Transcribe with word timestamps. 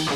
I'm 0.00 0.08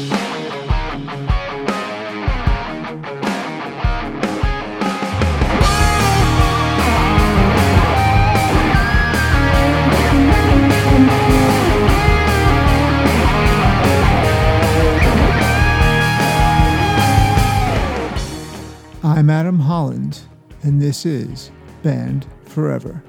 Adam 19.28 19.58
Holland, 19.60 20.22
and 20.62 20.80
this 20.80 21.04
is 21.04 21.50
Band 21.82 22.26
Forever. 22.44 23.02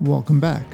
Welcome 0.00 0.40
back. 0.40 0.66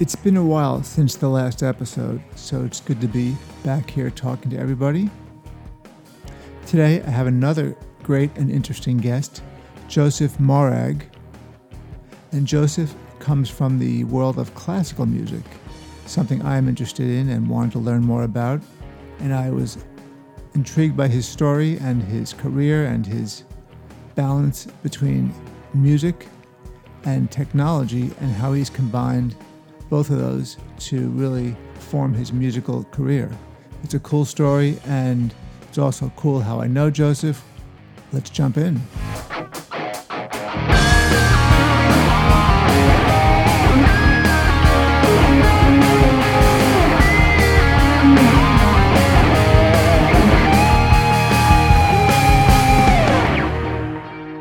It's 0.00 0.16
been 0.16 0.36
a 0.36 0.44
while 0.44 0.82
since 0.82 1.14
the 1.14 1.28
last 1.28 1.62
episode, 1.62 2.20
so 2.34 2.64
it's 2.64 2.80
good 2.80 3.00
to 3.00 3.06
be 3.06 3.36
back 3.62 3.88
here 3.88 4.10
talking 4.10 4.50
to 4.50 4.58
everybody. 4.58 5.08
Today, 6.66 7.00
I 7.00 7.10
have 7.10 7.28
another 7.28 7.76
great 8.02 8.36
and 8.36 8.50
interesting 8.50 8.96
guest, 8.96 9.40
Joseph 9.86 10.40
Morag. 10.40 11.04
And 12.32 12.44
Joseph 12.44 12.92
comes 13.20 13.48
from 13.48 13.78
the 13.78 14.02
world 14.04 14.36
of 14.36 14.52
classical 14.56 15.06
music, 15.06 15.44
something 16.06 16.42
I 16.42 16.56
am 16.56 16.68
interested 16.68 17.08
in 17.08 17.28
and 17.28 17.48
wanted 17.48 17.70
to 17.72 17.78
learn 17.78 18.02
more 18.02 18.24
about. 18.24 18.60
And 19.20 19.32
I 19.32 19.50
was 19.50 19.84
intrigued 20.54 20.96
by 20.96 21.06
his 21.06 21.24
story 21.24 21.78
and 21.78 22.02
his 22.02 22.32
career 22.32 22.86
and 22.86 23.06
his 23.06 23.44
balance 24.16 24.66
between 24.82 25.32
music 25.72 26.26
and 27.04 27.30
technology 27.30 28.10
and 28.20 28.32
how 28.32 28.54
he's 28.54 28.70
combined 28.70 29.36
both 29.94 30.10
of 30.10 30.18
those 30.18 30.56
to 30.76 31.08
really 31.10 31.54
form 31.78 32.12
his 32.12 32.32
musical 32.32 32.82
career. 32.90 33.30
It's 33.84 33.94
a 33.94 34.00
cool 34.00 34.24
story 34.24 34.76
and 34.86 35.32
it's 35.68 35.78
also 35.78 36.10
cool 36.16 36.40
how 36.40 36.60
I 36.60 36.66
know 36.66 36.90
Joseph. 36.90 37.44
Let's 38.12 38.28
jump 38.28 38.56
in. 38.56 38.80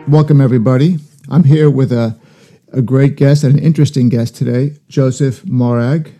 Welcome, 0.08 0.42
everybody. 0.42 0.98
I'm 1.30 1.44
here 1.44 1.70
with 1.70 1.92
a, 1.92 2.20
a 2.74 2.82
great 2.82 3.16
guest 3.16 3.44
and 3.44 3.56
an 3.56 3.64
interesting 3.64 4.10
guest 4.10 4.36
today, 4.36 4.76
Joseph 4.90 5.46
Morag. 5.46 6.12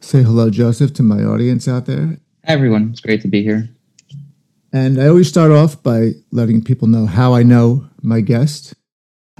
Say 0.00 0.22
hello, 0.22 0.50
Joseph, 0.50 0.94
to 0.94 1.02
my 1.02 1.22
audience 1.22 1.66
out 1.66 1.86
there. 1.86 2.18
Hi, 2.46 2.52
everyone. 2.52 2.90
It's 2.90 3.00
great 3.00 3.20
to 3.22 3.28
be 3.28 3.42
here. 3.42 3.68
And 4.72 5.00
I 5.00 5.08
always 5.08 5.28
start 5.28 5.50
off 5.50 5.82
by 5.82 6.12
letting 6.30 6.62
people 6.62 6.86
know 6.86 7.06
how 7.06 7.34
I 7.34 7.42
know 7.42 7.88
my 8.02 8.20
guest. 8.20 8.74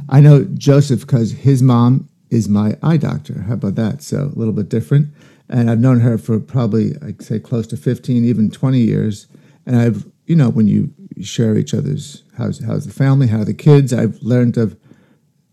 I 0.08 0.20
know 0.20 0.44
Joseph 0.44 1.00
because 1.00 1.32
his 1.32 1.62
mom 1.62 2.08
is 2.30 2.48
my 2.48 2.76
eye 2.82 2.96
doctor. 2.96 3.42
How 3.42 3.54
about 3.54 3.76
that? 3.76 4.02
So 4.02 4.32
a 4.34 4.38
little 4.38 4.52
bit 4.52 4.68
different. 4.68 5.14
And 5.48 5.70
I've 5.70 5.78
known 5.78 6.00
her 6.00 6.18
for 6.18 6.40
probably, 6.40 6.94
I'd 7.00 7.22
say, 7.22 7.38
close 7.38 7.68
to 7.68 7.76
15, 7.76 8.24
even 8.24 8.50
20 8.50 8.80
years. 8.80 9.28
And 9.64 9.76
I've, 9.76 10.04
you 10.24 10.34
know, 10.34 10.48
when 10.48 10.66
you 10.66 10.92
share 11.22 11.56
each 11.56 11.72
other's 11.72 12.24
how's 12.36 12.62
how's 12.64 12.86
the 12.86 12.92
family, 12.92 13.28
how 13.28 13.40
are 13.40 13.44
the 13.44 13.54
kids. 13.54 13.92
I've 13.92 14.20
learned 14.20 14.56
of 14.56 14.76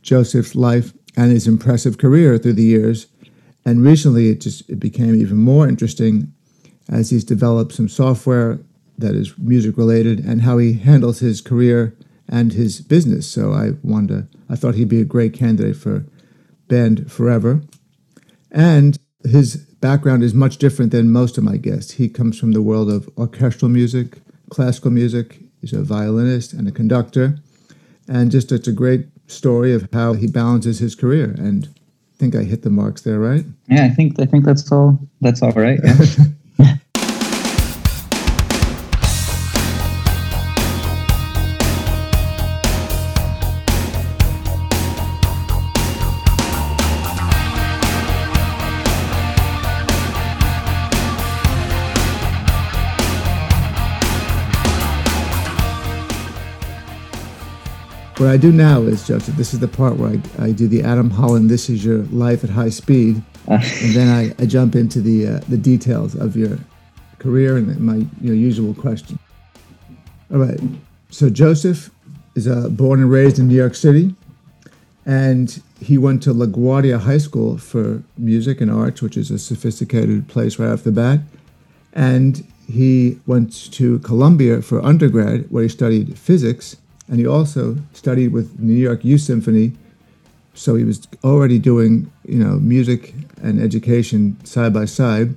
Joseph's 0.02 0.55
life 0.55 0.94
and 1.16 1.31
his 1.31 1.47
impressive 1.47 1.97
career 1.97 2.38
through 2.38 2.53
the 2.53 2.64
years, 2.64 3.08
and 3.66 3.83
recently 3.83 4.30
it 4.30 4.42
just 4.42 4.69
it 4.69 4.80
became 4.80 5.16
even 5.16 5.38
more 5.38 5.67
interesting 5.67 6.33
as 6.89 7.09
he's 7.09 7.23
developed 7.23 7.73
some 7.73 7.88
software 7.88 8.59
that 8.97 9.16
is 9.16 9.38
music 9.38 9.78
related 9.78 10.20
and 10.20 10.42
how 10.42 10.58
he 10.58 10.73
handles 10.73 11.20
his 11.20 11.42
career 11.42 11.95
and 12.28 12.53
his 12.53 12.81
business. 12.81 13.28
So 13.28 13.54
I 13.54 13.71
wanted 13.82 14.32
to, 14.32 14.37
I 14.49 14.55
thought 14.55 14.76
he'd 14.76 14.89
be 14.89 15.02
a 15.02 15.05
great 15.05 15.33
candidate 15.33 15.77
for 15.77 16.05
Band 16.67 17.11
Forever, 17.11 17.61
and 18.52 18.98
his 19.23 19.55
background 19.55 20.23
is 20.23 20.33
much 20.33 20.58
different 20.58 20.92
than 20.92 21.11
most 21.11 21.37
of 21.37 21.43
my 21.43 21.58
guests. 21.58 21.93
He 21.93 22.10
comes 22.10 22.39
from 22.39 22.52
the 22.52 22.61
world 22.61 22.89
of 22.89 23.10
orchestral 23.17 23.70
music, 23.70 24.20
classical 24.49 24.92
music, 24.92 25.39
He's 25.64 25.71
a 25.71 25.82
violinist 25.82 26.52
and 26.52 26.67
a 26.67 26.73
conductor, 26.73 27.37
and 28.05 28.30
just 28.30 28.52
it's 28.52 28.67
a 28.67 28.73
great 28.73 29.08
story 29.28 29.73
of 29.73 29.88
how 29.94 30.14
he 30.14 30.28
balances 30.28 30.80
his 30.80 30.95
career. 30.95 31.36
And 31.38 31.67
I 31.67 32.17
think 32.17 32.36
I 32.36 32.44
hit 32.44 32.61
the 32.61 32.70
marks 32.70 33.02
there, 33.02 33.20
right? 33.20 33.45
Yeah, 33.67 33.86
I 33.86 33.89
think 33.89 34.20
I 34.20 34.26
think 34.26 34.45
that's 34.45 34.72
all. 34.72 35.00
That's 35.22 35.42
all 35.42 35.52
right. 35.52 35.80
Yeah. 35.84 35.95
What 58.23 58.32
I 58.32 58.38
do 58.38 58.54
now 58.54 58.84
is, 58.84 59.06
Joseph, 59.06 59.36
this 59.36 59.54
is 59.54 59.60
the 59.60 59.67
part 59.67 59.98
where 59.98 60.11
I, 60.11 60.45
I 60.45 60.52
do 60.54 60.66
the 60.66 60.82
Adam 60.82 61.10
Holland, 61.10 61.50
this 61.50 61.70
is 61.70 61.84
your 61.84 62.04
life 62.04 62.45
at 62.45 62.50
high 62.50 62.70
speed. 62.70 63.22
and 63.48 63.94
then 63.94 64.08
I, 64.08 64.42
I 64.42 64.45
jump 64.45 64.76
into 64.76 65.02
the, 65.02 65.28
uh, 65.28 65.39
the 65.50 65.58
details 65.58 66.16
of 66.16 66.38
your 66.38 66.58
career 67.20 67.58
and 67.58 67.78
my 67.82 67.95
you 67.95 68.08
know, 68.22 68.32
usual 68.32 68.76
question. 68.76 69.20
All 70.32 70.38
right. 70.38 70.58
So 71.10 71.30
Joseph 71.30 71.89
is 72.36 72.48
uh, 72.48 72.70
born 72.70 73.02
and 73.02 73.11
raised 73.11 73.39
in 73.39 73.50
New 73.50 73.58
York 73.58 73.76
City. 73.76 74.16
And 75.05 75.61
he 75.82 75.98
went 75.98 76.23
to 76.23 76.34
LaGuardia 76.34 77.02
High 77.02 77.17
School 77.17 77.58
for 77.58 78.04
music 78.17 78.61
and 78.61 78.72
arts, 78.72 79.02
which 79.02 79.17
is 79.17 79.32
a 79.32 79.38
sophisticated 79.38 80.30
place 80.30 80.58
right 80.58 80.70
off 80.70 80.86
the 80.86 80.94
bat. 80.94 81.20
And 81.92 82.48
he 82.70 83.20
went 83.26 83.73
to 83.73 84.00
Columbia 84.00 84.61
for 84.61 84.82
undergrad, 84.82 85.52
where 85.52 85.64
he 85.64 85.67
studied 85.67 86.17
physics 86.17 86.78
and 87.08 87.19
he 87.19 87.27
also 87.27 87.77
studied 87.93 88.31
with 88.31 88.59
New 88.59 88.73
York 88.73 89.03
Youth 89.03 89.21
Symphony. 89.21 89.73
So 90.53 90.75
he 90.75 90.83
was 90.83 91.08
already 91.23 91.59
doing, 91.59 92.11
you 92.25 92.37
know, 92.37 92.59
music 92.59 93.14
and 93.41 93.61
education 93.61 94.43
side 94.45 94.73
by 94.73 94.86
side. 94.86 95.36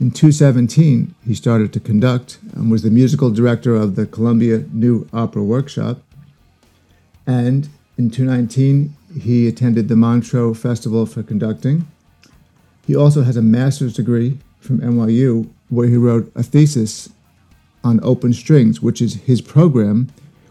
In 0.00 0.10
2017, 0.10 1.14
he 1.26 1.34
started 1.34 1.72
to 1.72 1.80
conduct 1.80 2.38
and 2.54 2.70
was 2.70 2.82
the 2.82 2.90
musical 2.90 3.30
director 3.30 3.74
of 3.74 3.96
the 3.96 4.06
Columbia 4.06 4.64
New 4.72 5.08
Opera 5.12 5.42
Workshop. 5.42 6.00
And 7.26 7.68
in 7.96 8.10
2019, 8.10 8.94
he 9.20 9.48
attended 9.48 9.88
the 9.88 9.96
Montreux 9.96 10.54
Festival 10.54 11.04
for 11.04 11.22
conducting. 11.22 11.86
He 12.86 12.96
also 12.96 13.22
has 13.22 13.36
a 13.36 13.42
master's 13.42 13.94
degree 13.94 14.38
from 14.60 14.80
NYU, 14.80 15.50
where 15.68 15.88
he 15.88 15.96
wrote 15.96 16.32
a 16.34 16.42
thesis 16.42 17.10
on 17.84 18.00
open 18.02 18.32
strings, 18.32 18.80
which 18.80 19.02
is 19.02 19.14
his 19.14 19.40
program 19.40 20.08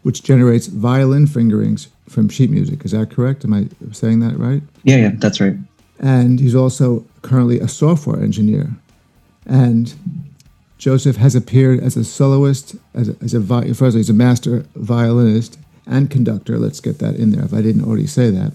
which 0.08 0.24
generates 0.24 0.68
violin 0.68 1.28
fingerings 1.28 1.90
from 2.08 2.30
sheet 2.30 2.50
music. 2.50 2.86
Is 2.86 2.92
that 2.92 3.12
correct? 3.12 3.44
Am 3.44 3.54
I 3.54 3.68
saying 3.92 4.22
that 4.22 4.40
right? 4.40 4.64
Yeah, 4.84 4.96
yeah, 4.96 5.12
that's 5.16 5.42
right. 5.42 5.58
And 6.00 6.40
he's 6.40 6.56
also 6.56 7.06
currently 7.24 7.60
a 7.60 7.68
software 7.68 8.24
engineer. 8.24 8.70
And 9.46 9.94
Joseph 10.78 11.18
has 11.18 11.36
appeared 11.36 11.82
as 11.82 11.98
a 11.98 12.06
soloist, 12.06 12.78
as 12.94 13.10
a, 13.10 13.18
as 13.22 13.34
a 13.34 13.42
first 13.42 13.82
all, 13.82 13.92
he's 13.92 14.10
a 14.10 14.14
master 14.14 14.66
violinist 14.78 15.60
and 15.86 16.10
conductor. 16.10 16.58
Let's 16.58 16.80
get 16.80 17.00
that 17.00 17.16
in 17.16 17.32
there 17.32 17.44
if 17.44 17.54
I 17.54 17.62
didn't 17.62 17.84
already 17.84 18.08
say 18.08 18.30
that. 18.30 18.54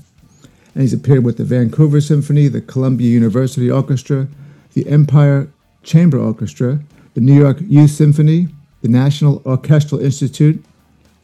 And 0.74 0.80
he's 0.80 0.94
appeared 0.94 1.22
with 1.22 1.36
the 1.36 1.44
Vancouver 1.44 2.00
Symphony, 2.00 2.48
the 2.48 2.62
Columbia 2.62 3.10
University 3.10 3.70
Orchestra, 3.70 4.26
the 4.72 4.88
Empire 4.88 5.50
Chamber 5.82 6.18
Orchestra, 6.18 6.80
the 7.12 7.20
New 7.20 7.38
York 7.38 7.58
Youth 7.60 7.90
Symphony, 7.90 8.48
the 8.80 8.88
National 8.88 9.42
Orchestral 9.44 10.00
Institute, 10.00 10.64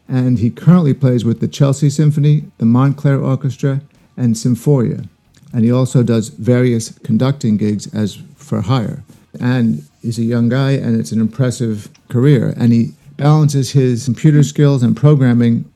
and 0.08 0.38
he 0.38 0.50
currently 0.50 0.94
plays 0.94 1.24
with 1.24 1.40
the 1.40 1.48
Chelsea 1.48 1.90
Symphony, 1.90 2.44
the 2.56 2.64
Montclair 2.64 3.20
Orchestra, 3.20 3.82
and 4.16 4.36
Symphoria. 4.36 5.04
And 5.52 5.64
he 5.64 5.70
also 5.70 6.02
does 6.02 6.30
various 6.30 6.98
conducting 7.00 7.56
gigs 7.56 7.92
as 7.94 8.16
for 8.36 8.62
hire. 8.62 9.04
And 9.40 9.86
he's 10.02 10.18
a 10.18 10.22
young 10.22 10.48
guy, 10.48 10.72
and 10.72 10.98
it's 10.98 11.12
an 11.12 11.20
impressive 11.20 11.90
career. 12.08 12.54
And 12.56 12.72
he 12.72 12.94
balances 13.16 13.72
his 13.72 14.06
computer 14.06 14.42
skills 14.42 14.82
and 14.82 14.96
programming 14.96 15.70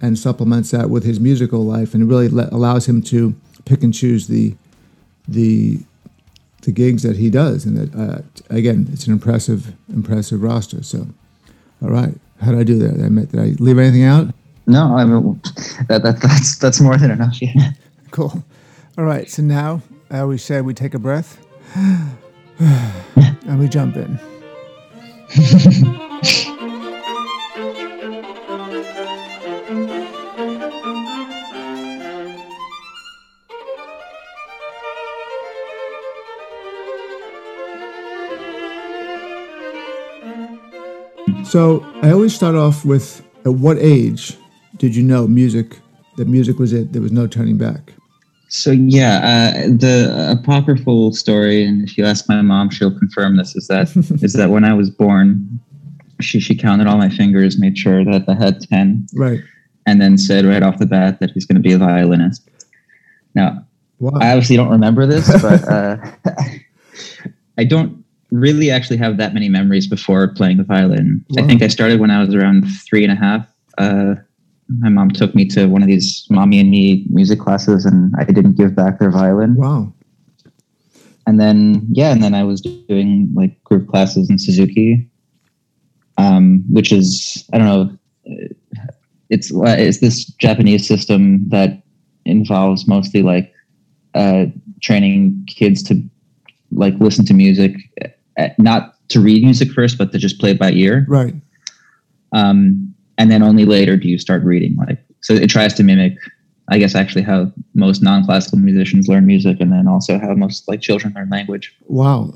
and 0.00 0.18
supplements 0.18 0.70
that 0.70 0.90
with 0.90 1.04
his 1.04 1.18
musical 1.18 1.64
life 1.64 1.94
and 1.94 2.08
really 2.08 2.28
let, 2.28 2.52
allows 2.52 2.88
him 2.88 3.02
to 3.02 3.34
pick 3.64 3.82
and 3.82 3.92
choose 3.92 4.28
the 4.28 4.54
the 5.26 5.80
the 6.62 6.72
gigs 6.72 7.02
that 7.02 7.16
he 7.16 7.30
does 7.30 7.64
and 7.64 7.76
that 7.76 7.94
uh, 7.98 8.22
again 8.50 8.86
it's 8.92 9.06
an 9.06 9.12
impressive 9.12 9.74
impressive 9.92 10.42
roster 10.42 10.82
so 10.82 11.06
all 11.82 11.90
right 11.90 12.14
how 12.40 12.50
did 12.50 12.60
I 12.60 12.64
do 12.64 12.78
that? 12.78 13.28
Did 13.30 13.40
I 13.40 13.54
leave 13.62 13.78
anything 13.78 14.04
out? 14.04 14.28
No, 14.66 14.96
I 14.96 15.04
mean, 15.04 15.40
that, 15.88 16.02
that 16.02 16.20
that's 16.20 16.58
that's 16.58 16.80
more 16.80 16.96
than 16.96 17.10
enough. 17.10 17.40
Yeah. 17.40 17.72
Cool. 18.10 18.42
All 18.98 19.04
right. 19.04 19.30
So 19.30 19.42
now 19.42 19.82
uh, 20.10 20.26
we 20.26 20.38
said 20.38 20.64
we 20.64 20.74
take 20.74 20.94
a 20.94 20.98
breath. 20.98 21.38
And 23.46 23.60
we 23.60 23.68
jump 23.68 23.96
in. 23.96 24.18
So 41.46 41.86
I 42.02 42.10
always 42.10 42.34
start 42.34 42.56
off 42.56 42.84
with 42.84 43.24
at 43.44 43.52
what 43.52 43.78
age 43.78 44.36
did 44.78 44.96
you 44.96 45.02
know 45.02 45.28
music 45.28 45.78
that 46.16 46.26
music 46.26 46.58
was 46.58 46.72
it 46.72 46.92
there 46.92 47.00
was 47.00 47.12
no 47.12 47.28
turning 47.28 47.56
back? 47.56 47.92
So 48.48 48.72
yeah 48.72 49.18
uh, 49.18 49.68
the 49.68 50.36
apocryphal 50.40 51.12
story 51.12 51.64
and 51.64 51.88
if 51.88 51.96
you 51.96 52.04
ask 52.04 52.28
my 52.28 52.42
mom 52.42 52.70
she'll 52.70 52.96
confirm 52.96 53.36
this 53.36 53.54
is 53.54 53.68
that 53.68 53.94
is 54.22 54.32
that 54.34 54.50
when 54.50 54.64
i 54.64 54.72
was 54.72 54.88
born 54.88 55.60
she 56.20 56.38
she 56.38 56.56
counted 56.56 56.86
all 56.86 56.96
my 56.96 57.08
fingers 57.08 57.58
made 57.58 57.76
sure 57.76 58.04
that 58.04 58.24
i 58.28 58.34
had 58.34 58.60
10 58.60 59.06
right. 59.14 59.40
and 59.84 60.00
then 60.00 60.16
said 60.16 60.44
right 60.44 60.62
off 60.62 60.78
the 60.78 60.86
bat 60.86 61.18
that 61.18 61.32
he's 61.32 61.44
going 61.44 61.60
to 61.60 61.68
be 61.68 61.72
a 61.72 61.78
violinist. 61.78 62.48
Now 63.34 63.66
wow. 63.98 64.12
i 64.20 64.30
obviously 64.30 64.56
don't 64.56 64.70
remember 64.70 65.06
this 65.06 65.26
but 65.42 65.68
uh, 65.68 65.96
i 67.58 67.64
don't 67.64 68.05
really 68.36 68.70
actually 68.70 68.96
have 68.96 69.16
that 69.16 69.34
many 69.34 69.48
memories 69.48 69.86
before 69.86 70.28
playing 70.28 70.56
the 70.56 70.64
violin 70.64 71.24
wow. 71.30 71.42
i 71.42 71.46
think 71.46 71.62
i 71.62 71.68
started 71.68 72.00
when 72.00 72.10
i 72.10 72.20
was 72.20 72.34
around 72.34 72.64
three 72.86 73.02
and 73.02 73.12
a 73.12 73.16
half 73.16 73.46
uh, 73.78 74.14
my 74.68 74.88
mom 74.88 75.10
took 75.10 75.34
me 75.34 75.46
to 75.46 75.66
one 75.66 75.82
of 75.82 75.88
these 75.88 76.26
mommy 76.30 76.58
and 76.58 76.70
me 76.70 77.06
music 77.08 77.38
classes 77.38 77.84
and 77.84 78.12
I 78.18 78.24
didn't 78.24 78.56
give 78.56 78.74
back 78.74 78.98
their 78.98 79.10
violin. 79.10 79.54
Wow. 79.54 79.92
And 81.26 81.40
then, 81.40 81.86
yeah, 81.90 82.12
and 82.12 82.22
then 82.22 82.34
I 82.34 82.44
was 82.44 82.60
doing 82.60 83.30
like 83.34 83.62
group 83.64 83.88
classes 83.88 84.30
in 84.30 84.38
Suzuki, 84.38 85.08
um, 86.18 86.64
which 86.70 86.92
is, 86.92 87.44
I 87.52 87.58
don't 87.58 87.66
know, 87.66 87.98
it's, 89.28 89.50
it's 89.52 89.98
this 89.98 90.24
Japanese 90.24 90.86
system 90.86 91.48
that 91.48 91.82
involves 92.24 92.86
mostly 92.86 93.22
like 93.22 93.52
uh, 94.14 94.46
training 94.82 95.44
kids 95.48 95.82
to 95.84 96.00
like 96.72 96.94
listen 96.98 97.24
to 97.26 97.34
music, 97.34 97.74
uh, 98.04 98.08
not 98.58 98.94
to 99.08 99.20
read 99.20 99.42
music 99.42 99.70
first, 99.72 99.98
but 99.98 100.12
to 100.12 100.18
just 100.18 100.40
play 100.40 100.50
it 100.50 100.58
by 100.58 100.72
ear. 100.72 101.06
Right. 101.08 101.34
Um, 102.32 102.94
and 103.18 103.30
then 103.30 103.42
only 103.42 103.64
later 103.64 103.96
do 103.96 104.08
you 104.08 104.18
start 104.18 104.42
reading 104.44 104.76
like 104.76 104.98
so 105.20 105.34
it 105.34 105.48
tries 105.48 105.74
to 105.74 105.82
mimic 105.82 106.16
i 106.68 106.78
guess 106.78 106.94
actually 106.94 107.22
how 107.22 107.50
most 107.74 108.02
non-classical 108.02 108.58
musicians 108.58 109.08
learn 109.08 109.26
music 109.26 109.60
and 109.60 109.72
then 109.72 109.86
also 109.88 110.18
how 110.18 110.32
most 110.34 110.68
like 110.68 110.80
children 110.80 111.12
learn 111.14 111.28
language. 111.30 111.74
Wow. 111.86 112.34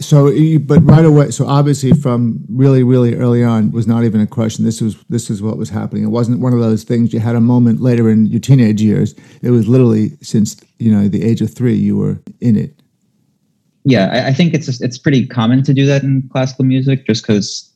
So 0.00 0.32
but 0.58 0.80
right 0.80 1.04
away 1.04 1.30
so 1.30 1.46
obviously 1.46 1.92
from 1.92 2.44
really 2.48 2.82
really 2.82 3.14
early 3.14 3.44
on 3.44 3.70
was 3.70 3.86
not 3.86 4.04
even 4.04 4.20
a 4.20 4.26
question. 4.26 4.64
This 4.64 4.80
was 4.80 4.96
this 5.08 5.30
is 5.30 5.40
what 5.40 5.56
was 5.56 5.70
happening. 5.70 6.02
It 6.02 6.08
wasn't 6.08 6.40
one 6.40 6.52
of 6.52 6.58
those 6.58 6.82
things 6.82 7.12
you 7.12 7.20
had 7.20 7.36
a 7.36 7.40
moment 7.40 7.80
later 7.80 8.10
in 8.10 8.26
your 8.26 8.40
teenage 8.40 8.82
years. 8.82 9.14
It 9.42 9.50
was 9.50 9.68
literally 9.68 10.16
since 10.20 10.56
you 10.78 10.90
know 10.90 11.06
the 11.06 11.22
age 11.22 11.40
of 11.40 11.54
three 11.54 11.76
you 11.76 11.96
were 11.96 12.20
in 12.40 12.56
it 12.56 12.80
yeah 13.84 14.08
i, 14.12 14.28
I 14.28 14.32
think 14.32 14.54
it's 14.54 14.66
just, 14.66 14.82
it's 14.82 14.98
pretty 14.98 15.26
common 15.26 15.62
to 15.64 15.74
do 15.74 15.86
that 15.86 16.02
in 16.02 16.28
classical 16.32 16.64
music 16.64 17.06
just 17.06 17.22
because 17.22 17.70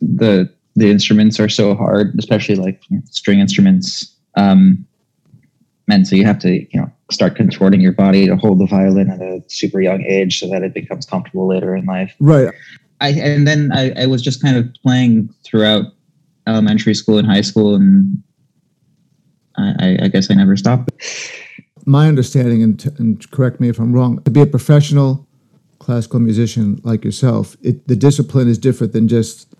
the 0.00 0.52
the 0.76 0.90
instruments 0.90 1.40
are 1.40 1.48
so 1.48 1.74
hard, 1.74 2.14
especially 2.18 2.56
like 2.56 2.82
you 2.88 2.98
know, 2.98 3.02
string 3.10 3.40
instruments. 3.40 4.16
Um, 4.36 4.86
and 5.90 6.06
so 6.06 6.14
you 6.14 6.24
have 6.24 6.38
to, 6.40 6.50
you 6.52 6.80
know, 6.80 6.90
start 7.10 7.34
contorting 7.34 7.80
your 7.80 7.92
body 7.92 8.26
to 8.26 8.36
hold 8.36 8.60
the 8.60 8.66
violin 8.66 9.10
at 9.10 9.20
a 9.20 9.42
super 9.48 9.80
young 9.80 10.02
age 10.02 10.38
so 10.38 10.48
that 10.48 10.62
it 10.62 10.72
becomes 10.72 11.04
comfortable 11.04 11.48
later 11.48 11.74
in 11.74 11.84
life. 11.84 12.14
Right. 12.20 12.54
I, 13.00 13.08
and 13.10 13.46
then 13.46 13.72
I, 13.72 14.02
I 14.02 14.06
was 14.06 14.22
just 14.22 14.40
kind 14.40 14.56
of 14.56 14.68
playing 14.82 15.34
throughout 15.44 15.86
elementary 16.46 16.94
school 16.94 17.18
and 17.18 17.26
high 17.26 17.40
school, 17.40 17.74
and 17.74 18.22
I, 19.56 19.98
I 20.02 20.08
guess 20.08 20.30
I 20.30 20.34
never 20.34 20.56
stopped. 20.56 20.90
My 21.86 22.06
understanding, 22.06 22.62
and, 22.62 22.92
and 22.98 23.30
correct 23.32 23.58
me 23.58 23.68
if 23.68 23.78
I'm 23.78 23.92
wrong, 23.92 24.22
to 24.22 24.30
be 24.30 24.40
a 24.40 24.46
professional 24.46 25.26
classical 25.90 26.20
musician 26.20 26.80
like 26.84 27.04
yourself, 27.04 27.56
it, 27.62 27.88
the 27.88 27.96
discipline 27.96 28.46
is 28.46 28.58
different 28.58 28.92
than 28.92 29.08
just 29.08 29.52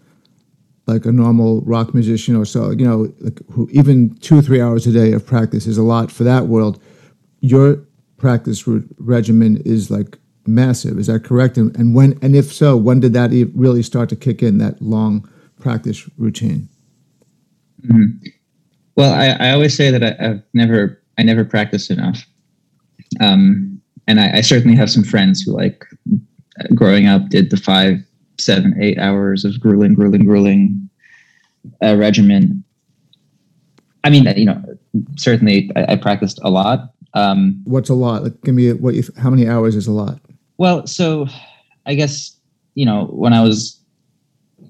like 0.86 1.04
a 1.04 1.10
normal 1.10 1.60
rock 1.62 1.92
musician 1.92 2.36
or 2.36 2.44
so, 2.44 2.70
you 2.70 2.84
know, 2.84 3.12
like 3.18 3.40
who, 3.50 3.68
even 3.72 4.14
two 4.18 4.38
or 4.38 4.42
three 4.42 4.60
hours 4.60 4.86
a 4.86 4.92
day 4.92 5.12
of 5.12 5.26
practice 5.26 5.66
is 5.66 5.76
a 5.76 5.82
lot 5.82 6.08
for 6.08 6.22
that 6.22 6.46
world. 6.46 6.80
Your 7.40 7.84
practice 8.16 8.64
regimen 8.98 9.60
is 9.64 9.90
like 9.90 10.18
massive. 10.46 11.00
Is 11.00 11.08
that 11.08 11.24
correct? 11.24 11.56
And, 11.56 11.74
and 11.76 11.96
when, 11.96 12.16
and 12.22 12.36
if 12.36 12.52
so, 12.52 12.76
when 12.76 13.00
did 13.00 13.12
that 13.14 13.32
really 13.56 13.82
start 13.82 14.08
to 14.10 14.16
kick 14.16 14.40
in 14.40 14.58
that 14.58 14.80
long 14.80 15.28
practice 15.58 16.08
routine? 16.16 16.68
Mm-hmm. 17.84 18.28
Well, 18.94 19.12
I, 19.12 19.48
I, 19.48 19.50
always 19.50 19.76
say 19.76 19.90
that 19.90 20.04
I, 20.04 20.22
have 20.22 20.42
never, 20.54 21.02
I 21.18 21.24
never 21.24 21.44
practiced 21.44 21.90
enough. 21.90 22.24
Um, 23.18 23.69
and 24.10 24.18
I, 24.18 24.38
I 24.38 24.40
certainly 24.40 24.76
have 24.76 24.90
some 24.90 25.04
friends 25.04 25.42
who 25.42 25.52
like 25.52 25.84
growing 26.74 27.06
up 27.06 27.28
did 27.28 27.50
the 27.50 27.56
five 27.56 27.98
seven, 28.38 28.74
eight 28.80 28.98
hours 28.98 29.44
of 29.44 29.60
grueling, 29.60 29.94
grueling, 29.94 30.24
grueling 30.24 30.90
uh, 31.84 31.96
regimen. 31.96 32.64
I 34.02 34.10
mean, 34.10 34.26
you 34.36 34.46
know, 34.46 34.60
certainly 35.16 35.70
I, 35.76 35.92
I 35.92 35.96
practiced 35.96 36.40
a 36.42 36.50
lot. 36.50 36.92
Um, 37.14 37.60
What's 37.64 37.88
a 37.88 37.94
lot? 37.94 38.24
Like, 38.24 38.40
give 38.42 38.54
me 38.54 38.70
a, 38.70 38.74
what? 38.74 38.94
If, 38.94 39.10
how 39.16 39.30
many 39.30 39.46
hours 39.46 39.76
is 39.76 39.86
a 39.86 39.92
lot? 39.92 40.18
Well, 40.58 40.86
so 40.86 41.28
I 41.86 41.94
guess 41.94 42.36
you 42.74 42.86
know 42.86 43.04
when 43.06 43.32
I 43.32 43.42
was 43.42 43.80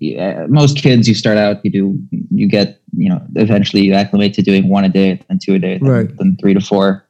yeah, 0.00 0.46
most 0.48 0.78
kids, 0.78 1.08
you 1.08 1.14
start 1.14 1.38
out, 1.38 1.64
you 1.64 1.70
do, 1.70 1.98
you 2.31 2.48
get, 2.48 2.81
you 2.96 3.08
know, 3.08 3.20
eventually 3.36 3.82
you 3.82 3.93
acclimate 3.93 4.32
to 4.34 4.43
doing 4.43 4.69
one 4.69 4.84
a 4.84 4.88
day, 4.88 5.20
then 5.28 5.38
two 5.38 5.54
a 5.54 5.58
day, 5.58 5.78
then, 5.78 5.90
right. 5.90 6.16
then 6.16 6.38
three 6.40 6.54
to 6.54 6.60
four. 6.60 7.06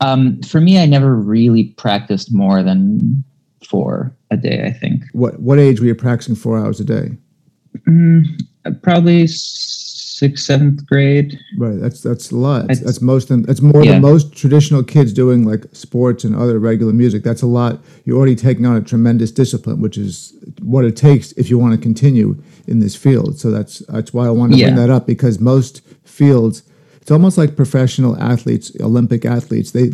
Um, 0.00 0.42
for 0.42 0.60
me, 0.60 0.78
I 0.78 0.86
never 0.86 1.14
really 1.14 1.64
practiced 1.64 2.34
more 2.34 2.62
than 2.62 3.24
four 3.68 4.14
a 4.30 4.36
day, 4.36 4.64
I 4.66 4.72
think. 4.72 5.02
What 5.12 5.40
what 5.40 5.58
age 5.58 5.80
were 5.80 5.86
you 5.86 5.94
practicing 5.94 6.34
four 6.34 6.58
hours 6.58 6.80
a 6.80 6.84
day? 6.84 7.16
Mm, 7.86 8.24
probably 8.82 9.26
sixth, 10.16 10.44
seventh 10.44 10.86
grade. 10.86 11.38
Right. 11.58 11.78
That's 11.78 12.00
that's 12.00 12.30
a 12.30 12.36
lot. 12.36 12.68
That's, 12.68 12.80
that's 12.80 13.00
most. 13.00 13.28
Than, 13.28 13.42
that's 13.42 13.60
more 13.60 13.84
yeah. 13.84 13.92
than 13.92 14.02
most 14.02 14.34
traditional 14.34 14.82
kids 14.82 15.12
doing 15.12 15.44
like 15.44 15.64
sports 15.72 16.24
and 16.24 16.34
other 16.34 16.58
regular 16.58 16.92
music. 16.92 17.22
That's 17.22 17.42
a 17.42 17.46
lot. 17.46 17.80
You're 18.04 18.16
already 18.16 18.36
taking 18.36 18.64
on 18.66 18.76
a 18.76 18.82
tremendous 18.82 19.30
discipline, 19.30 19.80
which 19.80 19.98
is 19.98 20.32
what 20.62 20.84
it 20.84 20.96
takes 20.96 21.32
if 21.32 21.50
you 21.50 21.58
want 21.58 21.74
to 21.74 21.80
continue 21.80 22.42
in 22.66 22.80
this 22.80 22.96
field. 22.96 23.38
So 23.38 23.50
that's 23.50 23.80
that's 23.80 24.12
why 24.12 24.26
I 24.26 24.30
want 24.30 24.52
to 24.52 24.58
yeah. 24.58 24.66
bring 24.66 24.76
that 24.76 24.90
up 24.90 25.06
because 25.06 25.38
most 25.38 25.82
fields, 26.04 26.62
it's 27.06 27.12
almost 27.12 27.38
like 27.38 27.54
professional 27.54 28.20
athletes, 28.20 28.72
Olympic 28.80 29.24
athletes. 29.24 29.70
They 29.70 29.92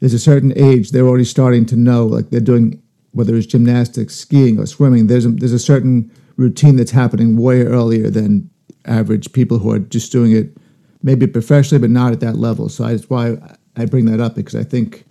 there's 0.00 0.14
a 0.14 0.18
certain 0.18 0.52
age 0.58 0.90
they're 0.90 1.06
already 1.06 1.24
starting 1.24 1.64
to 1.66 1.76
know 1.76 2.06
like 2.06 2.30
they're 2.30 2.40
doing 2.40 2.82
whether 3.12 3.36
it's 3.36 3.46
gymnastics, 3.46 4.16
skiing, 4.16 4.58
or 4.58 4.66
swimming, 4.66 5.06
there's 5.06 5.24
a, 5.24 5.28
there's 5.28 5.52
a 5.52 5.60
certain 5.60 6.10
routine 6.34 6.74
that's 6.74 6.90
happening 6.90 7.36
way 7.36 7.62
earlier 7.62 8.10
than 8.10 8.50
average 8.84 9.32
people 9.32 9.58
who 9.58 9.70
are 9.70 9.78
just 9.78 10.10
doing 10.10 10.32
it 10.32 10.56
maybe 11.04 11.28
professionally, 11.28 11.80
but 11.80 11.90
not 11.90 12.12
at 12.12 12.18
that 12.18 12.34
level. 12.34 12.68
So 12.68 12.84
that's 12.84 13.08
why 13.08 13.36
I 13.76 13.84
bring 13.84 14.06
that 14.06 14.18
up 14.18 14.34
because 14.34 14.56
I 14.56 14.64
think 14.64 15.04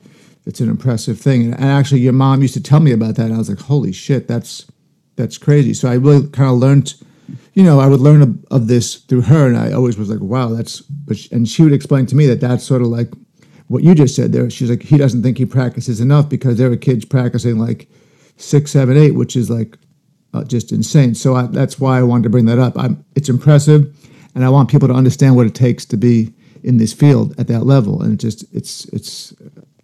it's 0.45 0.59
an 0.59 0.69
impressive 0.69 1.21
thing. 1.21 1.53
And 1.53 1.63
actually, 1.63 2.01
your 2.01 2.11
mom 2.11 2.41
used 2.41 2.53
to 2.55 2.61
tell 2.61 2.81
me 2.81 2.91
about 2.91 3.15
that, 3.15 3.27
and 3.27 3.35
I 3.35 3.37
was 3.37 3.47
like, 3.47 3.61
"Holy 3.61 3.93
shit, 3.93 4.27
that's 4.27 4.65
that's 5.15 5.37
crazy." 5.37 5.73
So 5.73 5.89
I 5.89 5.93
really 5.93 6.27
kind 6.27 6.49
of 6.49 6.57
learned, 6.57 6.95
you 7.53 7.63
know, 7.63 7.79
I 7.79 7.87
would 7.87 7.99
learn 7.99 8.21
of, 8.21 8.45
of, 8.51 8.67
this 8.67 8.95
through 8.95 9.21
her, 9.21 9.47
and 9.47 9.57
I 9.57 9.71
always 9.71 9.97
was 9.97 10.09
like, 10.09 10.21
"Wow, 10.21 10.49
that's." 10.49 10.81
But 10.81 11.17
she, 11.17 11.29
and 11.31 11.47
she 11.47 11.63
would 11.63 11.73
explain 11.73 12.05
to 12.07 12.15
me 12.15 12.27
that 12.27 12.41
that's 12.41 12.63
sort 12.63 12.81
of 12.81 12.87
like 12.87 13.11
what 13.67 13.83
you 13.83 13.95
just 13.95 14.15
said 14.15 14.31
there. 14.31 14.49
She's 14.49 14.69
like, 14.69 14.83
he 14.83 14.97
doesn't 14.97 15.23
think 15.23 15.37
he 15.37 15.45
practices 15.45 16.01
enough 16.01 16.27
because 16.27 16.57
there 16.57 16.71
are 16.71 16.77
kids 16.77 17.05
practicing 17.05 17.57
like 17.57 17.87
six, 18.37 18.71
seven, 18.71 18.97
eight, 18.97 19.11
which 19.11 19.35
is 19.35 19.49
like 19.49 19.77
uh, 20.33 20.43
just 20.43 20.71
insane. 20.71 21.15
So 21.15 21.35
I, 21.35 21.43
that's 21.43 21.79
why 21.79 21.99
I 21.99 22.03
wanted 22.03 22.23
to 22.23 22.29
bring 22.29 22.45
that 22.45 22.59
up. 22.59 22.77
I'm, 22.77 23.03
it's 23.15 23.29
impressive, 23.29 23.95
and 24.35 24.43
I 24.43 24.49
want 24.49 24.69
people 24.69 24.87
to 24.87 24.93
understand 24.93 25.35
what 25.35 25.47
it 25.47 25.55
takes 25.55 25.85
to 25.85 25.97
be 25.97 26.33
in 26.63 26.77
this 26.77 26.93
field 26.93 27.39
at 27.39 27.47
that 27.47 27.61
level. 27.61 28.01
And 28.01 28.13
it 28.13 28.19
just 28.19 28.43
it's 28.53 28.85
it's 28.85 29.33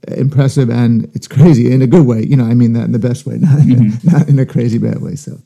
impressive 0.08 0.70
and 0.70 1.10
it's 1.16 1.28
crazy 1.28 1.72
in 1.72 1.82
a 1.82 1.88
good 1.88 2.06
way. 2.06 2.24
You 2.24 2.38
know, 2.38 2.46
I 2.46 2.54
mean 2.54 2.74
that 2.74 2.84
in 2.86 2.92
the 2.92 3.00
best 3.00 3.26
way, 3.26 3.38
not, 3.40 3.60
mm-hmm. 3.60 4.10
not 4.10 4.28
in 4.28 4.40
a 4.40 4.46
crazy 4.46 4.78
bad 4.78 5.02
way. 5.02 5.16
So. 5.16 5.40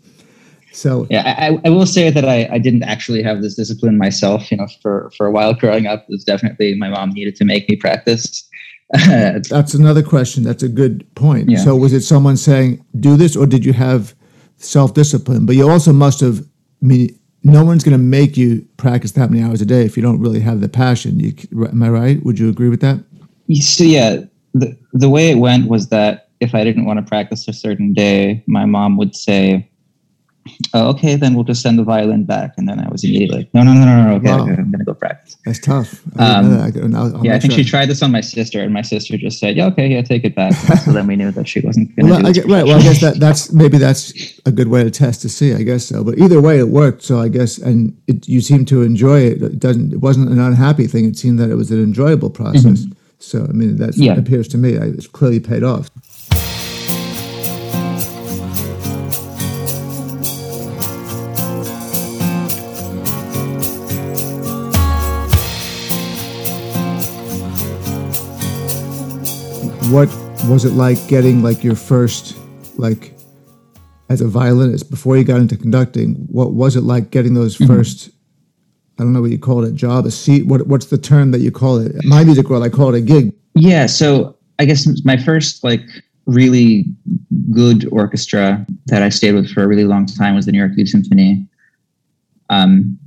So 0.80 1.06
yeah, 1.10 1.36
I, 1.38 1.60
I 1.66 1.70
will 1.70 1.86
say 1.86 2.10
that 2.10 2.24
I, 2.24 2.48
I 2.52 2.58
didn't 2.58 2.84
actually 2.84 3.22
have 3.24 3.42
this 3.42 3.56
discipline 3.56 3.98
myself. 3.98 4.50
You 4.50 4.58
know, 4.58 4.68
for 4.82 5.12
for 5.16 5.26
a 5.26 5.32
while 5.32 5.54
growing 5.54 5.88
up, 5.88 6.04
it 6.04 6.10
was 6.10 6.24
definitely 6.24 6.76
my 6.76 6.90
mom 6.90 7.10
needed 7.12 7.36
to 7.38 7.46
make 7.46 7.70
me 7.70 7.76
practice. 7.76 8.48
That's 8.94 9.74
another 9.74 10.02
question. 10.02 10.44
That's 10.44 10.64
a 10.64 10.70
good 10.70 11.06
point. 11.16 11.50
Yeah. 11.50 11.60
So 11.60 11.76
was 11.76 11.94
it 11.94 12.02
someone 12.02 12.38
saying 12.38 12.84
do 13.00 13.18
this, 13.18 13.36
or 13.36 13.46
did 13.46 13.66
you 13.66 13.74
have 13.74 14.16
self 14.58 14.94
discipline? 14.94 15.46
But 15.46 15.56
you 15.56 15.70
also 15.70 15.92
must 15.92 16.22
have. 16.22 16.40
I 16.82 16.86
mean, 16.86 17.20
no 17.44 17.66
one's 17.66 17.84
going 17.84 17.98
to 17.98 18.04
make 18.04 18.38
you 18.38 18.66
practice 18.78 19.12
that 19.12 19.30
many 19.32 19.44
hours 19.44 19.62
a 19.62 19.66
day 19.66 19.84
if 19.84 19.98
you 19.98 20.04
don't 20.04 20.22
really 20.22 20.40
have 20.40 20.62
the 20.62 20.70
passion. 20.70 21.20
You, 21.20 21.34
am 21.66 21.84
I 21.84 21.90
right? 21.90 22.24
Would 22.24 22.40
you 22.40 22.50
agree 22.50 22.70
with 22.70 22.80
that? 22.82 23.04
So 23.54 23.84
yeah, 23.84 24.22
the 24.54 24.78
the 24.94 25.10
way 25.10 25.30
it 25.30 25.38
went 25.40 25.68
was 25.68 25.90
that 25.90 26.30
if 26.40 26.56
I 26.56 26.64
didn't 26.64 26.86
want 26.86 27.00
to 27.00 27.06
practice 27.06 27.48
a 27.48 27.54
certain 27.54 27.94
day, 27.94 28.44
my 28.48 28.66
mom 28.66 28.96
would 28.98 29.16
say, 29.16 29.70
oh, 30.74 30.90
okay, 30.90 31.16
then 31.16 31.34
we'll 31.34 31.44
just 31.44 31.62
send 31.62 31.80
the 31.80 31.84
violin 31.84 32.24
back. 32.24 32.54
And 32.58 32.68
then 32.68 32.80
I 32.80 32.88
was 32.90 33.04
immediately 33.04 33.40
like, 33.40 33.54
no, 33.54 33.64
no, 33.64 33.74
no, 33.74 33.86
no, 33.86 34.04
no, 34.04 34.16
okay, 34.16 34.30
wow. 34.30 34.40
I'm 34.46 34.72
going 34.72 34.80
to 34.80 34.86
go 34.86 34.94
practice. 34.94 35.38
That's 35.46 35.60
tough. 35.60 36.06
Um, 36.20 36.60
I 36.60 36.72
I'll, 36.98 37.18
I'll 37.18 37.26
yeah, 37.26 37.36
I 37.36 37.40
think 37.40 37.54
sure. 37.54 37.64
she 37.64 37.70
tried 37.70 37.88
this 37.88 38.02
on 38.02 38.12
my 38.12 38.22
sister, 38.22 38.62
and 38.62 38.74
my 38.74 38.82
sister 38.82 39.18
just 39.18 39.40
said, 39.40 39.58
yeah, 39.58 39.68
okay, 39.68 39.88
yeah, 39.88 40.02
take 40.02 40.24
it 40.24 40.36
back. 40.36 40.54
so 40.86 40.92
then 40.92 41.08
we 41.08 41.16
knew 41.16 41.32
that 41.32 41.48
she 41.48 41.60
wasn't 41.62 41.96
going 41.96 42.08
to 42.08 42.14
well, 42.14 42.24
Right. 42.48 42.66
Well, 42.66 42.80
I 42.80 42.82
guess 42.82 43.02
that, 43.02 43.20
that's 43.20 43.52
maybe 43.52 43.78
that's 43.78 44.40
a 44.46 44.52
good 44.52 44.68
way 44.68 44.84
to 44.84 44.92
test 44.92 45.22
to 45.22 45.30
see. 45.30 45.54
I 45.54 45.64
guess 45.64 45.86
so. 45.86 46.04
But 46.04 46.18
either 46.18 46.42
way, 46.42 46.60
it 46.60 46.70
worked. 46.70 47.04
So 47.04 47.20
I 47.20 47.28
guess, 47.28 47.58
and 47.58 47.96
it, 48.08 48.28
you 48.28 48.42
seem 48.42 48.66
to 48.66 48.82
enjoy 48.82 49.22
it. 49.22 49.42
It 49.42 49.60
doesn't. 49.60 49.94
It 49.94 50.00
wasn't 50.00 50.30
an 50.30 50.40
unhappy 50.40 50.88
thing. 50.88 51.06
It 51.06 51.18
seemed 51.18 51.40
that 51.40 51.50
it 51.50 51.56
was 51.56 51.72
an 51.72 51.82
enjoyable 51.82 52.30
process. 52.30 52.82
Mm-hmm. 52.82 52.94
So 53.20 53.44
I 53.44 53.52
mean, 53.52 53.78
that 53.78 53.98
yeah. 53.98 54.18
appears 54.18 54.48
to 54.50 54.58
me. 54.58 54.78
I, 54.78 54.86
It's 54.86 55.08
clearly 55.08 55.40
paid 55.40 55.64
off. 55.64 55.90
What 69.90 70.08
was 70.48 70.66
it 70.66 70.74
like 70.74 70.98
getting 71.08 71.42
like 71.42 71.64
your 71.64 71.76
first 71.76 72.38
like 72.78 73.16
as 74.10 74.22
a 74.22 74.28
violinist 74.28 74.90
before 74.92 75.18
you 75.18 75.24
got 75.24 75.40
into 75.40 75.58
conducting 75.58 76.14
what 76.30 76.54
was 76.54 76.76
it 76.76 76.82
like 76.82 77.10
getting 77.10 77.34
those 77.34 77.58
1st 77.58 77.68
mm-hmm. 77.68 78.12
i 79.00 79.04
don't 79.04 79.14
know 79.14 79.22
what 79.22 79.32
you 79.32 79.40
call 79.40 79.64
it 79.64 79.74
job 79.74 80.06
a 80.06 80.12
seat? 80.12 80.46
What, 80.46 80.68
what's 80.68 80.88
the 80.88 80.98
term 80.98 81.32
that 81.32 81.40
you 81.40 81.52
call 81.52 81.78
it? 81.78 81.94
My 82.06 82.24
music 82.24 82.50
world 82.50 82.64
i 82.64 82.70
call 82.70 82.94
it 82.94 82.98
a 83.00 83.02
gig. 83.02 83.34
Yeah 83.56 83.88
so 83.88 84.38
i 84.60 84.66
guess 84.66 84.88
my 85.04 85.18
first 85.18 85.64
like 85.64 85.82
really 86.28 86.86
good 87.52 87.88
orchestra 87.92 88.64
that 88.88 89.02
i 89.02 89.10
stayed 89.10 89.34
with 89.34 89.50
for 89.52 89.64
a 89.64 89.68
really 89.68 89.86
long 89.86 90.06
time 90.06 90.36
was 90.36 90.46
the 90.46 90.52
new 90.52 90.60
york 90.60 90.74
youth 90.76 90.90
symphony. 90.90 91.48
Um, 92.52 92.98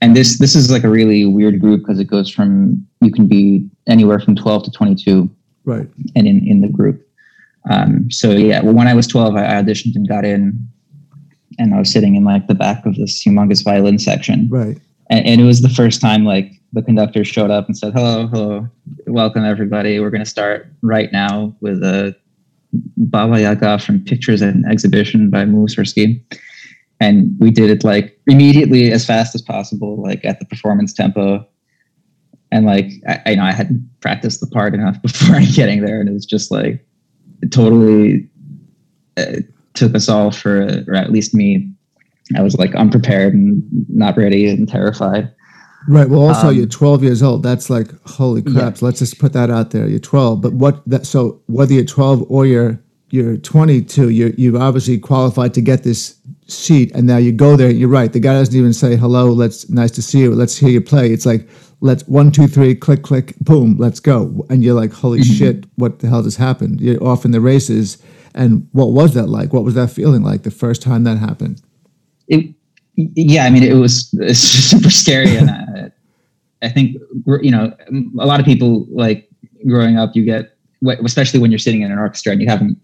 and 0.00 0.16
this 0.16 0.38
this 0.38 0.54
is 0.54 0.70
like 0.70 0.84
a 0.84 0.88
really 0.88 1.24
weird 1.24 1.60
group 1.60 1.80
because 1.80 1.98
it 1.98 2.04
goes 2.04 2.30
from 2.30 2.86
you 3.00 3.10
can 3.10 3.26
be 3.26 3.68
anywhere 3.88 4.20
from 4.20 4.36
12 4.36 4.64
to 4.64 4.70
22 4.70 5.30
right. 5.68 5.88
and 6.16 6.26
in 6.26 6.46
in 6.46 6.60
the 6.60 6.68
group. 6.68 7.04
Um, 7.70 8.10
so 8.10 8.30
yeah 8.30 8.62
well, 8.62 8.72
when 8.72 8.88
i 8.88 8.94
was 8.94 9.06
12 9.06 9.36
I 9.36 9.42
auditioned 9.42 9.94
and 9.94 10.08
got 10.08 10.24
in 10.24 10.66
and 11.58 11.74
i 11.74 11.78
was 11.78 11.92
sitting 11.92 12.14
in 12.14 12.24
like 12.24 12.46
the 12.46 12.54
back 12.54 12.86
of 12.86 12.96
this 12.96 13.22
humongous 13.22 13.62
violin 13.62 13.98
section. 13.98 14.48
Right. 14.50 14.78
And, 15.10 15.26
and 15.26 15.40
it 15.40 15.44
was 15.44 15.62
the 15.62 15.68
first 15.68 16.00
time 16.00 16.24
like 16.24 16.52
the 16.72 16.82
conductor 16.82 17.24
showed 17.24 17.50
up 17.50 17.66
and 17.66 17.76
said 17.76 17.92
hello 17.92 18.26
hello 18.28 18.68
welcome 19.06 19.44
everybody. 19.44 20.00
We're 20.00 20.10
going 20.10 20.24
to 20.24 20.30
start 20.30 20.72
right 20.82 21.12
now 21.12 21.56
with 21.60 21.82
a 21.82 22.16
baba 22.96 23.40
yaga 23.40 23.78
from 23.78 24.04
pictures 24.04 24.42
and 24.42 24.64
exhibition 24.70 25.30
by 25.30 25.44
Mussorgsky 25.44 26.22
and 27.00 27.36
we 27.38 27.50
did 27.50 27.70
it 27.70 27.84
like 27.84 28.18
immediately 28.26 28.92
as 28.92 29.04
fast 29.06 29.34
as 29.34 29.42
possible 29.42 30.02
like 30.02 30.24
at 30.24 30.38
the 30.38 30.46
performance 30.46 30.92
tempo 30.92 31.46
and 32.50 32.66
like 32.66 32.90
I, 33.06 33.20
I 33.26 33.34
know 33.34 33.44
I 33.44 33.52
hadn't 33.52 33.88
practiced 34.00 34.40
the 34.40 34.46
part 34.46 34.74
enough 34.74 35.00
before 35.02 35.40
getting 35.54 35.84
there, 35.84 36.00
and 36.00 36.08
it 36.08 36.12
was 36.12 36.26
just 36.26 36.50
like 36.50 36.84
it 37.42 37.52
totally 37.52 38.28
uh, 39.16 39.40
took 39.74 39.94
us 39.94 40.08
all 40.08 40.30
for, 40.30 40.84
or 40.86 40.94
at 40.94 41.12
least 41.12 41.34
me. 41.34 41.70
I 42.36 42.42
was 42.42 42.56
like 42.56 42.74
unprepared 42.74 43.32
and 43.32 43.62
not 43.88 44.16
ready 44.16 44.48
and 44.48 44.68
terrified. 44.68 45.32
Right. 45.88 46.08
Well, 46.08 46.28
also 46.28 46.48
um, 46.48 46.54
you're 46.54 46.66
12 46.66 47.02
years 47.02 47.22
old. 47.22 47.42
That's 47.42 47.70
like 47.70 47.88
holy 48.06 48.42
crap. 48.42 48.74
Yeah. 48.74 48.86
Let's 48.86 48.98
just 48.98 49.18
put 49.18 49.32
that 49.32 49.50
out 49.50 49.70
there. 49.70 49.88
You're 49.88 49.98
12, 49.98 50.42
but 50.42 50.52
what 50.52 50.86
that 50.86 51.06
so 51.06 51.40
whether 51.46 51.72
you're 51.72 51.84
12 51.84 52.30
or 52.30 52.44
you're 52.44 52.78
you're 53.10 53.38
22, 53.38 54.10
you're 54.10 54.30
you've 54.30 54.56
obviously 54.56 54.98
qualified 54.98 55.54
to 55.54 55.62
get 55.62 55.84
this 55.84 56.18
seat, 56.46 56.90
and 56.94 57.06
now 57.06 57.16
you 57.16 57.32
go 57.32 57.56
there. 57.56 57.70
You're 57.70 57.88
right. 57.88 58.12
The 58.12 58.20
guy 58.20 58.34
doesn't 58.34 58.54
even 58.54 58.74
say 58.74 58.96
hello. 58.96 59.32
Let's 59.32 59.70
nice 59.70 59.90
to 59.92 60.02
see 60.02 60.20
you. 60.20 60.34
Let's 60.34 60.56
hear 60.56 60.68
you 60.68 60.82
play. 60.82 61.10
It's 61.10 61.24
like 61.24 61.48
let's 61.80 62.06
one 62.08 62.30
two 62.30 62.46
three 62.46 62.74
click 62.74 63.02
click 63.02 63.38
boom 63.40 63.76
let's 63.78 64.00
go. 64.00 64.46
And 64.50 64.64
you're 64.64 64.74
like 64.74 64.92
holy 64.92 65.20
mm-hmm. 65.20 65.34
shit 65.34 65.66
what 65.76 66.00
the 66.00 66.08
hell 66.08 66.22
just 66.22 66.38
happened? 66.38 66.80
You're 66.80 67.02
off 67.02 67.24
in 67.24 67.30
the 67.30 67.40
races. 67.40 67.98
And 68.34 68.68
what 68.72 68.92
was 68.92 69.14
that 69.14 69.28
like? 69.28 69.52
What 69.52 69.64
was 69.64 69.74
that 69.74 69.88
feeling 69.88 70.22
like 70.22 70.42
the 70.42 70.50
first 70.50 70.82
time 70.82 71.04
that 71.04 71.18
happened? 71.18 71.62
It, 72.28 72.54
yeah 72.94 73.44
i 73.44 73.50
mean 73.50 73.62
it 73.62 73.74
was 73.74 74.10
super 74.38 74.90
scary. 74.90 75.36
And 75.36 75.50
I, 75.50 75.90
I 76.62 76.68
think 76.68 76.96
you 77.42 77.50
know 77.50 77.72
a 78.18 78.26
lot 78.26 78.40
of 78.40 78.46
people 78.46 78.86
like 78.90 79.28
growing 79.66 79.98
up 79.98 80.14
you 80.14 80.24
get 80.24 80.56
especially 81.04 81.40
when 81.40 81.50
you're 81.50 81.58
sitting 81.58 81.82
in 81.82 81.90
an 81.90 81.98
orchestra 81.98 82.32
and 82.32 82.40
you 82.40 82.48
haven't 82.48 82.78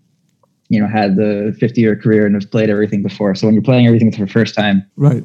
you 0.69 0.81
know 0.81 0.87
had 0.87 1.17
the 1.17 1.57
50 1.61 1.81
year 1.81 1.97
career 1.97 2.27
and 2.27 2.35
have 2.35 2.51
played 2.51 2.71
everything 2.71 3.03
before. 3.03 3.35
So 3.35 3.47
when 3.47 3.55
you're 3.55 3.63
playing 3.63 3.87
everything 3.87 4.11
for 4.13 4.21
the 4.21 4.31
first 4.31 4.55
time 4.55 4.89
right 4.97 5.25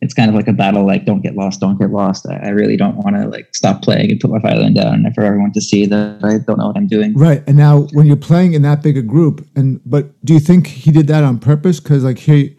it's 0.00 0.12
kind 0.12 0.28
of 0.28 0.34
like 0.34 0.48
a 0.48 0.52
battle 0.52 0.86
like 0.86 1.04
don't 1.04 1.22
get 1.22 1.34
lost 1.34 1.60
don't 1.60 1.78
get 1.78 1.90
lost. 1.90 2.26
I, 2.28 2.36
I 2.36 2.48
really 2.50 2.76
don't 2.76 2.96
want 2.96 3.16
to 3.16 3.26
like 3.26 3.54
stop 3.54 3.82
playing 3.82 4.10
and 4.10 4.20
put 4.20 4.30
my 4.30 4.38
violin 4.38 4.74
down 4.74 5.06
and 5.06 5.14
for 5.14 5.22
everyone 5.22 5.52
to 5.52 5.60
see 5.60 5.86
that 5.86 6.20
i 6.22 6.38
don't 6.38 6.58
know 6.58 6.66
what 6.66 6.76
i'm 6.76 6.86
doing. 6.86 7.14
Right 7.14 7.42
and 7.46 7.56
now 7.56 7.82
when 7.92 8.06
you're 8.06 8.16
playing 8.16 8.54
in 8.54 8.62
that 8.62 8.82
big 8.82 8.96
a 8.96 9.02
group 9.02 9.46
and 9.56 9.80
but 9.86 10.12
do 10.24 10.34
you 10.34 10.40
think 10.40 10.66
he 10.66 10.90
did 10.90 11.06
that 11.08 11.24
on 11.24 11.38
purpose? 11.38 11.80
Because 11.80 12.04
like 12.04 12.18
here 12.18 12.50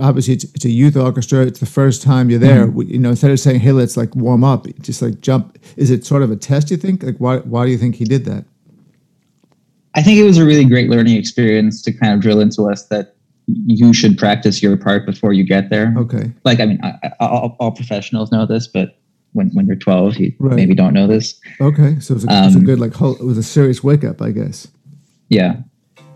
obviously 0.00 0.34
it's, 0.34 0.44
it's 0.54 0.64
a 0.64 0.70
youth 0.70 0.96
orchestra 0.96 1.40
it's 1.40 1.58
the 1.58 1.66
first 1.66 2.00
time 2.00 2.30
you're 2.30 2.38
there. 2.38 2.68
Mm-hmm. 2.68 2.82
you 2.82 2.98
know 3.00 3.10
instead 3.10 3.32
of 3.32 3.40
saying 3.40 3.60
hey 3.60 3.72
let's 3.72 3.96
like 3.96 4.14
warm 4.14 4.44
up 4.44 4.66
just 4.80 5.02
like 5.02 5.20
jump 5.20 5.58
is 5.76 5.90
it 5.90 6.04
sort 6.04 6.22
of 6.22 6.30
a 6.30 6.36
test 6.36 6.70
you 6.70 6.76
think? 6.76 7.02
Like 7.02 7.16
why, 7.18 7.38
why 7.38 7.64
do 7.64 7.70
you 7.70 7.78
think 7.78 7.96
he 7.96 8.04
did 8.04 8.24
that? 8.26 8.44
I 9.96 10.02
think 10.02 10.18
it 10.18 10.24
was 10.24 10.36
a 10.36 10.44
really 10.44 10.66
great 10.66 10.90
learning 10.90 11.16
experience 11.16 11.80
to 11.82 11.92
kind 11.92 12.12
of 12.12 12.20
drill 12.20 12.40
into 12.40 12.68
us 12.70 12.84
that 12.88 13.15
you 13.46 13.92
should 13.92 14.18
practice 14.18 14.62
your 14.62 14.76
part 14.76 15.06
before 15.06 15.32
you 15.32 15.44
get 15.44 15.70
there. 15.70 15.94
Okay. 15.96 16.32
Like, 16.44 16.60
I 16.60 16.66
mean, 16.66 16.80
I, 16.82 16.94
I, 17.04 17.26
all, 17.26 17.56
all, 17.60 17.70
professionals 17.70 18.32
know 18.32 18.44
this, 18.44 18.66
but 18.66 18.98
when, 19.32 19.50
when 19.50 19.66
you're 19.66 19.76
12, 19.76 20.16
you 20.16 20.32
right. 20.38 20.56
maybe 20.56 20.74
don't 20.74 20.92
know 20.92 21.06
this. 21.06 21.40
Okay. 21.60 21.98
So 22.00 22.12
it 22.12 22.16
was 22.16 22.24
a, 22.24 22.32
um, 22.32 22.48
it 22.48 22.56
a 22.56 22.60
good, 22.60 22.80
like, 22.80 22.92
whole, 22.92 23.14
it 23.14 23.24
was 23.24 23.38
a 23.38 23.42
serious 23.42 23.84
wake 23.84 24.02
up, 24.02 24.20
I 24.20 24.32
guess. 24.32 24.66
Yeah. 25.28 25.56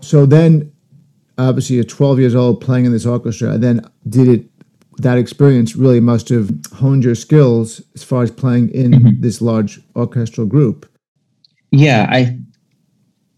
So 0.01 0.25
then, 0.25 0.71
obviously, 1.37 1.77
you're 1.77 1.85
12 1.85 2.19
years 2.19 2.35
old 2.35 2.59
playing 2.59 2.85
in 2.85 2.91
this 2.91 3.05
orchestra. 3.05 3.51
And 3.51 3.63
then, 3.63 3.89
did 4.09 4.27
it, 4.27 4.45
that 4.97 5.17
experience 5.17 5.75
really 5.75 6.01
must 6.01 6.27
have 6.29 6.51
honed 6.73 7.05
your 7.05 7.15
skills 7.15 7.81
as 7.95 8.03
far 8.03 8.23
as 8.23 8.31
playing 8.31 8.69
in 8.71 8.91
mm-hmm. 8.91 9.21
this 9.21 9.41
large 9.41 9.79
orchestral 9.95 10.45
group? 10.45 10.89
Yeah, 11.71 12.07
I, 12.09 12.37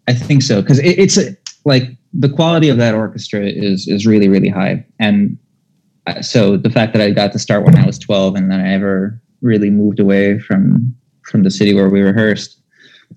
I 0.07 0.13
think 0.13 0.41
so. 0.41 0.63
Because 0.63 0.79
it, 0.79 0.97
it's 0.97 1.17
a, 1.17 1.38
like, 1.63 1.95
the 2.13 2.29
quality 2.29 2.70
of 2.70 2.77
that 2.77 2.93
orchestra 2.93 3.41
is 3.41 3.88
is 3.88 4.05
really 4.05 4.29
really 4.29 4.50
high. 4.50 4.86
And 5.00 5.38
so 6.22 6.58
the 6.58 6.70
fact 6.70 6.93
that 6.93 7.01
i 7.01 7.12
got 7.12 7.32
to 7.32 7.39
start 7.39 7.63
when 7.63 7.77
i 7.77 7.86
was 7.86 7.98
12 7.98 8.36
and 8.36 8.51
then 8.51 8.60
i 8.60 8.74
ever 8.74 9.22
really 9.41 9.70
moved 9.70 10.01
away 10.01 10.38
from 10.38 10.93
from 11.22 11.43
the 11.43 11.51
city 11.51 11.74
where 11.74 11.89
we 11.89 12.01
rehearsed 12.01 12.60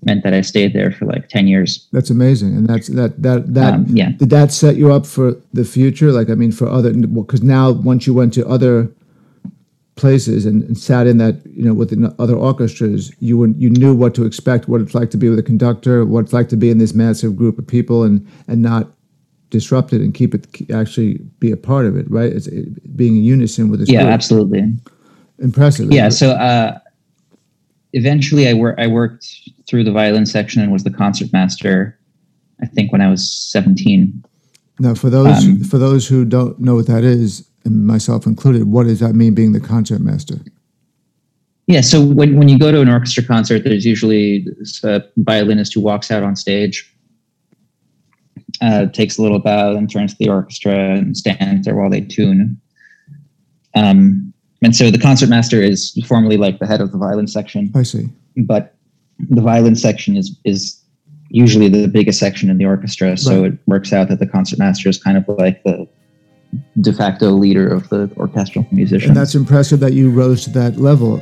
meant 0.03 0.23
that 0.23 0.33
i 0.33 0.41
stayed 0.41 0.73
there 0.73 0.91
for 0.91 1.05
like 1.05 1.27
10 1.27 1.47
years. 1.47 1.87
That's 1.91 2.09
amazing. 2.09 2.55
And 2.55 2.67
that's 2.67 2.87
that 2.87 3.21
that 3.21 3.53
that 3.53 3.73
um, 3.73 3.85
yeah. 3.89 4.11
did 4.11 4.29
that 4.29 4.51
set 4.51 4.75
you 4.75 4.93
up 4.93 5.05
for 5.05 5.35
the 5.53 5.65
future? 5.65 6.11
Like 6.11 6.29
i 6.29 6.35
mean 6.35 6.51
for 6.51 6.67
other 6.67 6.93
because 6.93 7.43
now 7.43 7.71
once 7.71 8.07
you 8.07 8.13
went 8.13 8.33
to 8.33 8.47
other 8.47 8.89
places 9.97 10.45
and, 10.45 10.63
and, 10.63 10.77
sat 10.77 11.07
in 11.07 11.17
that 11.17 11.41
you 11.45 11.63
know 11.63 11.73
with 11.73 11.89
the 11.89 12.15
other 12.19 12.35
orchestras 12.35 13.11
you 13.19 13.37
would 13.37 13.55
you 13.57 13.69
knew 13.69 13.93
what 13.93 14.15
to 14.15 14.25
expect 14.25 14.69
what 14.69 14.79
it's 14.79 14.95
like 14.95 15.09
to 15.09 15.17
be 15.17 15.27
with 15.27 15.39
a 15.39 15.43
conductor 15.43 16.05
what 16.05 16.23
it's 16.23 16.33
like 16.33 16.47
to 16.47 16.55
be 16.55 16.69
in 16.69 16.77
this 16.77 16.93
massive 16.93 17.35
group 17.35 17.57
of 17.57 17.67
people 17.67 18.03
and 18.03 18.25
and 18.47 18.61
not 18.61 18.91
disrupt 19.49 19.93
it 19.93 20.01
and 20.01 20.13
keep 20.13 20.33
it 20.33 20.71
actually 20.71 21.17
be 21.39 21.51
a 21.51 21.57
part 21.57 21.85
of 21.85 21.97
it 21.97 22.09
right? 22.09 22.31
It's 22.31 22.47
it, 22.47 22.95
being 22.95 23.17
in 23.17 23.23
unison 23.23 23.69
with 23.69 23.79
this 23.79 23.89
yeah 23.89 24.03
group. 24.03 24.13
absolutely. 24.13 24.73
Impressive 25.39 25.91
yeah 25.91 26.09
so 26.09 26.31
uh 26.31 26.79
eventually 27.93 28.47
i 28.47 28.53
worked 28.53 28.79
i 28.79 28.87
worked 28.87 29.27
through 29.67 29.83
the 29.83 29.91
violin 29.91 30.25
section 30.25 30.61
and 30.61 30.71
was 30.71 30.83
the 30.83 30.91
concert 30.91 31.31
master 31.33 31.97
i 32.61 32.65
think 32.65 32.91
when 32.91 33.01
i 33.01 33.09
was 33.09 33.31
17 33.31 34.23
now 34.79 34.93
for 34.93 35.09
those 35.09 35.45
um, 35.45 35.63
for 35.63 35.77
those 35.77 36.07
who 36.07 36.25
don't 36.25 36.59
know 36.59 36.75
what 36.75 36.87
that 36.87 37.03
is 37.03 37.47
and 37.67 37.85
myself 37.85 38.25
included, 38.25 38.63
what 38.63 38.85
does 38.85 38.99
that 38.99 39.13
mean 39.13 39.35
being 39.35 39.51
the 39.51 39.59
concert 39.59 40.01
master? 40.01 40.39
Yeah, 41.67 41.81
so 41.81 42.03
when, 42.03 42.37
when 42.37 42.47
you 42.47 42.57
go 42.57 42.71
to 42.71 42.79
an 42.79 42.89
orchestra 42.89 43.23
concert, 43.23 43.63
there's 43.65 43.85
usually 43.85 44.47
a 44.83 45.03
violinist 45.17 45.73
who 45.73 45.81
walks 45.81 46.09
out 46.09 46.23
on 46.23 46.35
stage, 46.35 46.89
uh, 48.61 48.85
takes 48.87 49.17
a 49.17 49.21
little 49.21 49.39
bow, 49.39 49.75
and 49.75 49.91
turns 49.91 50.13
to 50.13 50.17
the 50.17 50.29
orchestra 50.29 50.73
and 50.73 51.17
stands 51.17 51.65
there 51.65 51.75
while 51.75 51.89
they 51.89 52.01
tune. 52.01 52.59
Um, 53.75 54.33
and 54.63 54.75
so 54.75 54.89
the 54.89 54.97
concert 54.97 55.29
master 55.29 55.61
is 55.61 55.91
formally 56.07 56.37
like 56.37 56.59
the 56.59 56.65
head 56.65 56.81
of 56.81 56.91
the 56.93 56.97
violin 56.97 57.27
section. 57.27 57.71
I 57.75 57.83
see. 57.83 58.09
But 58.37 58.73
the 59.19 59.41
violin 59.41 59.75
section 59.75 60.15
is 60.15 60.35
is 60.45 60.81
usually 61.29 61.67
the 61.67 61.87
biggest 61.87 62.19
section 62.19 62.49
in 62.49 62.57
the 62.57 62.65
orchestra, 62.65 63.17
so 63.17 63.41
right. 63.41 63.53
it 63.53 63.59
works 63.67 63.91
out 63.91 64.07
that 64.07 64.19
the 64.19 64.27
concert 64.27 64.57
master 64.57 64.87
is 64.87 65.01
kind 65.01 65.17
of 65.17 65.27
like 65.27 65.61
the 65.63 65.87
de 66.81 66.93
facto 66.93 67.31
leader 67.31 67.67
of 67.67 67.89
the 67.89 68.09
orchestral 68.17 68.65
musician. 68.71 69.09
And 69.09 69.17
that's 69.17 69.35
impressive 69.35 69.79
that 69.79 69.93
you 69.93 70.09
rose 70.09 70.43
to 70.45 70.49
that 70.51 70.77
level. 70.77 71.19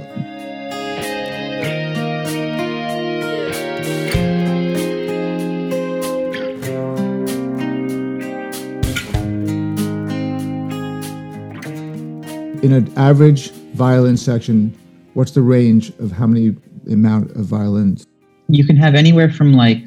In 12.63 12.73
an 12.73 12.91
average 12.97 13.51
violin 13.75 14.17
section, 14.17 14.75
what's 15.13 15.31
the 15.31 15.41
range 15.41 15.91
of 15.99 16.11
how 16.11 16.25
many 16.25 16.55
amount 16.91 17.31
of 17.31 17.45
violins? 17.45 18.07
You 18.47 18.65
can 18.65 18.75
have 18.75 18.95
anywhere 18.95 19.29
from 19.31 19.53
like 19.53 19.83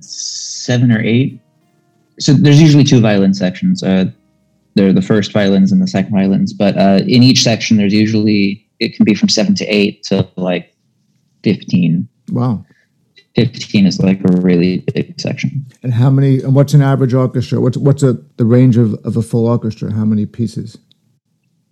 seven 0.00 0.92
or 0.92 1.00
eight 1.00 1.40
so 2.18 2.32
there's 2.32 2.60
usually 2.60 2.84
two 2.84 3.00
violin 3.00 3.34
sections. 3.34 3.82
Uh, 3.82 4.06
they're 4.74 4.92
the 4.92 5.02
first 5.02 5.32
violins 5.32 5.72
and 5.72 5.82
the 5.82 5.86
second 5.86 6.12
violins, 6.12 6.52
but 6.52 6.76
uh, 6.76 7.00
in 7.06 7.22
each 7.22 7.42
section, 7.42 7.76
there's 7.76 7.94
usually 7.94 8.66
it 8.78 8.94
can 8.94 9.04
be 9.04 9.14
from 9.14 9.28
seven 9.28 9.54
to 9.56 9.64
eight 9.66 10.02
to 10.04 10.28
like 10.36 10.74
fifteen. 11.42 12.08
Wow. 12.30 12.64
15 13.36 13.86
is 13.86 14.00
like 14.00 14.18
a 14.20 14.32
really 14.40 14.78
big 14.94 15.20
section. 15.20 15.64
And 15.82 15.92
how 15.92 16.08
many? 16.08 16.40
And 16.40 16.54
what's 16.54 16.72
an 16.72 16.80
average 16.80 17.12
orchestra? 17.12 17.60
What's 17.60 17.76
what's 17.76 18.02
a, 18.02 18.14
the 18.38 18.46
range 18.46 18.78
of, 18.78 18.94
of 19.04 19.16
a 19.16 19.22
full 19.22 19.46
orchestra? 19.46 19.92
How 19.92 20.06
many 20.06 20.24
pieces? 20.24 20.78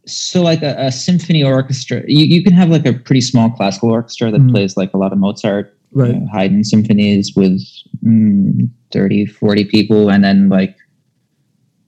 So, 0.06 0.42
like 0.42 0.62
a, 0.62 0.76
a 0.78 0.92
symphony 0.92 1.42
orchestra, 1.42 2.02
you, 2.06 2.26
you 2.26 2.44
can 2.44 2.52
have 2.52 2.68
like 2.68 2.84
a 2.84 2.92
pretty 2.92 3.22
small 3.22 3.48
classical 3.50 3.90
orchestra 3.90 4.30
that 4.30 4.40
mm. 4.40 4.50
plays 4.50 4.76
like 4.76 4.92
a 4.92 4.98
lot 4.98 5.12
of 5.12 5.18
Mozart, 5.18 5.73
right. 5.94 6.16
Haydn 6.32 6.64
symphonies 6.64 7.32
with 7.34 7.62
mm, 8.04 8.68
30, 8.92 9.26
40 9.26 9.64
people. 9.64 10.10
And 10.10 10.22
then, 10.22 10.48
like, 10.48 10.76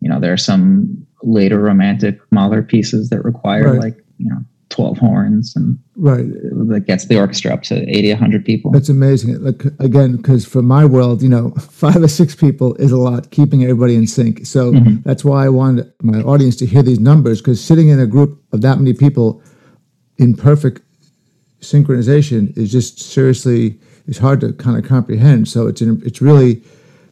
you 0.01 0.09
know, 0.09 0.21
there 0.21 0.33
are 0.33 0.39
some 0.39 1.07
later 1.23 1.61
romantic 1.61 2.21
Mahler 2.31 2.63
pieces 2.63 3.11
that 3.11 3.25
require 3.25 3.73
right. 3.73 3.81
like, 3.81 3.97
you 4.19 4.29
know, 4.29 4.41
12 4.71 4.99
horns 4.99 5.55
and 5.55 5.79
right 5.95 6.27
that 6.69 6.85
gets 6.87 7.07
the 7.07 7.17
orchestra 7.17 7.53
up 7.53 7.63
to 7.63 7.89
80 7.89 8.13
100 8.15 8.45
people 8.45 8.73
that's 8.73 8.89
amazing 8.89 9.41
like 9.43 9.65
again 9.79 10.17
because 10.17 10.45
for 10.45 10.61
my 10.61 10.85
world 10.85 11.23
you 11.23 11.29
know 11.29 11.51
five 11.71 12.03
or 12.03 12.09
six 12.09 12.35
people 12.35 12.75
is 12.75 12.91
a 12.91 12.97
lot 12.97 13.31
keeping 13.31 13.63
everybody 13.63 13.95
in 13.95 14.09
sync 14.09 14.45
so 14.45 14.73
mm-hmm. 14.73 14.97
that's 15.03 15.25
why 15.25 15.45
i 15.45 15.49
wanted 15.49 15.91
my 16.03 16.21
audience 16.23 16.57
to 16.57 16.67
hear 16.67 16.83
these 16.83 16.99
numbers 16.99 17.41
because 17.41 17.65
sitting 17.65 17.89
in 17.89 18.01
a 18.01 18.07
group 18.07 18.43
of 18.53 18.61
that 18.61 18.79
many 18.79 18.93
people 18.93 19.41
in 20.19 20.35
perfect 20.35 20.83
synchronization 21.61 22.57
is 22.59 22.71
just 22.71 22.99
seriously 22.99 23.81
it's 24.07 24.19
hard 24.19 24.41
to 24.41 24.53
kind 24.55 24.79
of 24.79 24.85
comprehend 24.85 25.49
so 25.49 25.67
it's 25.67 25.81
it's 25.81 26.21
really 26.21 26.63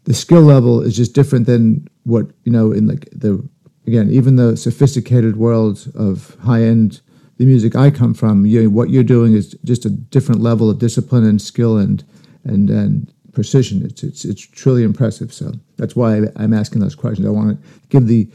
the 0.04 0.14
skill 0.14 0.42
level 0.42 0.80
is 0.80 0.96
just 0.96 1.14
different 1.14 1.46
than 1.46 1.86
what 2.04 2.26
you 2.44 2.52
know 2.52 2.72
in 2.72 2.86
like 2.86 3.08
the 3.12 3.46
again 3.86 4.10
even 4.10 4.36
the 4.36 4.56
sophisticated 4.56 5.36
world 5.36 5.90
of 5.94 6.36
high 6.42 6.62
end 6.62 7.00
the 7.38 7.46
music 7.46 7.74
I 7.74 7.90
come 7.90 8.14
from, 8.14 8.46
you, 8.46 8.70
what 8.70 8.90
you're 8.90 9.02
doing 9.02 9.34
is 9.34 9.56
just 9.64 9.84
a 9.84 9.90
different 9.90 10.40
level 10.40 10.70
of 10.70 10.78
discipline 10.78 11.24
and 11.24 11.40
skill 11.40 11.78
and 11.78 12.04
and 12.44 12.70
and 12.70 13.12
precision. 13.32 13.84
It's 13.84 14.02
it's 14.02 14.24
it's 14.24 14.42
truly 14.42 14.82
impressive. 14.82 15.32
So 15.32 15.52
that's 15.76 15.96
why 15.96 16.22
I'm 16.36 16.52
asking 16.52 16.80
those 16.80 16.94
questions. 16.94 17.26
I 17.26 17.30
want 17.30 17.60
to 17.60 17.68
give 17.88 18.06
the 18.06 18.28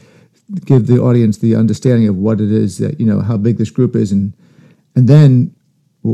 give 0.64 0.86
the 0.86 1.00
audience 1.00 1.38
the 1.38 1.54
understanding 1.54 2.08
of 2.08 2.16
what 2.16 2.40
it 2.40 2.52
is 2.52 2.78
that 2.78 3.00
you 3.00 3.06
know 3.06 3.20
how 3.20 3.36
big 3.36 3.56
this 3.56 3.70
group 3.70 3.96
is, 3.96 4.12
and 4.12 4.34
and 4.94 5.08
then 5.08 5.54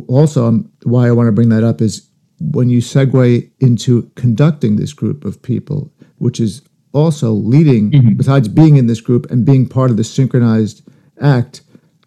also 0.09 0.47
um, 0.47 0.71
why 0.85 1.09
I 1.09 1.13
want 1.13 1.27
to 1.27 1.33
bring 1.33 1.49
that 1.49 1.65
up 1.65 1.81
is 1.81 2.06
when 2.41 2.69
you 2.69 2.79
segue 2.79 3.51
into 3.61 4.11
conducting 4.15 4.77
this 4.77 4.93
group 4.93 5.25
of 5.25 5.41
people, 5.43 5.93
which 6.19 6.41
is 6.41 6.63
also 6.93 7.31
leading, 7.31 7.91
mm-hmm. 7.91 8.15
besides 8.15 8.49
being 8.49 8.77
in 8.77 8.87
this 8.87 9.01
group 9.01 9.31
and 9.31 9.45
being 9.45 9.69
part 9.69 9.91
of 9.91 9.97
the 9.97 10.05
synchronized 10.05 10.87
act, 11.21 11.63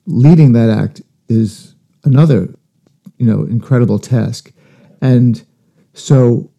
leading 0.05 0.53
that 0.53 0.69
act 0.69 1.01
is 1.27 1.75
another, 2.03 2.53
you 3.17 3.25
know, 3.25 3.43
incredible 3.43 3.99
task. 3.99 4.51
And 5.01 5.45
so, 5.93 6.51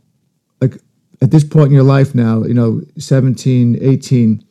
like, 0.61 0.77
at 1.23 1.31
this 1.31 1.45
point 1.45 1.67
in 1.67 1.73
your 1.73 1.83
life 1.83 2.15
now, 2.15 2.45
you 2.45 2.55
know, 2.55 2.83
17, 2.99 3.79
18, 3.81 4.45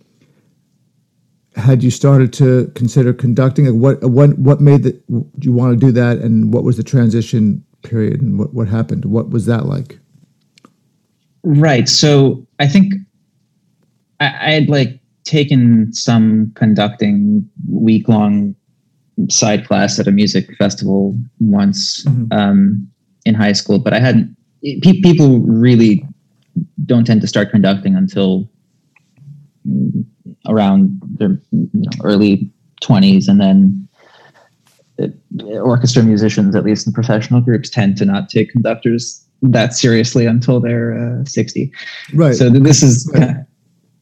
had 1.55 1.83
you 1.83 1.91
started 1.91 2.31
to 2.33 2.71
consider 2.75 3.13
conducting? 3.13 3.65
Like 3.65 4.01
what, 4.01 4.09
what, 4.09 4.37
what 4.37 4.61
made 4.61 4.83
the, 4.83 5.01
you 5.39 5.51
want 5.51 5.79
to 5.79 5.85
do 5.85 5.91
that? 5.91 6.17
And 6.17 6.53
what 6.53 6.63
was 6.63 6.77
the 6.77 6.83
transition 6.83 7.65
period 7.81 8.21
and 8.21 8.37
what, 8.37 8.53
what 8.53 8.67
happened? 8.67 9.05
What 9.05 9.29
was 9.29 9.45
that 9.45 9.65
like? 9.65 9.99
Right. 11.43 11.87
So 11.87 12.45
I 12.59 12.67
think 12.67 12.93
I, 14.19 14.25
I 14.25 14.51
had 14.51 14.69
like 14.69 14.99
taken 15.23 15.93
some 15.93 16.51
conducting 16.55 17.47
week 17.69 18.07
long 18.07 18.55
side 19.29 19.67
class 19.67 19.99
at 19.99 20.07
a 20.07 20.11
music 20.11 20.55
festival 20.57 21.17
once 21.39 22.03
mm-hmm. 22.05 22.31
um, 22.31 22.89
in 23.25 23.35
high 23.35 23.53
school, 23.53 23.79
but 23.79 23.93
I 23.93 23.99
hadn't. 23.99 24.35
Pe- 24.63 25.01
people 25.01 25.39
really 25.39 26.05
don't 26.85 27.05
tend 27.05 27.21
to 27.21 27.27
start 27.27 27.51
conducting 27.51 27.95
until 27.95 28.49
around 30.47 30.99
their 31.17 31.39
you 31.51 31.69
know, 31.73 31.91
early 32.03 32.51
20s, 32.83 33.27
and 33.27 33.39
then 33.39 33.87
orchestra 35.61 36.03
musicians, 36.03 36.55
at 36.55 36.63
least 36.63 36.87
in 36.87 36.93
professional 36.93 37.41
groups, 37.41 37.69
tend 37.69 37.97
to 37.97 38.05
not 38.05 38.29
take 38.29 38.51
conductors 38.51 39.25
that 39.41 39.73
seriously 39.73 40.25
until 40.25 40.59
they're 40.59 41.21
uh, 41.21 41.23
60. 41.25 41.71
Right. 42.13 42.35
So 42.35 42.49
this 42.49 42.83
is. 42.83 43.09
Right. 43.13 43.45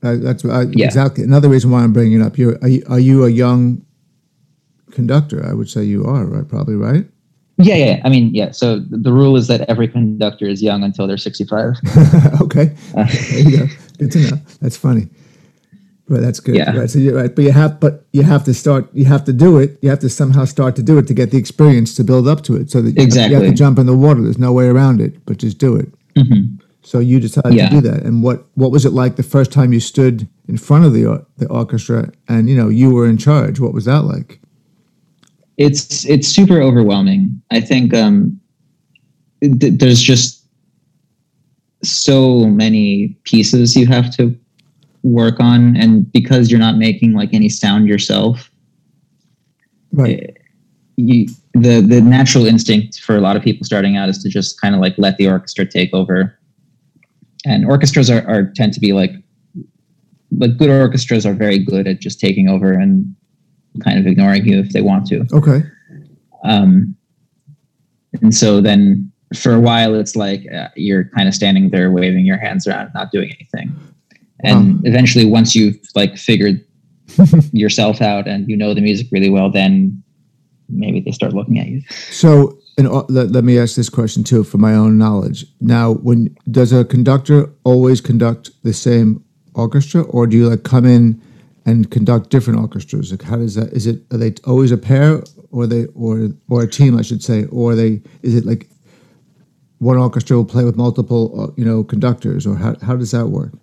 Uh, 0.04 0.16
that's 0.18 0.46
uh, 0.46 0.66
yeah. 0.74 0.86
exactly 0.86 1.24
another 1.24 1.50
reason 1.50 1.72
why 1.72 1.82
I'm 1.82 1.92
bringing 1.92 2.22
it 2.22 2.24
up. 2.24 2.38
You're 2.38 2.60
are 2.62 2.68
you, 2.68 2.84
are 2.88 3.00
you 3.00 3.26
a 3.26 3.30
young 3.30 3.84
conductor. 4.92 5.46
I 5.46 5.54
would 5.54 5.70
say 5.70 5.84
you 5.84 6.06
are, 6.06 6.26
right? 6.26 6.48
Probably, 6.48 6.76
right? 6.76 7.06
Yeah, 7.58 7.76
yeah. 7.76 8.02
I 8.04 8.10
mean, 8.10 8.34
yeah. 8.34 8.52
So 8.52 8.80
the 8.80 9.12
rule 9.12 9.36
is 9.36 9.48
that 9.48 9.62
every 9.70 9.88
conductor 9.88 10.48
is 10.48 10.62
young 10.62 10.84
until 10.84 11.08
they're 11.08 11.18
65. 11.18 11.76
okay. 12.42 12.76
Uh, 12.96 13.06
there 13.06 13.40
you 13.40 13.58
go. 13.58 13.66
Good 13.98 14.12
to 14.12 14.20
know. 14.20 14.38
That's 14.62 14.78
funny. 14.78 15.08
Right, 16.10 16.22
that's 16.22 16.40
good. 16.40 16.56
Yeah. 16.56 16.76
Right. 16.76 16.90
So 16.90 17.00
you're 17.00 17.16
right. 17.16 17.36
But 17.36 17.42
you 17.44 17.52
have 17.52 17.80
but 17.80 18.06
you 18.14 18.24
have 18.24 18.46
to 18.46 18.54
start 18.54 18.88
you 18.94 19.06
have 19.06 19.26
to 19.26 19.34
do 19.34 19.58
it. 19.58 19.78
You 19.82 19.90
have 19.90 20.00
to 20.00 20.10
somehow 20.10 20.46
start 20.46 20.76
to 20.78 20.84
do 20.84 20.98
it 20.98 21.08
to 21.08 21.14
get 21.14 21.32
the 21.32 21.38
experience 21.38 21.96
to 21.96 22.04
build 22.04 22.28
up 22.28 22.44
to 22.44 22.56
it. 22.56 22.70
So 22.70 22.82
that 22.82 22.92
you, 22.92 23.04
exactly. 23.04 23.34
have, 23.36 23.44
you 23.44 23.48
have 23.48 23.54
to 23.54 23.58
jump 23.58 23.78
in 23.78 23.86
the 23.86 23.96
water. 23.96 24.22
There's 24.22 24.38
no 24.38 24.54
way 24.54 24.68
around 24.68 25.02
it, 25.02 25.26
but 25.26 25.38
just 25.38 25.58
do 25.58 25.76
it. 25.76 25.92
Mm-hmm. 26.16 26.62
So 26.82 27.00
you 27.00 27.20
decided 27.20 27.56
yeah. 27.56 27.68
to 27.68 27.76
do 27.76 27.82
that. 27.82 28.04
And 28.04 28.24
what 28.24 28.46
what 28.56 28.72
was 28.72 28.86
it 28.86 28.94
like 28.94 29.18
the 29.18 29.24
first 29.24 29.52
time 29.52 29.74
you 29.74 29.82
stood 29.82 30.28
in 30.48 30.58
front 30.58 30.86
of 30.86 30.94
the 30.94 31.26
the 31.38 31.48
orchestra 31.50 32.10
and 32.30 32.50
you 32.50 32.56
know 32.56 32.70
you 32.70 32.92
were 32.92 33.08
in 33.08 33.18
charge? 33.18 33.60
What 33.60 33.74
was 33.74 33.86
that 33.86 34.04
like? 34.04 34.40
it's 35.58 36.06
it's 36.06 36.28
super 36.28 36.62
overwhelming. 36.62 37.42
I 37.52 37.60
think 37.60 37.94
um, 37.94 38.40
th- 39.42 39.74
there's 39.80 40.02
just 40.02 40.46
so 41.84 42.46
many 42.46 43.18
pieces 43.24 43.76
you 43.76 43.88
have 43.88 44.16
to 44.18 44.38
work 45.08 45.40
on, 45.40 45.76
and 45.78 46.12
because 46.12 46.52
you're 46.52 46.60
not 46.60 46.78
making 46.78 47.14
like 47.14 47.34
any 47.34 47.50
sound 47.50 47.88
yourself, 47.88 48.52
right? 49.92 50.24
Eh, 50.24 50.32
you, 50.98 51.28
the 51.54 51.82
the 51.82 52.02
natural 52.02 52.46
instinct 52.46 53.00
for 53.00 53.16
a 53.16 53.22
lot 53.22 53.36
of 53.36 53.44
people 53.44 53.64
starting 53.66 53.96
out 53.96 54.10
is 54.10 54.22
to 54.24 54.30
just 54.30 54.60
kind 54.60 54.76
of 54.76 54.82
like 54.82 54.96
let 54.98 55.18
the 55.18 55.28
orchestra 55.28 55.66
take 55.66 55.94
over, 55.94 56.38
and 57.46 57.66
orchestras 57.66 58.10
are, 58.10 58.28
are 58.28 58.52
tend 58.56 58.74
to 58.74 58.80
be 58.80 58.94
like 58.94 59.12
like 60.32 60.58
good 60.58 60.70
orchestras 60.70 61.26
are 61.26 61.34
very 61.34 61.60
good 61.60 61.88
at 61.88 62.00
just 62.00 62.20
taking 62.20 62.50
over 62.50 62.74
and 62.74 63.16
kind 63.84 64.00
of 64.00 64.06
ignoring 64.08 64.46
you 64.46 64.60
if 64.60 64.70
they 64.72 64.82
want 64.82 65.06
to. 65.08 65.26
Okay. 65.32 65.62
Um, 66.44 66.96
and 68.22 68.36
so 68.36 68.60
then 68.62 69.12
for 69.36 69.54
a 69.54 69.60
while, 69.60 69.96
it's 69.96 70.16
like 70.16 70.42
uh, 70.52 70.70
you're 70.76 71.06
kind 71.16 71.28
of 71.28 71.34
standing 71.34 71.70
there 71.70 71.92
waving 71.92 72.26
your 72.26 72.38
hands 72.38 72.68
around, 72.68 72.92
not 72.94 73.12
doing 73.12 73.32
anything. 73.32 73.76
And 74.44 74.86
eventually, 74.86 75.26
once 75.26 75.56
you've 75.56 75.80
like 75.96 76.18
figured 76.18 76.64
yourself 77.52 78.02
out 78.02 78.28
and 78.28 78.48
you 78.48 78.56
know 78.56 78.74
the 78.74 78.82
music 78.82 79.08
really 79.12 79.30
well, 79.30 79.52
then 79.52 80.04
maybe 80.70 81.00
they 81.00 81.12
start 81.12 81.34
looking 81.34 81.60
at 81.60 81.68
you. 81.68 81.82
So, 82.12 82.58
and 82.78 82.88
uh, 82.88 83.04
let, 83.10 83.32
let 83.32 83.44
me 83.44 83.58
ask 83.58 83.76
this 83.76 83.90
question 83.90 84.24
too, 84.24 84.44
for 84.44 84.58
my 84.58 84.74
own 84.74 84.98
knowledge. 84.98 85.46
Now, 85.60 85.94
when 85.94 86.36
does 86.52 86.72
a 86.72 86.86
conductor 86.86 87.50
always 87.64 88.02
conduct 88.02 88.52
the 88.64 88.74
same 88.74 89.24
orchestra, 89.56 90.02
or 90.04 90.28
do 90.28 90.38
you 90.38 90.50
like 90.50 90.64
come 90.64 90.86
in 90.86 91.22
and 91.66 91.90
conduct 91.90 92.30
different 92.30 92.60
orchestras? 92.60 93.12
Like 93.12 93.24
how 93.24 93.38
does 93.38 93.56
that? 93.56 93.74
Is 93.74 93.88
it 93.88 94.02
are 94.12 94.18
they 94.18 94.34
always 94.46 94.72
a 94.72 94.78
pair, 94.78 95.24
or 95.52 95.66
they 95.66 95.86
or 95.88 96.30
or 96.50 96.64
a 96.64 96.68
team, 96.68 96.98
I 96.98 97.02
should 97.02 97.24
say, 97.24 97.46
or 97.46 97.76
they 97.76 98.02
is 98.22 98.36
it 98.36 98.46
like 98.46 98.70
one 99.80 99.98
orchestra 99.98 100.38
will 100.38 100.46
play 100.46 100.64
with 100.64 100.76
multiple 100.76 101.42
uh, 101.42 101.54
you 101.58 101.66
know 101.66 101.84
conductors, 101.84 102.46
or 102.46 102.56
how 102.56 102.76
how 102.82 102.96
does 102.96 103.12
that 103.12 103.28
work? 103.28 103.54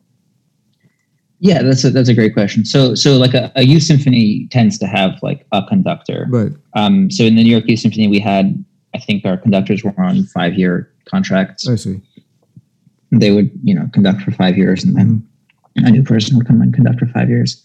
Yeah, 1.44 1.62
that's 1.62 1.84
a, 1.84 1.90
that's 1.90 2.08
a 2.08 2.14
great 2.14 2.32
question. 2.32 2.64
So 2.64 2.94
so 2.94 3.16
like 3.16 3.34
a, 3.34 3.52
a 3.54 3.62
youth 3.62 3.82
symphony 3.82 4.48
tends 4.50 4.78
to 4.78 4.86
have 4.86 5.22
like 5.22 5.46
a 5.52 5.62
conductor, 5.62 6.26
right? 6.30 6.52
Um, 6.74 7.10
so 7.10 7.22
in 7.22 7.36
the 7.36 7.44
New 7.44 7.50
York 7.50 7.68
Youth 7.68 7.80
Symphony, 7.80 8.08
we 8.08 8.18
had 8.18 8.64
I 8.94 8.98
think 8.98 9.24
our 9.24 9.36
conductors 9.36 9.84
were 9.84 9.94
on 9.98 10.24
five 10.24 10.54
year 10.54 10.92
contracts. 11.04 11.68
I 11.68 11.76
see. 11.76 12.00
They 13.12 13.30
would 13.30 13.50
you 13.62 13.74
know 13.74 13.88
conduct 13.92 14.22
for 14.22 14.30
five 14.30 14.56
years, 14.56 14.82
and 14.82 14.96
then 14.96 15.28
mm-hmm. 15.78 15.86
a 15.86 15.90
new 15.90 16.02
person 16.02 16.36
would 16.38 16.46
come 16.46 16.60
and 16.60 16.72
conduct 16.72 16.98
for 16.98 17.06
five 17.06 17.28
years 17.28 17.62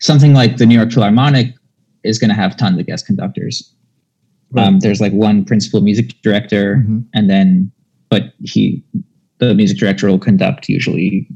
something 0.00 0.32
like 0.34 0.56
the 0.56 0.66
New 0.66 0.74
York 0.74 0.90
Philharmonic 0.90 1.54
is 2.02 2.18
going 2.18 2.30
to 2.30 2.34
have 2.34 2.56
tons 2.56 2.78
of 2.78 2.86
guest 2.86 3.06
conductors. 3.06 3.72
Right. 4.50 4.66
Um, 4.66 4.80
there's 4.80 5.00
like 5.00 5.12
one 5.12 5.44
principal 5.44 5.80
music 5.80 6.20
director, 6.22 6.76
mm-hmm. 6.76 7.00
and 7.14 7.30
then, 7.30 7.70
but 8.08 8.32
he, 8.40 8.82
the 9.38 9.54
music 9.54 9.78
director 9.78 10.08
will 10.08 10.18
conduct 10.18 10.68
usually, 10.68 11.28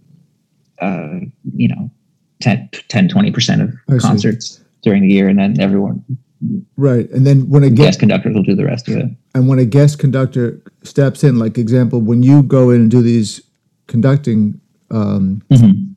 uh, 0.80 1.20
you 1.54 1.68
know, 1.68 1.90
10, 2.40 2.68
10 2.88 3.08
20% 3.08 3.62
of 3.62 3.74
I 3.88 3.98
concerts. 3.98 4.56
See. 4.58 4.62
during 4.82 5.02
the 5.02 5.08
year, 5.08 5.28
and 5.28 5.38
then 5.38 5.58
everyone 5.60 6.04
right. 6.76 7.08
And 7.10 7.26
then 7.26 7.48
when 7.48 7.62
a 7.64 7.70
guest 7.70 7.78
guest 7.86 8.00
conductors 8.00 8.34
will 8.34 8.42
do 8.42 8.54
the 8.54 8.64
rest 8.66 8.86
of 8.88 8.96
it. 8.98 9.06
and 9.34 9.48
when 9.48 9.58
a 9.58 9.64
guest 9.64 9.98
conductor 9.98 10.60
steps 10.82 11.24
in, 11.24 11.38
like 11.38 11.56
example, 11.56 12.00
when 12.02 12.22
you 12.22 12.42
go 12.42 12.70
in 12.70 12.82
and 12.82 12.90
do 12.90 13.00
these 13.00 13.40
conducting, 13.86 14.60
um, 14.90 15.42
Mhm. 15.50 15.94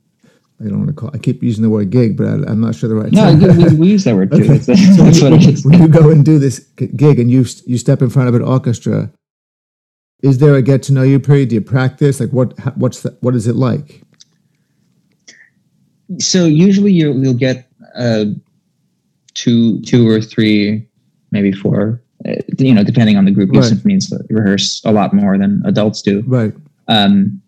I 0.60 0.64
don't 0.64 0.78
want 0.78 0.88
to 0.88 0.94
call. 0.94 1.10
I 1.14 1.18
keep 1.18 1.40
using 1.42 1.62
the 1.62 1.70
word 1.70 1.90
gig, 1.90 2.16
but 2.16 2.26
I, 2.26 2.32
I'm 2.50 2.60
not 2.60 2.74
sure 2.74 2.88
the 2.88 2.96
right. 2.96 3.12
No, 3.12 3.38
term. 3.38 3.56
we, 3.58 3.74
we 3.76 3.88
use 3.90 4.04
that 4.04 4.16
word 4.16 4.30
too. 4.32 4.38
Okay. 4.42 4.58
That's, 4.58 4.66
So 4.96 5.04
that's 5.04 5.20
when, 5.22 5.32
what 5.32 5.42
you, 5.42 5.48
it 5.50 5.54
is. 5.54 5.64
when 5.64 5.80
you 5.82 5.88
go 5.88 6.10
and 6.10 6.24
do 6.24 6.38
this 6.40 6.58
gig 6.96 7.18
and 7.20 7.30
you 7.30 7.44
you 7.66 7.78
step 7.78 8.00
in 8.02 8.08
front 8.10 8.28
of 8.28 8.34
an 8.34 8.42
orchestra, 8.42 9.12
is 10.22 10.38
there 10.38 10.54
a 10.54 10.62
get 10.62 10.82
to 10.84 10.92
know 10.92 11.02
you 11.02 11.20
period? 11.20 11.50
Do 11.50 11.54
you 11.56 11.60
practice? 11.60 12.18
Like 12.20 12.30
what 12.30 12.54
what's 12.76 13.02
the, 13.02 13.16
what 13.20 13.34
is 13.36 13.46
it 13.46 13.54
like? 13.54 14.02
So 16.18 16.46
usually 16.46 16.92
you 16.92 17.12
you'll 17.12 17.34
get 17.34 17.68
uh, 17.94 18.24
two 19.34 19.80
two 19.82 20.08
or 20.08 20.20
three, 20.20 20.86
maybe 21.30 21.52
four. 21.52 22.02
Uh, 22.26 22.32
you 22.58 22.74
know, 22.74 22.82
depending 22.82 23.16
on 23.16 23.24
the 23.26 23.30
group, 23.30 23.50
you 23.52 23.60
Right. 23.60 23.68
symphonies 23.68 24.12
rehearse 24.30 24.82
a 24.84 24.90
lot 24.92 25.14
more 25.14 25.38
than 25.38 25.62
adults 25.64 26.02
do. 26.02 26.22
Right, 26.26 26.52
Um, 26.88 27.40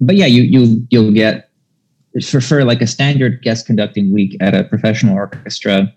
but 0.00 0.14
yeah, 0.16 0.26
you 0.26 0.42
you 0.42 0.86
you'll 0.90 1.12
get 1.12 1.50
for 2.22 2.40
for 2.40 2.64
like 2.64 2.80
a 2.82 2.86
standard 2.86 3.42
guest 3.42 3.66
conducting 3.66 4.12
week 4.12 4.36
at 4.40 4.54
a 4.54 4.64
professional 4.64 5.14
orchestra. 5.16 5.92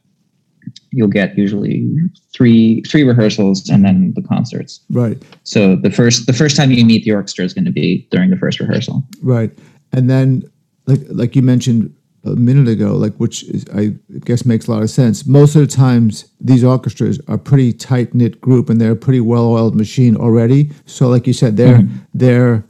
You'll 0.91 1.07
get 1.09 1.37
usually 1.37 1.87
three 2.33 2.81
three 2.81 3.03
rehearsals 3.03 3.69
and 3.69 3.85
then 3.85 4.13
the 4.15 4.23
concerts. 4.23 4.81
right, 4.89 5.21
So 5.43 5.75
the 5.75 5.91
first 5.91 6.25
the 6.25 6.33
first 6.33 6.55
time 6.57 6.71
you 6.71 6.83
meet 6.83 7.03
the 7.05 7.11
orchestra 7.11 7.45
is 7.45 7.53
going 7.53 7.65
to 7.65 7.71
be 7.71 8.07
during 8.09 8.29
the 8.31 8.37
first 8.37 8.59
rehearsal. 8.59 9.03
right. 9.21 9.51
And 9.91 10.09
then 10.09 10.43
like 10.89 11.01
like 11.09 11.35
you 11.35 11.41
mentioned 11.41 11.95
a 12.25 12.35
minute 12.35 12.67
ago, 12.67 12.95
like 12.95 13.15
which 13.15 13.43
is, 13.43 13.65
I 13.73 13.95
guess 14.25 14.45
makes 14.45 14.67
a 14.67 14.71
lot 14.71 14.83
of 14.83 14.89
sense. 14.89 15.25
Most 15.25 15.55
of 15.55 15.61
the 15.61 15.67
times, 15.67 16.29
these 16.41 16.63
orchestras 16.63 17.19
are 17.27 17.37
pretty 17.37 17.71
tight 17.71 18.13
knit 18.13 18.41
group, 18.41 18.69
and 18.69 18.81
they're 18.81 18.91
a 18.91 18.95
pretty 18.95 19.21
well 19.21 19.45
oiled 19.45 19.75
machine 19.75 20.17
already. 20.17 20.71
So, 20.85 21.07
like 21.07 21.27
you 21.27 21.33
said, 21.33 21.55
they're 21.57 21.81
they're 22.13 22.63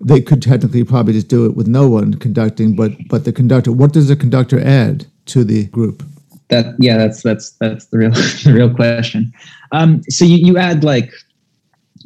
they 0.00 0.20
could 0.20 0.42
technically 0.42 0.84
probably 0.84 1.14
just 1.14 1.28
do 1.28 1.46
it 1.46 1.56
with 1.56 1.66
no 1.66 1.88
one 1.88 2.14
conducting, 2.14 2.76
but 2.76 2.92
but 3.08 3.24
the 3.24 3.32
conductor. 3.32 3.72
What 3.72 3.92
does 3.92 4.08
the 4.08 4.16
conductor 4.16 4.60
add 4.60 5.06
to 5.26 5.44
the 5.44 5.66
group? 5.66 6.02
That 6.48 6.74
yeah, 6.78 6.96
that's 6.98 7.22
that's 7.22 7.50
that's 7.52 7.86
the 7.86 7.98
real 7.98 8.10
the 8.44 8.52
real 8.54 8.72
question. 8.72 9.32
Um, 9.72 10.02
so 10.08 10.24
you, 10.24 10.36
you 10.36 10.58
add 10.58 10.84
like, 10.84 11.10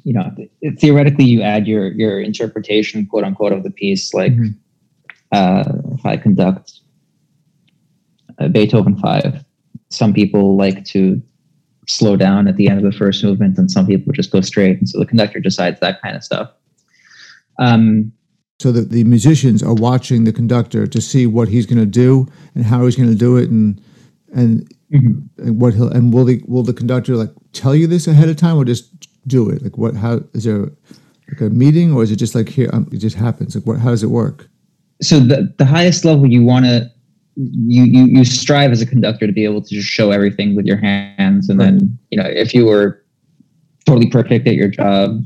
you 0.04 0.14
know, 0.14 0.30
theoretically 0.78 1.24
you 1.24 1.42
add 1.42 1.66
your 1.66 1.88
your 1.92 2.20
interpretation, 2.20 3.04
quote 3.06 3.24
unquote, 3.24 3.52
of 3.52 3.62
the 3.62 3.70
piece. 3.70 4.14
Like, 4.14 4.32
Mhm. 4.32 4.54
Uh, 5.32 5.64
if 5.92 6.06
I 6.06 6.16
conduct 6.16 6.80
Beethoven 8.52 8.96
five, 8.98 9.44
some 9.90 10.12
people 10.12 10.56
like 10.56 10.84
to 10.86 11.20
slow 11.86 12.16
down 12.16 12.48
at 12.48 12.56
the 12.56 12.68
end 12.68 12.84
of 12.84 12.90
the 12.90 12.96
first 12.96 13.24
movement, 13.24 13.58
and 13.58 13.70
some 13.70 13.86
people 13.86 14.12
just 14.12 14.30
go 14.30 14.40
straight. 14.40 14.78
And 14.78 14.88
so 14.88 14.98
the 14.98 15.06
conductor 15.06 15.40
decides 15.40 15.80
that 15.80 16.00
kind 16.02 16.16
of 16.16 16.22
stuff. 16.22 16.50
Um, 17.58 18.12
So 18.60 18.72
that 18.72 18.90
the 18.90 19.04
musicians 19.04 19.62
are 19.62 19.74
watching 19.74 20.24
the 20.24 20.32
conductor 20.32 20.86
to 20.86 21.00
see 21.00 21.26
what 21.26 21.48
he's 21.48 21.66
going 21.66 21.78
to 21.78 21.86
do 21.86 22.26
and 22.54 22.64
how 22.64 22.84
he's 22.84 22.96
going 22.96 23.08
to 23.08 23.14
do 23.14 23.36
it, 23.36 23.50
and 23.50 23.80
and, 24.34 24.68
and 24.90 25.60
what 25.60 25.74
he'll 25.74 25.90
and 25.90 26.12
will 26.12 26.24
the 26.24 26.42
will 26.46 26.64
the 26.64 26.74
conductor 26.74 27.14
like 27.16 27.30
tell 27.52 27.74
you 27.74 27.86
this 27.86 28.06
ahead 28.08 28.28
of 28.28 28.36
time 28.36 28.56
or 28.56 28.64
just 28.64 29.06
do 29.26 29.48
it? 29.48 29.62
Like 29.62 29.78
what? 29.78 29.94
How 29.94 30.20
is 30.32 30.44
there 30.44 30.70
like 31.28 31.40
a 31.40 31.50
meeting 31.50 31.92
or 31.94 32.02
is 32.02 32.10
it 32.10 32.16
just 32.16 32.34
like 32.34 32.48
here? 32.48 32.70
Um, 32.72 32.88
it 32.92 32.98
just 32.98 33.16
happens. 33.16 33.54
Like 33.54 33.66
what? 33.66 33.78
How 33.78 33.90
does 33.90 34.02
it 34.02 34.10
work? 34.10 34.48
So 35.00 35.20
the, 35.20 35.52
the 35.58 35.64
highest 35.64 36.04
level 36.04 36.26
you 36.26 36.44
want 36.44 36.64
to 36.64 36.90
you, 37.36 37.84
you 37.84 38.04
you 38.06 38.24
strive 38.24 38.72
as 38.72 38.82
a 38.82 38.86
conductor 38.86 39.26
to 39.26 39.32
be 39.32 39.44
able 39.44 39.62
to 39.62 39.68
just 39.68 39.88
show 39.88 40.10
everything 40.10 40.56
with 40.56 40.66
your 40.66 40.76
hands. 40.76 41.48
And 41.48 41.60
then 41.60 41.98
you 42.10 42.20
know 42.20 42.28
if 42.28 42.52
you 42.52 42.66
were 42.66 43.04
totally 43.86 44.10
perfect 44.10 44.46
at 44.46 44.54
your 44.54 44.68
job 44.68 45.22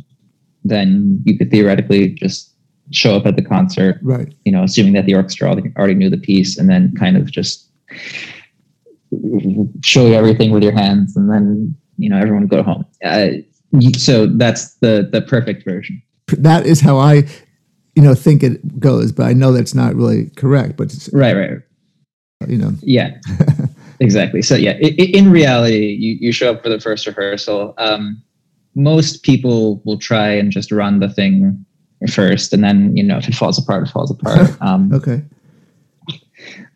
then 0.64 1.20
you 1.24 1.36
could 1.36 1.50
theoretically 1.50 2.10
just 2.10 2.54
show 2.92 3.16
up 3.16 3.26
at 3.26 3.34
the 3.34 3.42
concert 3.42 3.98
Right. 4.02 4.32
you 4.44 4.52
know 4.52 4.62
assuming 4.62 4.92
that 4.92 5.06
the 5.06 5.14
orchestra 5.14 5.48
already 5.48 5.72
already 5.76 5.94
knew 5.94 6.08
the 6.10 6.18
piece 6.18 6.56
and 6.56 6.68
then 6.70 6.94
kind 6.94 7.16
of 7.16 7.28
just 7.30 7.68
show 9.82 10.06
you 10.06 10.14
everything 10.14 10.52
with 10.52 10.62
your 10.62 10.72
hands 10.72 11.16
and 11.16 11.30
then 11.30 11.74
you 11.98 12.08
know 12.08 12.18
everyone 12.18 12.46
go 12.46 12.62
home. 12.62 12.84
Uh, 13.04 13.28
so 13.96 14.26
that's 14.26 14.74
the 14.76 15.08
the 15.10 15.22
perfect 15.22 15.64
version. 15.64 16.02
That 16.38 16.66
is 16.66 16.80
how 16.80 16.98
I, 16.98 17.24
you 17.94 18.02
know, 18.02 18.14
think 18.14 18.42
it 18.42 18.80
goes, 18.80 19.12
but 19.12 19.24
I 19.24 19.32
know 19.32 19.52
that's 19.52 19.74
not 19.74 19.94
really 19.94 20.30
correct. 20.36 20.76
But 20.76 20.92
it's, 20.94 21.12
right 21.12 21.36
right 21.36 21.58
you 22.48 22.56
know, 22.58 22.72
Yeah, 22.82 23.16
exactly. 24.00 24.42
So 24.42 24.56
yeah, 24.56 24.72
in 24.72 25.30
reality, 25.30 25.96
you, 25.98 26.16
you 26.20 26.32
show 26.32 26.52
up 26.52 26.62
for 26.62 26.68
the 26.68 26.80
first 26.80 27.06
rehearsal. 27.06 27.74
Um, 27.78 28.22
most 28.74 29.22
people 29.22 29.82
will 29.84 29.98
try 29.98 30.28
and 30.30 30.50
just 30.50 30.72
run 30.72 30.98
the 31.00 31.08
thing 31.08 31.64
first, 32.10 32.52
and 32.52 32.64
then 32.64 32.96
you 32.96 33.02
know 33.02 33.18
if 33.18 33.28
it 33.28 33.34
falls 33.34 33.58
apart, 33.58 33.86
it 33.86 33.92
falls 33.92 34.10
apart. 34.10 34.50
Um, 34.60 34.92
okay, 34.92 35.22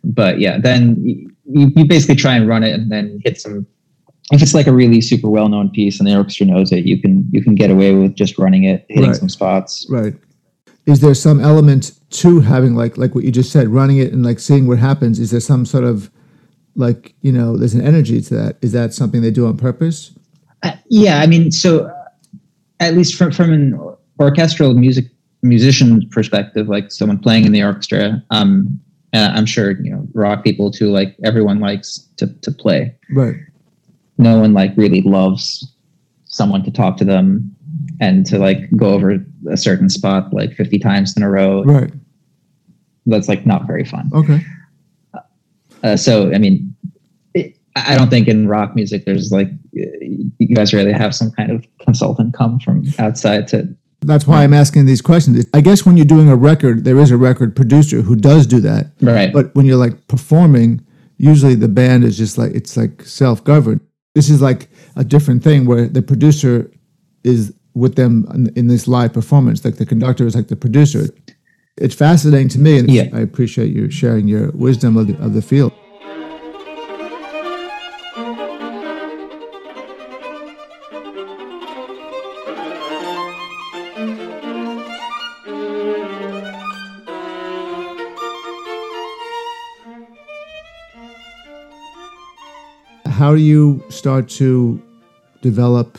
but 0.05 0.39
yeah, 0.39 0.59
then 0.59 0.97
you, 1.05 1.73
you 1.75 1.85
basically 1.87 2.17
try 2.17 2.37
and 2.37 2.47
run 2.49 2.63
it, 2.63 2.73
and 2.73 2.91
then 2.93 3.21
hit 3.25 3.41
some. 3.41 3.67
If 4.33 4.43
it's 4.43 4.55
like 4.55 4.67
a 4.67 4.73
really 4.73 5.01
super 5.01 5.29
well 5.29 5.49
known 5.49 5.71
piece 5.71 6.01
and 6.01 6.07
the 6.09 6.17
orchestra 6.17 6.47
knows 6.47 6.73
it, 6.73 6.85
you 6.85 7.01
can 7.01 7.29
you 7.33 7.43
can 7.43 7.55
get 7.55 7.71
away 7.71 7.95
with 7.95 8.15
just 8.15 8.39
running 8.39 8.65
it, 8.65 8.85
hitting 8.89 9.11
Right. 9.11 9.17
some 9.17 9.29
spots. 9.29 9.87
right. 9.89 10.15
Is 10.87 11.01
there 11.01 11.15
some 11.15 11.41
element 11.41 11.99
to 12.11 12.41
having 12.41 12.75
like 12.75 12.97
like 12.97 13.15
what 13.15 13.25
you 13.25 13.33
just 13.33 13.51
said, 13.51 13.69
running 13.69 13.99
it 13.99 14.13
and 14.13 14.25
like 14.25 14.39
seeing 14.39 14.67
what 14.67 14.79
happens? 14.79 15.19
Is 15.19 15.33
there 15.33 15.41
some 15.41 15.67
sort 15.67 15.85
of 15.85 16.11
like 16.77 17.15
you 17.23 17.33
know, 17.33 17.57
there's 17.57 17.75
an 17.75 17.85
energy 17.85 18.21
to 18.21 18.35
that? 18.35 18.57
Is 18.63 18.73
that 18.73 18.95
something 18.95 19.21
they 19.21 19.31
do 19.31 19.47
on 19.47 19.57
purpose? 19.57 20.13
Uh, 20.63 20.73
yeah, 20.89 21.21
I 21.21 21.27
mean, 21.27 21.51
so 21.51 21.87
uh, 21.87 22.05
at 22.81 22.95
least 22.95 23.17
from 23.17 23.33
from 23.33 23.53
an 23.53 23.97
orchestral 24.21 24.75
music 24.75 25.07
musician 25.43 26.09
perspective, 26.11 26.69
like 26.69 26.93
someone 26.93 27.19
playing 27.19 27.45
in 27.45 27.53
the 27.53 27.63
orchestra, 27.63 28.23
um, 28.31 28.81
uh, 29.13 29.33
I'm 29.35 29.47
sure 29.47 29.73
you 29.73 29.91
know 29.91 30.07
rock 30.15 30.45
people 30.45 30.71
too. 30.71 30.91
Like 30.91 31.17
everyone 31.25 31.59
likes 31.59 31.99
to 32.19 32.29
to 32.29 32.53
play. 32.53 32.95
Right. 33.11 33.37
No 34.19 34.39
one 34.39 34.53
like 34.53 34.73
really 34.77 35.03
loves 35.03 35.73
someone 36.27 36.63
to 36.65 36.71
talk 36.71 36.97
to 36.99 37.05
them 37.05 37.56
and 38.01 38.27
to 38.27 38.39
like 38.39 38.59
go 38.77 38.93
over 38.93 39.25
a 39.51 39.57
certain 39.57 39.89
spot 39.89 40.33
like 40.33 40.53
50 40.55 40.79
times 40.79 41.17
in 41.17 41.23
a 41.23 41.31
row. 41.31 41.63
Right. 41.65 41.93
That's 43.07 43.29
like 43.29 43.47
not 43.47 43.67
very 43.67 43.85
fun. 43.85 44.11
Okay. 44.13 44.41
Uh, 45.83 45.97
so 45.97 46.33
I 46.35 46.39
mean, 46.39 46.75
it, 47.35 47.57
I 47.77 47.97
don't 47.97 48.11
think 48.11 48.29
in 48.29 48.49
rock 48.49 48.75
music 48.75 49.05
there's 49.05 49.31
like 49.31 49.49
you 49.73 50.55
guys 50.55 50.73
really 50.73 50.93
have 50.93 51.15
some 51.15 51.31
kind 51.31 51.51
of 51.51 51.65
consultant 51.81 52.35
come 52.35 52.59
from 52.59 52.85
outside 52.99 53.47
to 53.49 53.69
That's 54.01 54.27
why 54.27 54.43
I'm 54.43 54.55
asking 54.55 54.87
these 54.87 55.03
questions. 55.03 55.47
I 55.55 55.61
guess 55.61 55.87
when 55.87 55.97
you're 55.97 56.07
doing 56.07 56.29
a 56.29 56.37
record, 56.37 56.85
there 56.85 56.99
is 56.99 57.11
a 57.11 57.17
record 57.17 57.55
producer 57.55 58.03
who 58.03 58.17
does 58.17 58.47
do 58.47 58.61
that. 58.61 58.93
right. 59.01 59.33
But 59.33 59.55
when 59.55 59.67
you're 59.67 59.77
like 59.77 60.09
performing, 60.09 60.85
usually 61.19 61.55
the 61.55 61.69
band 61.69 62.05
is 62.05 62.17
just 62.17 62.39
like 62.39 62.53
it's 62.53 62.77
like 62.77 63.03
self-governed. 63.03 63.81
This 64.15 64.31
is 64.31 64.41
like 64.41 64.69
a 64.97 65.05
different 65.05 65.45
thing 65.45 65.67
where 65.67 65.87
the 65.87 66.03
producer 66.03 66.71
is 67.23 67.53
with 67.77 67.95
them 67.95 68.27
in, 68.35 68.49
in 68.57 68.67
this 68.69 68.89
live 68.89 69.13
performance. 69.13 69.65
Like 69.65 69.77
the 69.77 69.85
conductor 69.87 70.27
is 70.27 70.35
like 70.35 70.49
the 70.49 70.57
producer. 70.57 71.09
It's 71.77 71.95
fascinating 71.95 72.49
to 72.51 72.59
me, 72.59 72.79
and 72.79 72.91
Yeah. 72.91 73.09
I 73.13 73.21
appreciate 73.21 73.71
you 73.71 73.91
sharing 73.91 74.27
your 74.27 74.51
wisdom 74.53 74.97
of 74.97 75.09
the, 75.09 75.17
of 75.23 75.35
the 75.35 75.43
field. 75.43 75.73
How 93.05 93.35
do 93.35 93.41
you 93.41 93.83
start 93.89 94.29
to 94.41 94.81
develop 95.43 95.99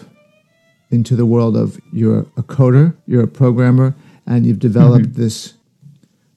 into 0.90 1.16
the 1.16 1.26
world 1.26 1.58
of 1.58 1.80
you're 1.92 2.22
a 2.38 2.44
coder, 2.44 2.96
you're 3.08 3.24
a 3.24 3.28
programmer, 3.28 3.96
and 4.26 4.46
you've 4.46 4.60
developed 4.60 5.14
this 5.16 5.54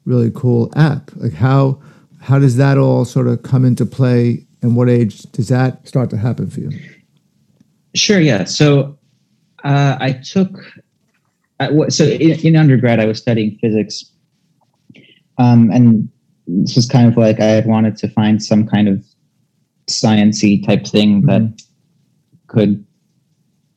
really 0.05 0.31
cool 0.35 0.73
app? 0.77 1.11
Like 1.17 1.33
how 1.33 1.81
how 2.21 2.39
does 2.39 2.57
that 2.57 2.77
all 2.77 3.05
sort 3.05 3.29
of 3.29 3.43
come 3.43 3.65
into 3.65 3.87
play, 3.87 4.45
and 4.63 4.77
what 4.77 4.89
age 4.89 5.23
does 5.33 5.49
that 5.49 5.87
start 5.87 6.11
to 6.11 6.17
happen 6.17 6.51
for 6.51 6.61
you? 6.61 6.71
Sure. 7.95 8.21
Yeah. 8.21 8.45
So 8.45 8.99
uh, 9.65 9.97
I 10.01 10.13
took. 10.13 10.51
I, 11.59 11.71
wa- 11.71 11.89
so 11.89 12.05
in, 12.05 12.31
in 12.41 12.57
undergrad, 12.57 13.01
I 13.01 13.07
was 13.07 13.19
studying 13.19 13.59
physics, 13.61 14.05
um, 15.39 15.71
and 15.71 16.09
this 16.47 16.77
was 16.77 16.87
kind 16.87 17.07
of 17.09 17.17
like 17.17 17.39
I 17.41 17.45
had 17.45 17.67
wanted 17.67 17.97
to 17.99 18.09
find 18.09 18.43
some 18.43 18.67
kind 18.67 18.89
of 18.89 19.05
sciency 19.87 20.65
type 20.65 20.87
thing 20.87 21.23
that 21.23 21.63
could 22.47 22.85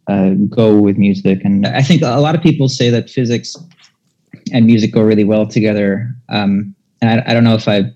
uh, 0.07 0.31
go 0.49 0.79
with 0.79 0.97
music. 0.97 1.41
And 1.43 1.65
I 1.65 1.81
think 1.81 2.01
a 2.01 2.19
lot 2.19 2.35
of 2.35 2.41
people 2.41 2.69
say 2.69 2.89
that 2.89 3.09
physics 3.09 3.55
and 4.51 4.65
music 4.65 4.91
go 4.91 5.01
really 5.01 5.23
well 5.23 5.47
together. 5.47 6.13
Um, 6.29 6.75
and 7.01 7.21
I, 7.21 7.31
I 7.31 7.33
don't 7.33 7.43
know 7.43 7.55
if 7.55 7.67
I 7.67 7.91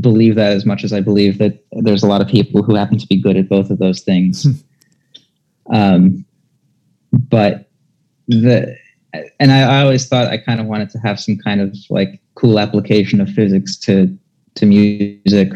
believe 0.00 0.34
that 0.36 0.52
as 0.52 0.64
much 0.64 0.84
as 0.84 0.92
I 0.92 1.00
believe 1.00 1.38
that 1.38 1.64
there's 1.72 2.02
a 2.02 2.06
lot 2.06 2.20
of 2.20 2.28
people 2.28 2.62
who 2.62 2.74
happen 2.74 2.98
to 2.98 3.06
be 3.06 3.20
good 3.20 3.36
at 3.36 3.48
both 3.48 3.70
of 3.70 3.78
those 3.78 4.00
things. 4.00 4.46
um, 5.72 6.24
but 7.12 7.68
the 8.28 8.76
and 9.40 9.50
I, 9.50 9.62
I 9.62 9.82
always 9.82 10.06
thought 10.06 10.28
I 10.28 10.38
kind 10.38 10.60
of 10.60 10.66
wanted 10.66 10.90
to 10.90 10.98
have 10.98 11.18
some 11.18 11.36
kind 11.36 11.60
of 11.60 11.76
like 11.90 12.20
cool 12.34 12.60
application 12.60 13.20
of 13.20 13.28
physics 13.28 13.76
to 13.78 14.16
to 14.54 14.66
music. 14.66 15.52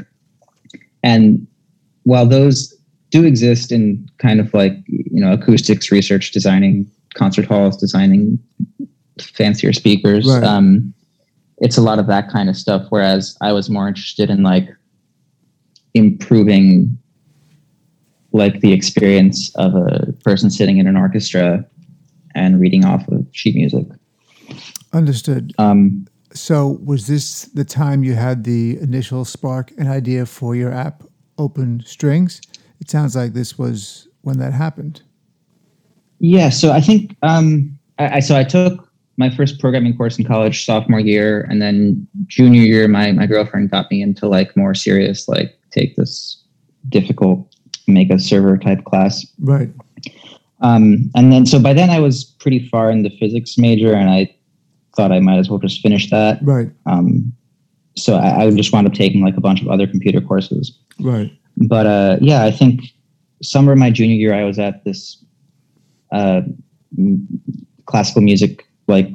And 1.03 1.47
while 2.03 2.27
those 2.27 2.74
do 3.15 3.25
exist 3.25 3.71
in 3.71 4.09
kind 4.19 4.41
of 4.41 4.53
like 4.53 4.73
you 4.87 5.21
know 5.21 5.33
acoustics 5.33 5.93
research, 5.93 6.33
designing 6.33 6.91
concert 7.15 7.45
halls, 7.45 7.77
designing 7.77 8.41
fancier 9.21 9.73
speakers, 9.73 10.27
right. 10.27 10.43
um, 10.43 10.93
it's 11.59 11.77
a 11.77 11.81
lot 11.81 12.01
of 12.01 12.09
that 12.09 12.29
kind 12.29 12.49
of 12.49 12.57
stuff. 12.57 12.85
Whereas 12.89 13.37
I 13.41 13.53
was 13.53 13.71
more 13.71 13.87
interested 13.87 14.31
in 14.31 14.43
like 14.43 14.69
improving 15.95 16.99
like 18.33 18.61
the 18.61 18.73
experience 18.73 19.55
of 19.55 19.77
a 19.77 20.13
person 20.25 20.51
sitting 20.51 20.79
in 20.79 20.89
an 20.89 20.97
orchestra 20.97 21.65
and 22.35 22.61
reading 22.61 22.85
off 22.85 23.07
of 23.07 23.25
sheet 23.31 23.55
music. 23.55 23.87
Understood. 24.93 25.53
Um, 25.59 26.09
so, 26.33 26.81
was 26.85 27.07
this 27.07 27.45
the 27.45 27.65
time 27.65 28.03
you 28.03 28.15
had 28.15 28.43
the 28.43 28.77
initial 28.81 29.25
spark 29.25 29.71
and 29.79 29.87
idea 29.87 30.27
for 30.27 30.57
your 30.57 30.73
app, 30.73 31.05
Open 31.39 31.81
Strings? 31.87 32.41
It 32.85 32.91
sounds 32.91 33.17
like 33.17 33.33
this 33.33 33.57
was 33.57 34.09
when 34.21 34.37
that 34.41 34.53
happened. 34.53 35.01
Yeah. 36.19 36.51
So 36.51 36.71
I 36.71 36.83
think 36.83 37.17
um, 37.23 37.79
I, 37.99 38.17
I 38.17 38.21
so 38.21 38.37
I 38.37 38.45
took 38.45 38.93
my 39.17 39.35
first 39.35 39.59
programming 39.59 39.97
course 39.97 40.19
in 40.19 40.27
college 40.27 40.67
sophomore 40.67 41.01
year, 41.01 41.47
and 41.49 41.63
then 41.63 42.07
junior 42.27 42.61
year, 42.61 42.87
my 42.87 43.11
my 43.13 43.27
girlfriend 43.27 43.71
got 43.71 43.91
me 43.91 44.03
into 44.03 44.29
like 44.29 44.55
more 44.55 44.75
serious, 44.75 45.27
like 45.29 45.59
take 45.71 45.97
this 45.97 46.45
difficult 46.91 47.57
make 47.87 48.11
a 48.11 48.19
server 48.19 48.59
type 48.59 48.85
class. 48.85 49.25
Right. 49.39 49.71
Um, 50.61 51.11
and 51.15 51.33
then 51.33 51.47
so 51.47 51.59
by 51.59 51.73
then 51.73 51.89
I 51.89 52.01
was 52.01 52.23
pretty 52.23 52.69
far 52.69 52.91
in 52.91 53.03
the 53.03 53.17
physics 53.19 53.57
major, 53.57 53.95
and 53.95 54.11
I 54.11 54.37
thought 54.95 55.11
I 55.11 55.21
might 55.21 55.39
as 55.39 55.49
well 55.49 55.59
just 55.59 55.81
finish 55.81 56.11
that. 56.11 56.39
Right. 56.43 56.71
Um, 56.85 57.33
so 57.97 58.17
I, 58.17 58.43
I 58.43 58.51
just 58.51 58.75
wound 58.75 58.87
up 58.87 58.93
taking 58.93 59.25
like 59.25 59.39
a 59.39 59.41
bunch 59.41 59.63
of 59.63 59.69
other 59.69 59.87
computer 59.87 60.21
courses. 60.21 60.79
Right. 61.01 61.33
But 61.57 61.87
uh, 61.87 62.17
yeah, 62.21 62.45
I 62.45 62.51
think 62.51 62.83
summer 63.43 63.73
of 63.73 63.79
my 63.79 63.91
junior 63.91 64.17
year, 64.17 64.35
I 64.35 64.45
was 64.45 64.59
at 64.59 64.85
this 64.85 65.23
uh, 66.13 66.43
classical 67.87 68.23
music 68.23 68.67
like 68.89 69.11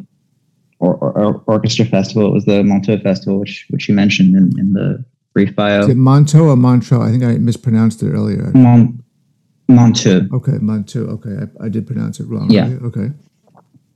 or, 0.79 0.95
or, 0.95 1.43
orchestra 1.45 1.85
festival. 1.85 2.27
It 2.27 2.33
was 2.33 2.45
the 2.45 2.63
Monteux 2.63 3.01
Festival, 3.03 3.39
which 3.39 3.65
which 3.69 3.89
you 3.89 3.95
mentioned 3.95 4.35
in, 4.35 4.57
in 4.57 4.73
the 4.73 5.03
brief 5.33 5.55
bio. 5.55 5.81
Is 5.81 5.89
it 5.89 6.35
or 6.35 6.55
Montreux? 6.55 7.01
I 7.01 7.11
think 7.11 7.23
I 7.23 7.37
mispronounced 7.37 8.01
it 8.01 8.11
earlier. 8.11 8.51
Mon- 8.53 9.03
Monteux. 9.69 10.31
Okay, 10.33 10.53
Monteux. 10.53 11.07
Okay, 11.09 11.45
I, 11.61 11.65
I 11.65 11.69
did 11.69 11.85
pronounce 11.85 12.19
it 12.19 12.27
wrong. 12.27 12.49
Yeah. 12.49 12.71
Right? 12.71 12.81
Okay. 12.83 13.11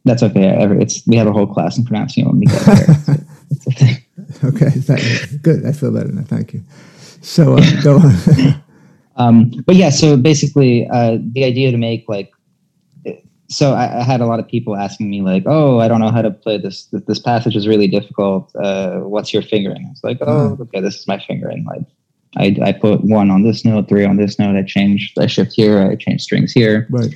That's 0.06 0.22
okay. 0.22 0.56
It's 0.82 1.06
we 1.08 1.16
have 1.16 1.28
a 1.28 1.32
whole 1.32 1.48
class 1.48 1.78
in 1.78 1.86
pronouncing 1.86 2.26
it 2.26 2.28
when 2.28 2.40
we 2.40 2.46
get 2.46 2.66
there. 2.66 3.98
okay, 4.50 4.70
thank, 4.70 5.42
good. 5.42 5.66
I 5.66 5.72
feel 5.72 5.92
better 5.92 6.12
now. 6.12 6.24
Thank 6.24 6.54
you. 6.54 6.64
So 7.24 7.58
uh, 7.58 7.82
go 7.82 7.98
on. 7.98 8.64
um, 9.16 9.52
but 9.66 9.76
yeah, 9.76 9.90
so 9.90 10.18
basically, 10.18 10.88
uh, 10.90 11.18
the 11.34 11.44
idea 11.44 11.72
to 11.72 11.78
make 11.78 12.06
like, 12.08 12.32
so 13.50 13.74
I, 13.74 14.00
I, 14.00 14.04
had 14.04 14.20
a 14.20 14.26
lot 14.26 14.40
of 14.40 14.48
people 14.48 14.76
asking 14.76 15.10
me 15.10 15.22
like, 15.22 15.44
"Oh, 15.46 15.80
I 15.80 15.88
don't 15.88 16.00
know 16.00 16.12
how 16.12 16.22
to 16.22 16.32
play 16.32 16.58
this. 16.58 16.88
This 16.92 17.20
passage 17.20 17.56
is 17.56 17.68
really 17.68 17.88
difficult. 17.88 18.56
Uh, 18.56 19.00
what's 19.00 19.34
your 19.34 19.44
fingering?" 19.44 19.86
I 19.86 19.90
was 19.90 20.04
like, 20.04 20.18
"Oh, 20.22 20.58
okay, 20.62 20.82
this 20.82 20.96
is 21.00 21.08
my 21.08 21.20
fingering. 21.20 21.66
Like, 21.66 21.86
I, 22.38 22.56
I 22.64 22.72
put 22.72 23.04
one 23.04 23.30
on 23.30 23.44
this 23.44 23.64
note, 23.64 23.88
three 23.88 24.06
on 24.06 24.18
this 24.18 24.40
note. 24.40 24.56
I 24.56 24.64
change, 24.64 25.14
I 25.20 25.28
shift 25.28 25.54
here, 25.54 25.80
I 25.80 25.96
change 25.96 26.22
strings 26.22 26.52
here. 26.52 26.88
Right. 26.90 27.14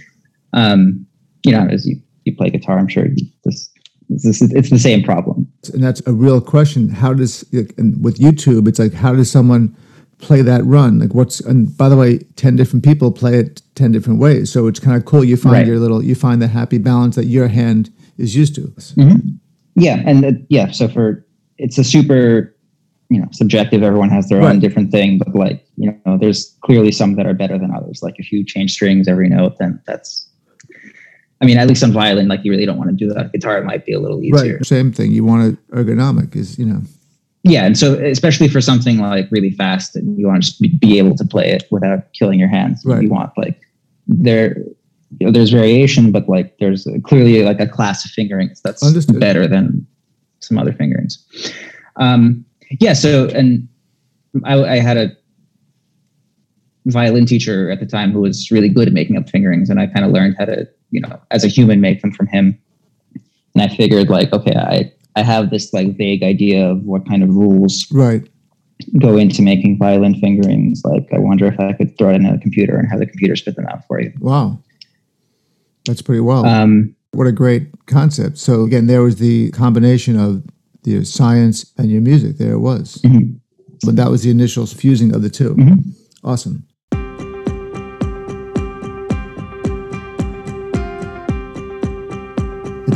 Um, 0.54 1.06
you 1.44 1.52
know, 1.52 1.68
as 1.68 1.88
you, 1.88 2.00
you 2.26 2.36
play 2.36 2.50
guitar, 2.50 2.78
I'm 2.78 2.88
sure 2.88 3.08
this, 3.44 3.70
this 4.10 4.42
it's 4.42 4.70
the 4.70 4.80
same 4.80 5.04
problem. 5.04 5.52
And 5.74 5.84
that's 5.84 6.02
a 6.06 6.14
real 6.14 6.42
question. 6.42 6.90
How 6.90 7.14
does, 7.14 7.44
and 7.78 8.04
with 8.04 8.18
YouTube, 8.20 8.68
it's 8.68 8.80
like, 8.80 8.94
how 8.94 9.14
does 9.14 9.32
someone 9.32 9.76
play 10.20 10.42
that 10.42 10.64
run? 10.66 11.00
Like 11.00 11.14
what's, 11.14 11.40
and 11.40 11.76
by 11.78 11.90
the 11.90 11.98
way, 11.98 12.20
10 12.36 12.56
different 12.56 12.84
people 12.84 13.12
play 13.12 13.36
it 13.40 13.62
10 13.76 13.92
different 13.92 14.20
ways. 14.20 14.52
So 14.52 14.68
it's 14.68 14.80
kind 14.80 14.98
of 14.98 15.06
cool. 15.06 15.24
You 15.24 15.38
find 15.38 15.54
right. 15.54 15.68
your 15.68 15.80
little, 15.80 16.04
you 16.04 16.16
find 16.16 16.42
the 16.42 16.48
happy 16.48 16.78
balance 16.78 17.16
that 17.16 17.26
your 17.26 17.48
hand 17.48 17.92
is 18.18 18.36
used 18.36 18.56
to. 18.56 18.62
Mm-hmm. 18.62 19.30
Yeah. 19.76 20.02
And 20.06 20.26
uh, 20.26 20.32
yeah. 20.50 20.72
So 20.72 20.88
for, 20.88 21.26
it's 21.58 21.78
a 21.78 21.84
super 21.84 22.56
you 23.10 23.20
know 23.20 23.28
subjective 23.32 23.84
everyone 23.84 24.10
has 24.10 24.28
their 24.30 24.40
right. 24.40 24.50
own 24.50 24.60
different 24.60 24.92
thing 24.92 25.18
but 25.18 25.34
like 25.34 25.66
you 25.78 25.98
know 26.06 26.18
there's 26.18 26.56
clearly 26.62 26.92
some 26.92 27.16
that 27.16 27.26
are 27.26 27.34
better 27.34 27.58
than 27.58 27.72
others 27.74 28.02
like 28.02 28.16
if 28.18 28.32
you 28.32 28.44
change 28.44 28.72
strings 28.74 29.08
every 29.08 29.30
note 29.30 29.58
then 29.60 29.82
that's 29.86 30.30
i 31.42 31.46
mean 31.46 31.58
at 31.58 31.68
least 31.68 31.84
on 31.84 31.92
violin 31.92 32.28
like 32.28 32.44
you 32.44 32.52
really 32.52 32.66
don't 32.66 32.78
want 32.78 32.90
to 32.90 32.96
do 32.96 33.12
that 33.12 33.32
guitar 33.32 33.58
it 33.58 33.66
might 33.66 33.86
be 33.86 33.94
a 33.94 34.00
little 34.00 34.22
easier 34.22 34.58
right 34.58 34.66
same 34.66 34.92
thing 34.92 35.12
you 35.12 35.24
want 35.24 35.54
it 35.54 35.70
ergonomic 35.72 36.36
is 36.36 36.60
you 36.60 36.66
know 36.66 36.82
yeah 37.44 37.66
and 37.66 37.78
so 37.78 37.94
especially 38.06 38.48
for 38.48 38.62
something 38.62 39.00
like 39.00 39.28
really 39.32 39.52
fast 39.52 39.96
and 39.96 40.18
you 40.18 40.28
want 40.28 40.44
to 40.44 40.50
just 40.50 40.80
be 40.80 40.98
able 40.98 41.16
to 41.16 41.26
play 41.26 41.50
it 41.50 41.64
without 41.72 42.12
killing 42.14 42.40
your 42.40 42.50
hands 42.50 42.84
right. 42.86 43.04
you 43.04 43.10
want 43.10 43.32
like 43.38 43.60
there 44.08 44.58
you 45.20 45.26
know, 45.26 45.32
there's 45.32 45.52
variation 45.52 46.12
but 46.12 46.28
like 46.28 46.58
there's 46.60 46.88
clearly 47.04 47.44
like 47.44 47.60
a 47.60 47.68
class 47.68 48.04
of 48.06 48.12
fingerings 48.12 48.62
that's 48.62 48.84
Understood. 48.84 49.20
better 49.20 49.48
than 49.48 49.86
some 50.40 50.58
other 50.58 50.74
fingerings 50.74 51.24
um, 51.98 52.46
yeah 52.80 52.94
so 52.94 53.28
and 53.30 53.68
I, 54.44 54.62
I, 54.64 54.80
had 54.80 54.98
a 54.98 55.12
violin 56.86 57.26
teacher 57.26 57.72
at 57.72 57.80
the 57.80 57.86
time 57.86 58.12
who 58.12 58.22
was 58.22 58.52
really 58.52 58.70
good 58.70 58.88
at 58.88 58.94
making 58.94 59.18
up 59.18 59.30
fingerings 59.30 59.70
and 59.70 59.80
i 59.80 59.88
kind 59.88 60.06
of 60.06 60.12
learned 60.12 60.36
how 60.38 60.46
to 60.46 60.68
you 60.92 61.02
know 61.02 61.20
as 61.32 61.44
a 61.44 61.48
human 61.48 61.82
make 61.82 62.02
them 62.02 62.12
from 62.12 62.28
him 62.28 62.58
and 63.56 63.64
i 63.64 63.68
figured 63.68 64.10
like 64.10 64.32
okay 64.34 64.56
i 64.56 64.92
i 65.18 65.22
have 65.22 65.50
this 65.50 65.74
like 65.74 65.98
vague 65.98 66.24
idea 66.24 66.70
of 66.70 66.84
what 66.84 67.08
kind 67.08 67.24
of 67.24 67.30
rules 67.30 67.88
right 67.92 68.30
go 69.00 69.18
into 69.18 69.42
making 69.42 69.78
violin 69.78 70.16
fingerings 70.20 70.82
like 70.86 71.08
i 71.14 71.18
wonder 71.18 71.46
if 71.48 71.60
i 71.60 71.74
could 71.74 71.98
throw 71.98 72.12
it 72.12 72.16
in 72.16 72.26
a 72.26 72.40
computer 72.40 72.78
and 72.78 72.90
have 72.90 73.00
the 73.00 73.06
computer 73.06 73.36
spit 73.36 73.56
them 73.56 73.66
out 73.68 73.86
for 73.88 74.00
you 74.02 74.12
wow 74.20 74.58
that's 75.86 76.02
pretty 76.02 76.22
well 76.22 76.46
um, 76.46 76.94
what 77.12 77.28
a 77.28 77.32
great 77.32 77.68
concept 77.88 78.38
so 78.38 78.64
again 78.64 78.88
there 78.88 79.02
was 79.02 79.16
the 79.18 79.50
combination 79.52 80.20
of 80.20 80.44
your 80.88 81.04
science 81.04 81.74
and 81.78 81.92
your 81.92 82.02
music. 82.02 82.38
There 82.38 82.54
it 82.54 82.60
was. 82.60 82.96
Mm-hmm. 83.04 83.36
But 83.84 83.96
that 83.98 84.10
was 84.10 84.24
the 84.24 84.32
initial 84.32 84.66
fusing 84.66 85.14
of 85.14 85.22
the 85.22 85.30
2 85.30 85.56
mm-hmm. 85.56 85.90
Awesome. 86.24 86.66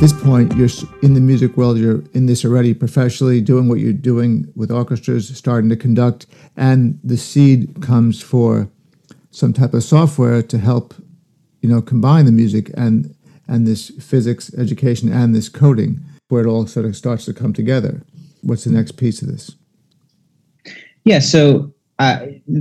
This 0.01 0.11
point, 0.11 0.51
you're 0.55 0.67
in 1.03 1.13
the 1.13 1.21
music 1.21 1.55
world. 1.55 1.77
You're 1.77 2.03
in 2.13 2.25
this 2.25 2.43
already 2.43 2.73
professionally, 2.73 3.39
doing 3.39 3.69
what 3.69 3.77
you're 3.77 3.93
doing 3.93 4.51
with 4.55 4.71
orchestras, 4.71 5.27
starting 5.37 5.69
to 5.69 5.75
conduct, 5.75 6.25
and 6.57 6.99
the 7.03 7.17
seed 7.17 7.83
comes 7.83 8.19
for 8.19 8.67
some 9.29 9.53
type 9.53 9.75
of 9.75 9.83
software 9.83 10.41
to 10.41 10.57
help, 10.57 10.95
you 11.61 11.69
know, 11.69 11.83
combine 11.83 12.25
the 12.25 12.31
music 12.31 12.71
and 12.75 13.13
and 13.47 13.67
this 13.67 13.89
physics 13.99 14.51
education 14.55 15.13
and 15.13 15.35
this 15.35 15.49
coding 15.49 15.99
where 16.29 16.41
it 16.41 16.47
all 16.47 16.65
sort 16.65 16.87
of 16.87 16.95
starts 16.95 17.25
to 17.25 17.33
come 17.33 17.53
together. 17.53 18.01
What's 18.41 18.63
the 18.63 18.71
next 18.71 18.93
piece 18.93 19.21
of 19.21 19.27
this? 19.27 19.51
Yeah, 21.03 21.19
so 21.19 21.71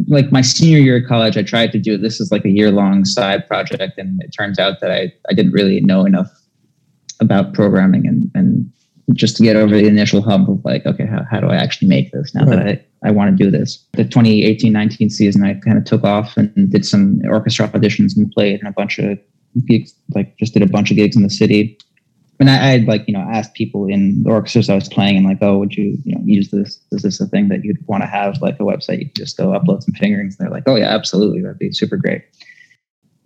like 0.09 0.31
my 0.31 0.43
senior 0.43 0.79
year 0.79 0.99
of 0.99 1.09
college, 1.09 1.39
I 1.39 1.43
tried 1.43 1.73
to 1.73 1.79
do 1.79 1.97
this 1.97 2.21
is 2.21 2.31
like 2.31 2.45
a 2.45 2.51
year 2.51 2.71
long 2.71 3.07
side 3.07 3.49
project, 3.49 3.97
and 3.97 4.23
it 4.23 4.29
turns 4.29 4.59
out 4.59 4.83
that 4.83 4.91
I, 4.91 5.11
I 5.31 5.33
didn't 5.33 5.53
really 5.53 5.81
know 5.81 6.05
enough 6.05 6.31
about 7.21 7.55
programming 7.55 8.07
and, 8.07 8.31
and 8.35 8.71
just 9.13 9.37
to 9.37 9.43
get 9.43 9.57
over 9.57 9.77
the 9.77 9.87
initial 9.87 10.23
hump 10.23 10.49
of 10.49 10.65
like, 10.65 10.87
okay, 10.87 11.07
how, 11.07 11.25
how 11.31 11.41
do 11.41 11.49
I 11.49 11.57
actually 11.57 11.89
make 11.89 12.13
this 12.13 12.35
now 12.35 12.45
right. 12.45 12.57
that 12.57 12.87
I, 13.05 13.09
I 13.09 13.11
want 13.11 13.37
to 13.37 13.45
do 13.45 13.51
this? 13.51 13.85
The 13.93 14.05
2018 14.05 14.73
19 14.73 15.11
season, 15.11 15.45
I 15.45 15.55
kind 15.55 15.79
of 15.79 15.85
took 15.85 16.05
off 16.05 16.37
and 16.37 16.71
did 16.71 16.85
some 16.85 17.21
orchestra 17.29 17.69
auditions 17.69 18.17
and 18.17 18.31
played 18.31 18.61
in 18.61 18.67
a 18.67 18.73
bunch 18.73 18.99
of 18.99 19.19
gigs, 19.67 19.95
like 20.15 20.37
just 20.39 20.55
did 20.55 20.63
a 20.63 20.67
bunch 20.67 20.91
of 20.91 20.97
gigs 20.97 21.17
in 21.17 21.23
the 21.23 21.31
city 21.31 21.79
and 22.41 22.49
I, 22.49 22.55
I 22.55 22.67
had 22.69 22.87
like 22.87 23.05
you 23.07 23.15
know 23.15 23.21
asked 23.21 23.55
people 23.55 23.87
in 23.87 24.23
the 24.23 24.31
orchestras 24.31 24.71
I 24.71 24.75
was 24.75 24.89
playing 24.89 25.19
and 25.19 25.27
like, 25.27 25.39
oh, 25.43 25.59
would 25.59 25.75
you 25.75 25.97
you 26.05 26.15
know 26.15 26.23
use 26.25 26.51
this? 26.51 26.81
Is 26.91 27.03
this 27.03 27.21
a 27.21 27.27
thing 27.27 27.49
that 27.49 27.65
you'd 27.65 27.87
want 27.87 28.03
to 28.03 28.09
have 28.09 28.41
like 28.43 28.57
a 28.59 28.65
website 28.65 28.99
you 28.99 29.05
can 29.05 29.15
just 29.15 29.37
go 29.37 29.49
upload 29.49 29.83
some 29.83 29.95
fingerings? 29.95 30.37
And 30.39 30.47
they're 30.47 30.53
like, 30.53 30.65
oh 30.67 30.77
yeah, 30.77 30.93
absolutely, 30.93 31.43
that'd 31.43 31.59
be 31.59 31.71
super 31.73 31.97
great. 31.97 32.25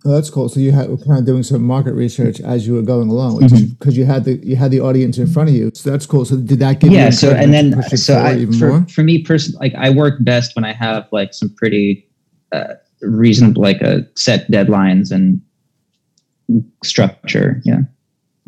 Oh, 0.05 0.11
that's 0.11 0.29
cool. 0.29 0.47
So 0.49 0.59
you 0.59 0.71
had 0.71 0.87
were 0.87 0.97
kind 0.97 1.17
of 1.17 1.25
doing 1.25 1.41
some 1.41 1.63
market 1.63 1.93
research 1.93 2.39
as 2.39 2.67
you 2.67 2.75
were 2.75 2.83
going 2.83 3.09
along, 3.09 3.39
because 3.39 3.61
mm-hmm. 3.63 3.91
you 3.91 4.05
had 4.05 4.23
the 4.23 4.35
you 4.45 4.55
had 4.55 4.69
the 4.69 4.79
audience 4.79 5.17
in 5.17 5.25
front 5.25 5.49
of 5.49 5.55
you. 5.55 5.71
So 5.73 5.89
that's 5.89 6.05
cool. 6.05 6.25
So 6.25 6.37
did 6.37 6.59
that 6.59 6.79
give 6.79 6.91
you 6.91 6.97
yeah? 6.97 7.09
so 7.09 7.31
and 7.31 7.51
then 7.51 7.81
so 7.83 8.19
I, 8.19 8.45
for 8.57 8.67
more? 8.67 8.85
for 8.87 9.01
me 9.01 9.23
personally, 9.23 9.57
like 9.59 9.73
I 9.75 9.89
work 9.89 10.15
best 10.19 10.55
when 10.55 10.63
I 10.63 10.73
have 10.73 11.07
like 11.11 11.33
some 11.33 11.49
pretty 11.55 12.07
uh, 12.51 12.75
reasonable 13.01 13.63
like 13.63 13.81
a 13.81 13.95
uh, 13.95 14.01
set 14.15 14.49
deadlines 14.51 15.11
and 15.11 15.41
structure. 16.83 17.61
Yeah. 17.65 17.79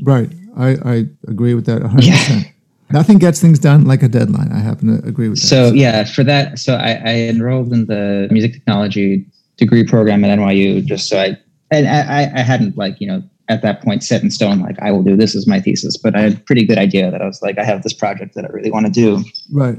Right. 0.04 0.32
I, 0.56 0.78
I 0.86 1.06
agree 1.28 1.56
with 1.56 1.66
that 1.66 1.82
100%. 1.82 2.04
Yeah. 2.04 2.44
Nothing 2.92 3.18
gets 3.18 3.42
things 3.42 3.60
done 3.60 3.86
like 3.86 4.04
a 4.04 4.08
deadline. 4.08 4.52
I 4.52 4.60
happen 4.60 5.02
to 5.02 5.08
agree 5.08 5.28
with 5.28 5.42
that. 5.42 5.48
So 5.48 5.74
yeah, 5.74 6.04
for 6.06 6.24
that, 6.24 6.58
so 6.60 6.76
I, 6.76 7.02
I 7.04 7.14
enrolled 7.30 7.74
in 7.74 7.88
the 7.88 8.28
music 8.32 8.54
technology 8.54 9.26
degree 9.58 9.84
program 9.84 10.24
at 10.24 10.38
NYU 10.38 10.86
just 10.86 11.10
so 11.10 11.20
I 11.20 11.38
and 11.72 11.88
I, 11.88 12.32
I 12.36 12.42
hadn't 12.42 12.78
like 12.78 13.00
you 13.00 13.08
know 13.08 13.24
at 13.50 13.62
that 13.62 13.82
point 13.82 14.04
set 14.04 14.24
in 14.24 14.30
stone 14.30 14.60
like 14.60 14.78
I 14.82 14.92
will 14.92 15.04
do 15.04 15.16
this 15.16 15.36
as 15.36 15.48
my 15.48 15.60
thesis, 15.60 15.98
but 15.98 16.16
I 16.16 16.22
had 16.22 16.34
a 16.34 16.40
pretty 16.40 16.66
good 16.66 16.78
idea 16.78 17.10
that 17.12 17.22
I 17.22 17.26
was 17.26 17.42
like 17.42 17.58
I 17.58 17.64
have 17.64 17.84
this 17.84 17.94
project 17.94 18.36
that 18.36 18.46
I 18.46 18.50
really 18.50 18.72
want 18.72 18.86
to 18.86 18.92
do, 18.92 19.24
right? 19.52 19.78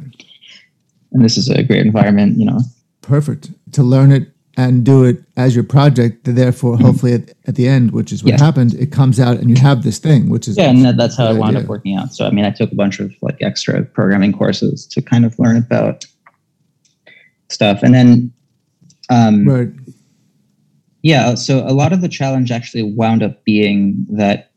And 1.12 1.24
this 1.24 1.37
is 1.37 1.48
a 1.48 1.62
great 1.62 1.87
environment, 1.87 2.38
you 2.38 2.44
know. 2.44 2.61
Perfect 3.03 3.51
to 3.72 3.83
learn 3.83 4.12
it 4.12 4.31
and 4.59 4.85
do 4.85 5.05
it 5.05 5.22
as 5.37 5.55
your 5.55 5.64
project. 5.64 6.24
Therefore, 6.24 6.74
mm-hmm. 6.74 6.85
hopefully 6.85 7.14
at, 7.14 7.31
at, 7.46 7.55
the 7.55 7.68
end, 7.68 7.92
which 7.92 8.12
is 8.12 8.24
what 8.24 8.33
yeah. 8.33 8.44
happened, 8.44 8.74
it 8.74 8.90
comes 8.90 9.20
out 9.20 9.37
and 9.37 9.48
you 9.48 9.57
have 9.57 9.85
this 9.85 9.98
thing, 9.98 10.29
which 10.29 10.48
is 10.48 10.59
yeah, 10.59 10.68
and 10.68 10.85
that, 10.85 10.96
that's 10.96 11.16
how 11.16 11.31
it 11.31 11.38
wound 11.38 11.57
idea. 11.57 11.62
up 11.62 11.68
working 11.68 11.96
out. 11.96 12.12
So 12.12 12.27
I 12.27 12.31
mean, 12.31 12.44
I 12.44 12.51
took 12.51 12.72
a 12.72 12.74
bunch 12.74 12.98
of 12.98 13.14
like 13.22 13.38
extra 13.40 13.85
programming 13.85 14.33
courses 14.33 14.85
to 14.88 15.01
kind 15.01 15.24
of 15.24 15.38
learn 15.38 15.57
about 15.57 16.05
stuff, 17.48 17.83
and 17.83 17.94
then 17.94 18.33
um, 19.11 19.48
right. 19.48 19.68
Yeah, 21.03 21.35
so 21.35 21.61
a 21.61 21.73
lot 21.73 21.93
of 21.93 22.01
the 22.01 22.09
challenge 22.09 22.51
actually 22.51 22.83
wound 22.83 23.23
up 23.23 23.45
being 23.45 24.05
that 24.11 24.51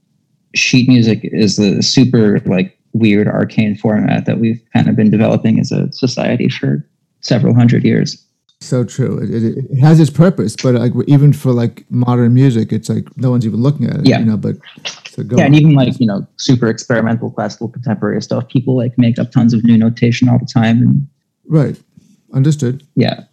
sheet 0.56 0.88
music 0.88 1.20
is 1.24 1.58
the 1.58 1.82
super 1.82 2.40
like 2.46 2.78
weird 2.94 3.28
arcane 3.28 3.76
format 3.76 4.26
that 4.26 4.40
we've 4.40 4.62
kind 4.74 4.90
of 4.90 4.96
been 4.96 5.10
developing 5.10 5.60
as 5.60 5.72
a 5.72 5.92
society 5.94 6.50
for 6.50 6.86
several 7.22 7.54
hundred 7.54 7.84
years. 7.84 8.24
So 8.60 8.84
true. 8.84 9.18
It, 9.18 9.32
it, 9.32 9.58
it, 9.72 9.80
has 9.80 10.00
its 10.00 10.12
purpose, 10.12 10.56
but 10.56 10.76
like 10.76 10.92
even 11.08 11.34
for 11.34 11.52
like 11.52 11.84
modern 11.90 12.36
music, 12.36 12.72
it's 12.72 12.90
like 12.90 13.06
no 13.18 13.32
one's 13.32 13.46
even 13.46 13.60
looking 13.60 13.88
at 13.88 13.98
it. 13.98 14.08
Yeah. 14.08 14.20
You 14.20 14.26
know, 14.26 14.38
but 14.38 14.58
so 15.08 15.24
yeah, 15.24 15.38
on. 15.38 15.46
and 15.48 15.56
even 15.56 15.74
like 15.74 16.00
you 16.00 16.06
know, 16.06 16.28
super 16.38 16.68
experimental 16.68 17.32
classical 17.32 17.70
contemporary 17.70 18.22
stuff. 18.22 18.48
People 18.50 18.78
like 18.78 18.96
make 19.00 19.18
up 19.18 19.32
tons 19.32 19.54
of 19.54 19.64
new 19.64 19.78
notation 19.78 20.30
all 20.30 20.38
the 20.38 20.46
time. 20.46 20.80
And 20.80 21.08
right, 21.48 21.82
understood. 22.34 22.86
Yeah. 22.96 23.24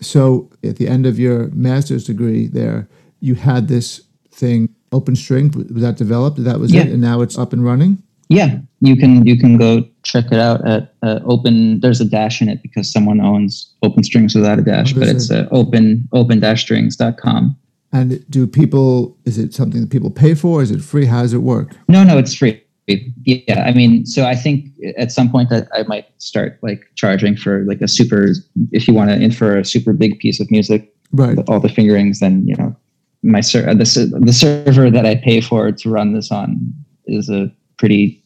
So 0.00 0.50
at 0.62 0.76
the 0.76 0.88
end 0.88 1.06
of 1.06 1.18
your 1.18 1.48
master's 1.48 2.04
degree, 2.04 2.46
there 2.46 2.88
you 3.20 3.34
had 3.34 3.68
this 3.68 4.02
thing, 4.30 4.74
Open 4.92 5.16
String. 5.16 5.50
Was 5.50 5.82
that 5.82 5.96
developed? 5.96 6.42
That 6.44 6.60
was 6.60 6.72
yeah. 6.72 6.82
it, 6.82 6.88
and 6.88 7.00
now 7.00 7.20
it's 7.20 7.38
up 7.38 7.52
and 7.52 7.64
running. 7.64 8.02
Yeah, 8.28 8.58
you 8.80 8.96
can 8.96 9.24
you 9.24 9.38
can 9.38 9.56
go 9.56 9.84
check 10.02 10.26
it 10.26 10.38
out 10.38 10.66
at 10.66 10.94
uh, 11.02 11.20
open. 11.24 11.80
There's 11.80 12.00
a 12.00 12.04
dash 12.04 12.42
in 12.42 12.48
it 12.48 12.60
because 12.60 12.90
someone 12.90 13.20
owns 13.20 13.72
Open 13.82 14.02
Strings 14.02 14.34
without 14.34 14.58
a 14.58 14.62
dash, 14.62 14.92
but 14.92 15.06
it's 15.06 15.30
uh, 15.30 15.46
open 15.52 16.08
open 16.12 16.40
dash 16.40 16.62
strings.com. 16.62 17.56
And 17.92 18.28
do 18.28 18.46
people? 18.48 19.16
Is 19.24 19.38
it 19.38 19.54
something 19.54 19.80
that 19.80 19.90
people 19.90 20.10
pay 20.10 20.34
for? 20.34 20.60
Is 20.60 20.72
it 20.72 20.82
free? 20.82 21.06
How 21.06 21.22
does 21.22 21.34
it 21.34 21.38
work? 21.38 21.76
No, 21.88 22.02
no, 22.02 22.18
it's 22.18 22.34
free. 22.34 22.60
Yeah, 22.86 23.64
I 23.64 23.72
mean, 23.72 24.06
so 24.06 24.26
I 24.26 24.36
think 24.36 24.70
at 24.96 25.10
some 25.10 25.30
point 25.30 25.50
that 25.50 25.68
I 25.72 25.82
might 25.84 26.06
start 26.18 26.58
like 26.62 26.84
charging 26.94 27.36
for 27.36 27.64
like 27.64 27.80
a 27.80 27.88
super. 27.88 28.28
If 28.70 28.86
you 28.86 28.94
want 28.94 29.10
to 29.10 29.16
infer 29.16 29.58
a 29.58 29.64
super 29.64 29.92
big 29.92 30.18
piece 30.20 30.38
of 30.38 30.48
music, 30.52 30.94
right? 31.10 31.36
All 31.48 31.58
the 31.58 31.68
fingerings, 31.68 32.20
then 32.20 32.46
you 32.46 32.54
know, 32.54 32.76
my 33.24 33.40
ser- 33.40 33.68
uh, 33.68 33.74
the 33.74 34.20
the 34.20 34.32
server 34.32 34.88
that 34.88 35.04
I 35.04 35.16
pay 35.16 35.40
for 35.40 35.72
to 35.72 35.90
run 35.90 36.12
this 36.12 36.30
on 36.30 36.58
is 37.06 37.28
a 37.28 37.50
pretty 37.76 38.22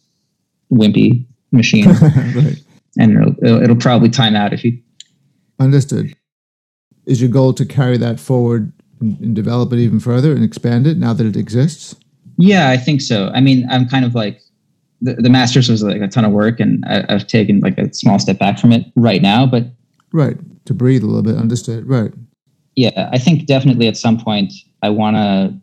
wimpy 0.71 1.25
machine, 1.53 1.89
right. 2.35 2.63
and 2.99 3.37
it'll, 3.43 3.63
it'll 3.63 3.77
probably 3.77 4.11
time 4.11 4.37
out 4.37 4.53
if 4.53 4.63
you. 4.63 4.79
Understood. 5.59 6.15
Is 7.07 7.21
your 7.21 7.31
goal 7.31 7.55
to 7.55 7.65
carry 7.65 7.97
that 7.97 8.21
forward 8.21 8.73
and, 9.01 9.19
and 9.21 9.35
develop 9.35 9.73
it 9.73 9.79
even 9.79 10.01
further 10.01 10.33
and 10.33 10.45
expand 10.45 10.87
it 10.87 10.99
now 10.99 11.15
that 11.15 11.27
it 11.27 11.37
exists? 11.37 11.97
Yeah, 12.37 12.71
I 12.71 12.77
think 12.77 13.01
so. 13.01 13.31
I 13.35 13.41
mean, 13.41 13.67
I'm 13.71 13.89
kind 13.89 14.05
of 14.05 14.15
like 14.15 14.41
the, 15.01 15.15
the 15.15 15.31
masters 15.31 15.69
was 15.69 15.83
like 15.83 16.01
a 16.01 16.09
ton 16.09 16.25
of 16.25 16.33
work, 16.33 16.61
and 16.61 16.85
I, 16.87 17.05
I've 17.09 17.27
taken 17.27 17.61
like 17.61 17.79
a 17.79 17.93
small 17.95 18.19
step 18.19 18.39
back 18.39 18.59
from 18.59 18.73
it 18.73 18.87
right 18.97 19.23
now. 19.23 19.47
But 19.47 19.65
right 20.13 20.37
to 20.67 20.75
breathe 20.75 21.03
a 21.03 21.07
little 21.07 21.23
bit, 21.23 21.37
understood. 21.37 21.87
Right. 21.87 22.13
Yeah, 22.77 23.09
I 23.13 23.19
think 23.19 23.47
definitely 23.47 23.89
at 23.89 23.97
some 23.97 24.19
point 24.19 24.53
I 24.83 24.91
want 24.91 25.17
to 25.17 25.55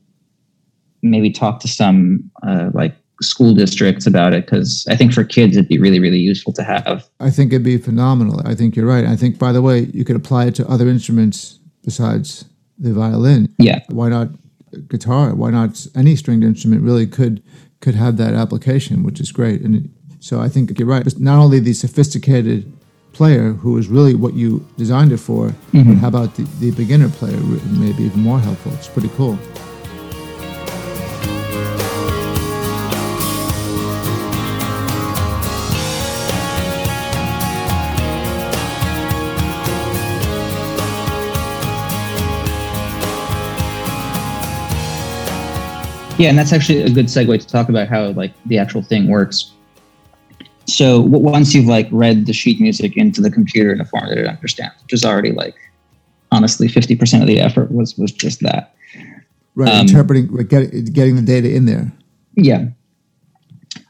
maybe 1.02 1.32
talk 1.32 1.60
to 1.62 1.67
some 1.67 2.30
uh, 2.43 2.69
like 2.73 2.95
school 3.21 3.54
districts 3.54 4.06
about 4.06 4.34
it 4.34 4.45
because 4.45 4.86
I 4.89 4.95
think 4.95 5.13
for 5.13 5.23
kids 5.23 5.56
it'd 5.56 5.69
be 5.69 5.80
really, 5.80 6.00
really 6.00 6.19
useful 6.19 6.54
to 6.54 6.63
have. 6.63 7.08
I 7.19 7.30
think 7.30 7.52
it'd 7.52 7.63
be 7.63 7.78
phenomenal. 7.78 8.41
I 8.45 8.54
think 8.56 8.76
you're 8.76 8.86
right. 8.86 9.06
I 9.06 9.15
think, 9.15 9.39
by 9.39 9.52
the 9.52 9.62
way, 9.62 9.82
you 9.93 10.04
could 10.04 10.15
apply 10.15 10.45
it 10.45 10.56
to 10.56 10.67
other 10.67 10.88
instruments 10.88 11.60
besides 11.84 12.45
the 12.78 12.93
violin. 12.93 13.54
Yeah. 13.58 13.80
Why 13.89 14.10
not 14.10 14.30
guitar? 14.88 15.34
Why 15.34 15.50
not 15.50 15.88
any 15.95 16.15
stringed 16.15 16.43
instrument 16.43 16.82
really 16.82 17.08
could 17.08 17.41
could 17.80 17.96
have 17.96 18.18
that 18.18 18.34
application, 18.34 19.04
which 19.04 19.20
is 19.20 19.32
great. 19.32 19.62
And 19.62 19.94
so 20.20 20.40
I 20.40 20.50
think 20.50 20.78
you're 20.78 20.88
right. 20.88 21.06
It's 21.06 21.20
not 21.20 21.40
only 21.40 21.60
the 21.60 21.74
sophisticated 21.74 22.72
player 23.13 23.54
who 23.54 23.78
is 23.78 23.88
really 23.88 24.16
what 24.16 24.34
you 24.34 24.68
designed 24.78 25.12
it 25.12 25.18
for, 25.18 25.50
mm-hmm. 25.50 25.94
but 25.94 25.98
how 26.00 26.08
about 26.08 26.36
the, 26.36 26.44
the 26.60 26.72
beginner 26.72 27.10
player? 27.10 27.38
Maybe 27.38 28.04
even 28.04 28.22
more 28.22 28.40
helpful. 28.40 28.74
It's 28.74 28.88
pretty 28.88 29.10
cool. 29.10 29.38
Yeah, 46.18 46.30
and 46.30 46.38
that's 46.38 46.52
actually 46.52 46.82
a 46.82 46.90
good 46.90 47.06
segue 47.06 47.40
to 47.40 47.48
talk 47.48 47.70
about 47.70 47.88
how 47.88 48.08
like 48.10 48.34
the 48.46 48.58
actual 48.58 48.82
thing 48.82 49.08
works. 49.08 49.52
So 50.66 51.00
once 51.00 51.54
you've 51.54 51.68
like 51.68 51.88
read 51.92 52.26
the 52.26 52.34
sheet 52.34 52.60
music 52.60 52.98
into 52.98 53.22
the 53.22 53.32
computer 53.32 53.72
in 53.72 53.80
a 53.80 53.86
form 53.86 54.10
that 54.10 54.18
it 54.18 54.26
understands, 54.26 54.82
which 54.84 54.94
is 54.94 55.06
already 55.06 55.32
like 55.32 55.56
honestly 56.32 56.68
fifty 56.68 56.96
percent 56.96 57.24
of 57.24 57.28
the 57.28 57.40
effort 57.40 57.72
was 57.72 57.98
was 57.98 58.12
just 58.12 58.42
that. 58.42 58.74
Right, 59.56 59.74
um, 59.74 59.88
interpreting, 59.88 60.28
getting 60.48 60.86
getting 60.86 61.16
the 61.16 61.22
data 61.22 61.54
in 61.54 61.66
there. 61.66 61.92
Yeah. 62.36 62.68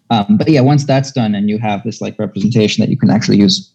Um, 0.09 0.37
but 0.37 0.47
yeah, 0.49 0.61
once 0.61 0.85
that's 0.85 1.11
done 1.11 1.35
and 1.35 1.49
you 1.49 1.57
have 1.59 1.83
this 1.83 1.99
like 1.99 2.17
representation 2.19 2.81
that 2.81 2.89
you 2.89 2.97
can 2.97 3.09
actually 3.09 3.37
use, 3.37 3.73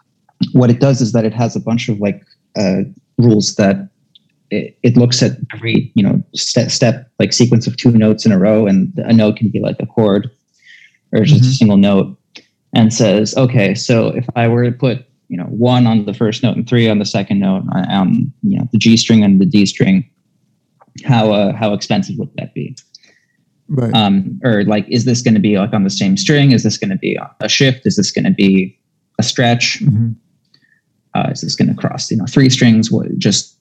what 0.53 0.71
it 0.71 0.81
does 0.81 1.01
is 1.01 1.12
that 1.12 1.25
it 1.25 1.35
has 1.35 1.57
a 1.57 1.61
bunch 1.61 1.88
of 1.88 2.01
like 2.01 2.25
uh, 2.57 2.83
rules 3.19 3.55
that 3.57 3.88
it, 4.53 4.79
it 4.83 4.97
looks 4.97 5.23
at 5.23 5.33
every 5.55 5.91
you 5.95 6.03
know 6.03 6.23
step, 6.35 6.71
step 6.71 7.11
like 7.19 7.33
sequence 7.33 7.67
of 7.67 7.77
two 7.77 7.91
notes 7.91 8.27
in 8.27 8.33
a 8.33 8.38
row 8.38 8.67
and 8.67 8.93
a 8.99 9.12
note 9.12 9.37
can 9.37 9.49
be 9.49 9.61
like 9.61 9.77
a 9.81 9.87
chord 9.87 10.31
or 11.12 11.25
just 11.25 11.43
mm-hmm. 11.43 11.51
a 11.51 11.55
single 11.55 11.77
note 11.77 12.19
and 12.75 12.93
says 12.93 13.37
okay 13.37 13.75
so 13.75 14.09
if 14.09 14.27
i 14.37 14.47
were 14.47 14.65
to 14.65 14.73
put 14.73 15.07
you 15.29 15.37
know 15.37 15.45
one 15.45 15.87
on 15.87 16.05
the 16.05 16.15
first 16.15 16.43
note 16.43 16.57
and 16.57 16.69
three 16.69 16.88
on 16.88 16.99
the 16.99 17.05
second 17.05 17.41
note 17.41 17.65
on 17.73 17.91
um, 17.91 18.33
you 18.43 18.59
know 18.59 18.69
the 18.73 18.79
g 18.79 18.97
string 18.97 19.25
and 19.25 19.41
the 19.41 19.47
d 19.47 19.67
string 19.67 20.09
how 21.05 21.33
uh, 21.33 21.55
how 21.55 21.73
expensive 21.73 22.17
would 22.19 22.31
that 22.37 22.55
be? 22.55 22.77
Right. 23.69 23.95
Um 23.95 24.41
or 24.45 24.65
like 24.65 24.87
is 24.88 25.05
this 25.05 25.23
going 25.23 25.35
to 25.35 25.41
be 25.41 25.59
like 25.59 25.73
on 25.73 25.85
the 25.85 25.91
same 25.91 26.17
string? 26.17 26.53
Is 26.53 26.62
this 26.62 26.77
going 26.77 26.91
to 26.91 26.99
be 26.99 27.19
a 27.41 27.49
shift? 27.49 27.87
Is 27.87 27.97
this 27.97 28.11
going 28.11 28.25
to 28.25 28.31
be 28.31 28.79
a 29.19 29.23
stretch? 29.23 29.81
Mm-hmm. 29.81 30.12
uh, 31.15 31.31
is 31.31 31.41
this 31.41 31.55
going 31.55 31.69
to 31.69 31.75
cross 31.75 32.11
you 32.11 32.17
know 32.17 32.27
three 32.27 32.51
strings? 32.51 32.91
What 32.91 33.17
just 33.19 33.57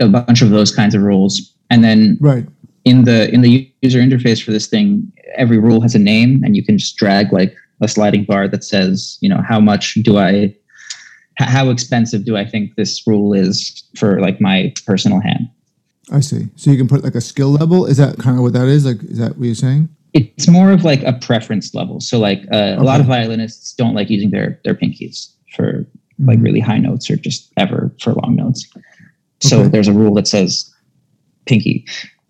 a 0.00 0.08
bunch 0.08 0.42
of 0.42 0.50
those 0.50 0.74
kinds 0.74 0.94
of 0.94 1.02
rules, 1.02 1.54
and 1.70 1.82
then 1.84 2.18
right 2.20 2.46
in 2.84 3.04
the 3.04 3.32
in 3.32 3.42
the 3.42 3.70
user 3.82 4.00
interface 4.00 4.42
for 4.42 4.50
this 4.50 4.66
thing, 4.66 5.10
every 5.36 5.58
rule 5.58 5.80
has 5.80 5.94
a 5.94 5.98
name, 5.98 6.42
and 6.44 6.56
you 6.56 6.64
can 6.64 6.78
just 6.78 6.96
drag 6.96 7.32
like 7.32 7.54
a 7.80 7.88
sliding 7.88 8.24
bar 8.24 8.48
that 8.48 8.64
says, 8.64 9.18
you 9.20 9.28
know, 9.28 9.42
how 9.42 9.60
much 9.60 9.94
do 10.02 10.16
I, 10.18 10.54
how 11.38 11.68
expensive 11.70 12.24
do 12.24 12.36
I 12.36 12.46
think 12.46 12.76
this 12.76 13.02
rule 13.06 13.34
is 13.34 13.82
for 13.96 14.20
like 14.20 14.40
my 14.40 14.72
personal 14.86 15.20
hand. 15.20 15.48
I 16.12 16.20
see. 16.20 16.48
So 16.56 16.70
you 16.70 16.76
can 16.76 16.88
put 16.88 17.02
like 17.02 17.14
a 17.14 17.20
skill 17.20 17.50
level. 17.50 17.86
Is 17.86 17.96
that 17.96 18.18
kind 18.18 18.36
of 18.36 18.42
what 18.42 18.52
that 18.52 18.68
is? 18.68 18.86
Like, 18.86 19.02
is 19.02 19.18
that 19.18 19.36
what 19.36 19.46
you're 19.46 19.54
saying? 19.54 19.88
It's 20.14 20.46
more 20.46 20.70
of 20.70 20.84
like 20.84 21.02
a 21.04 21.14
preference 21.14 21.74
level. 21.74 22.00
So 22.00 22.18
like 22.18 22.40
uh, 22.52 22.56
okay. 22.56 22.74
a 22.74 22.82
lot 22.82 23.00
of 23.00 23.06
violinists 23.06 23.72
don't 23.72 23.94
like 23.94 24.10
using 24.10 24.30
their 24.30 24.60
their 24.64 24.74
pinkies 24.74 25.32
for 25.56 25.86
like 26.18 26.36
mm-hmm. 26.36 26.44
really 26.44 26.60
high 26.60 26.78
notes 26.78 27.10
or 27.10 27.16
just 27.16 27.50
ever 27.56 27.90
for 27.98 28.12
long 28.12 28.36
notes. 28.36 28.68
So 29.42 29.60
okay. 29.60 29.68
there's 29.68 29.88
a 29.88 29.92
rule 29.92 30.14
that 30.14 30.28
says 30.28 30.72
pinky, 31.46 31.86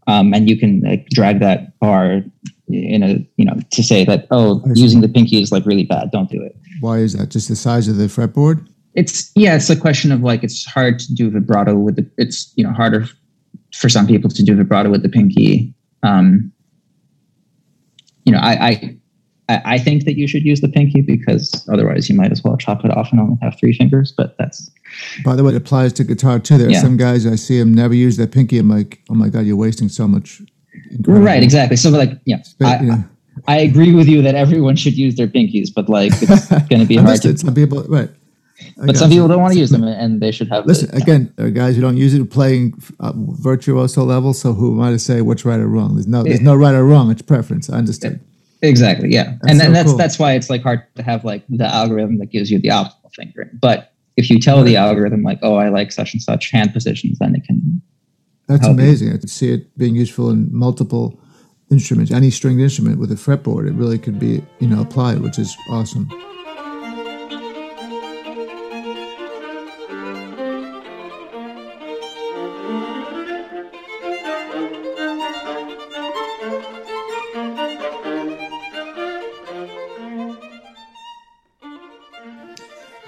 um, 0.06 0.32
and 0.34 0.48
you 0.48 0.58
can 0.58 0.80
like, 0.80 1.06
drag 1.10 1.40
that 1.40 1.78
bar 1.78 2.22
in 2.68 3.02
a 3.02 3.26
you 3.36 3.44
know 3.44 3.56
to 3.70 3.82
say 3.82 4.04
that 4.04 4.26
oh 4.30 4.62
using 4.74 5.02
the 5.02 5.08
pinky 5.08 5.42
is 5.42 5.52
like 5.52 5.66
really 5.66 5.84
bad. 5.84 6.10
Don't 6.10 6.30
do 6.30 6.42
it. 6.42 6.56
Why 6.80 6.98
is 6.98 7.16
that? 7.16 7.30
Just 7.30 7.48
the 7.48 7.56
size 7.56 7.88
of 7.88 7.96
the 7.96 8.06
fretboard? 8.06 8.66
It's 8.94 9.30
yeah. 9.34 9.54
It's 9.54 9.70
a 9.70 9.76
question 9.76 10.10
of 10.12 10.22
like 10.22 10.42
it's 10.42 10.64
hard 10.64 10.98
to 11.00 11.14
do 11.14 11.30
vibrato 11.30 11.76
with 11.76 11.96
the. 11.96 12.10
It's 12.18 12.52
you 12.56 12.64
know 12.64 12.72
harder 12.72 13.06
for 13.74 13.88
some 13.88 14.06
people 14.06 14.30
to 14.30 14.42
do 14.42 14.56
vibrato 14.56 14.90
with 14.90 15.02
the 15.02 15.08
pinky. 15.08 15.74
Um, 16.02 16.52
you 18.24 18.32
know, 18.32 18.38
I, 18.38 18.68
I 18.68 18.96
I, 19.64 19.78
think 19.78 20.04
that 20.04 20.16
you 20.16 20.26
should 20.26 20.44
use 20.44 20.60
the 20.60 20.68
pinky 20.68 21.00
because 21.00 21.66
otherwise 21.72 22.08
you 22.08 22.14
might 22.14 22.32
as 22.32 22.42
well 22.44 22.56
chop 22.56 22.84
it 22.84 22.90
off 22.96 23.10
and 23.10 23.20
only 23.20 23.36
have 23.42 23.58
three 23.58 23.72
fingers. 23.72 24.12
But 24.16 24.36
that's. 24.38 24.70
By 25.24 25.36
the 25.36 25.44
way, 25.44 25.52
it 25.52 25.56
applies 25.56 25.92
to 25.94 26.04
guitar 26.04 26.38
too. 26.38 26.58
There 26.58 26.68
are 26.68 26.70
yeah. 26.70 26.80
some 26.80 26.96
guys 26.96 27.26
I 27.26 27.36
see 27.36 27.58
them 27.58 27.74
never 27.74 27.94
use 27.94 28.16
their 28.16 28.26
pinky. 28.26 28.58
I'm 28.58 28.68
like, 28.68 29.00
oh 29.10 29.14
my 29.14 29.28
god, 29.28 29.40
you're 29.40 29.56
wasting 29.56 29.88
so 29.88 30.06
much. 30.08 30.42
Right, 31.00 31.42
exactly. 31.42 31.76
So 31.76 31.90
like, 31.90 32.18
yeah, 32.24 32.42
I, 32.60 33.04
I 33.46 33.58
agree 33.58 33.94
with 33.94 34.08
you 34.08 34.22
that 34.22 34.34
everyone 34.34 34.76
should 34.76 34.96
use 34.96 35.16
their 35.16 35.26
pinkies, 35.26 35.68
but 35.74 35.88
like 35.88 36.12
it's 36.20 36.48
going 36.68 36.80
to 36.80 36.86
be 36.86 36.96
hard. 36.96 37.20
To, 37.22 37.36
some 37.36 37.54
people, 37.54 37.82
right? 37.84 38.10
but 38.76 38.96
some 38.96 39.10
people 39.10 39.28
don't 39.28 39.40
want 39.40 39.54
to 39.54 39.58
use 39.58 39.70
them, 39.70 39.84
and 39.84 40.20
they 40.20 40.30
should 40.30 40.48
have. 40.48 40.66
Listen, 40.66 40.90
the, 40.90 40.96
again, 40.96 41.34
uh, 41.38 41.48
guys 41.48 41.74
who 41.76 41.82
don't 41.82 41.96
use 41.96 42.14
it 42.14 42.30
playing 42.30 42.74
uh, 43.00 43.12
virtuoso 43.14 44.04
level. 44.04 44.32
So 44.34 44.52
who 44.52 44.74
am 44.74 44.80
I 44.80 44.90
to 44.90 44.98
say 44.98 45.20
what's 45.20 45.44
right 45.44 45.60
or 45.60 45.68
wrong? 45.68 45.94
There's 45.94 46.06
no, 46.06 46.22
there's 46.22 46.40
no 46.40 46.54
right 46.54 46.74
or 46.74 46.84
wrong. 46.84 47.10
It's 47.10 47.22
preference. 47.22 47.70
I 47.70 47.78
understand. 47.78 48.20
Exactly. 48.62 49.12
Yeah, 49.12 49.36
that's 49.40 49.50
and 49.50 49.60
then 49.60 49.68
so 49.68 49.72
that's 49.72 49.88
cool. 49.88 49.98
that's 49.98 50.18
why 50.18 50.32
it's 50.34 50.48
like 50.48 50.62
hard 50.62 50.82
to 50.94 51.02
have 51.02 51.24
like 51.24 51.42
the 51.48 51.66
algorithm 51.66 52.18
that 52.18 52.26
gives 52.26 52.50
you 52.50 52.60
the 52.60 52.68
optimal 52.68 53.12
fingering. 53.14 53.50
But 53.60 53.91
if 54.16 54.30
you 54.30 54.38
tell 54.38 54.62
the 54.62 54.76
algorithm 54.76 55.22
like, 55.22 55.38
oh, 55.42 55.56
I 55.56 55.68
like 55.68 55.92
such 55.92 56.12
and 56.12 56.22
such 56.22 56.50
hand 56.50 56.72
positions, 56.72 57.18
then 57.18 57.34
it 57.34 57.44
can. 57.44 57.82
That's 58.48 58.66
amazing. 58.66 59.08
You. 59.08 59.14
I 59.14 59.18
can 59.18 59.28
see 59.28 59.52
it 59.52 59.76
being 59.78 59.94
useful 59.94 60.30
in 60.30 60.54
multiple 60.54 61.18
instruments, 61.70 62.12
any 62.12 62.30
stringed 62.30 62.60
instrument 62.60 62.98
with 62.98 63.10
a 63.10 63.14
fretboard. 63.14 63.68
It 63.68 63.72
really 63.72 63.98
could 63.98 64.18
be 64.18 64.44
you 64.58 64.68
know 64.68 64.82
applied, 64.82 65.20
which 65.20 65.38
is 65.38 65.56
awesome. 65.70 66.08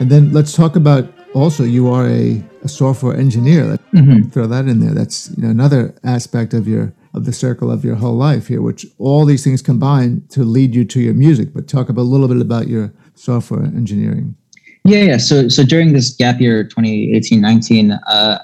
And 0.04 0.12
then 0.12 0.34
let's 0.34 0.52
talk 0.52 0.76
about 0.76 1.10
also 1.32 1.64
you 1.64 1.90
are 1.90 2.06
a, 2.06 2.44
a 2.62 2.68
software 2.68 3.16
engineer. 3.16 3.78
Mm-hmm. 3.94 4.28
Throw 4.28 4.46
that 4.46 4.66
in 4.66 4.80
there. 4.80 4.92
That's 4.92 5.30
you 5.34 5.44
know, 5.44 5.48
another 5.48 5.94
aspect 6.04 6.52
of 6.52 6.68
your 6.68 6.92
of 7.14 7.24
the 7.24 7.32
circle 7.32 7.70
of 7.70 7.86
your 7.86 7.94
whole 7.94 8.14
life 8.14 8.48
here, 8.48 8.60
which 8.60 8.84
all 8.98 9.24
these 9.24 9.42
things 9.42 9.62
combine 9.62 10.22
to 10.28 10.44
lead 10.44 10.74
you 10.74 10.84
to 10.84 11.00
your 11.00 11.14
music. 11.14 11.54
But 11.54 11.68
talk 11.68 11.88
about, 11.88 12.02
a 12.02 12.10
little 12.12 12.28
bit 12.28 12.38
about 12.38 12.68
your 12.68 12.92
software 13.14 13.64
engineering. 13.64 14.36
Yeah, 14.84 15.04
yeah. 15.04 15.16
So 15.16 15.48
so 15.48 15.64
during 15.64 15.94
this 15.94 16.10
gap 16.10 16.38
year 16.38 16.64
2018-19, 16.64 17.98
uh, 18.06 18.40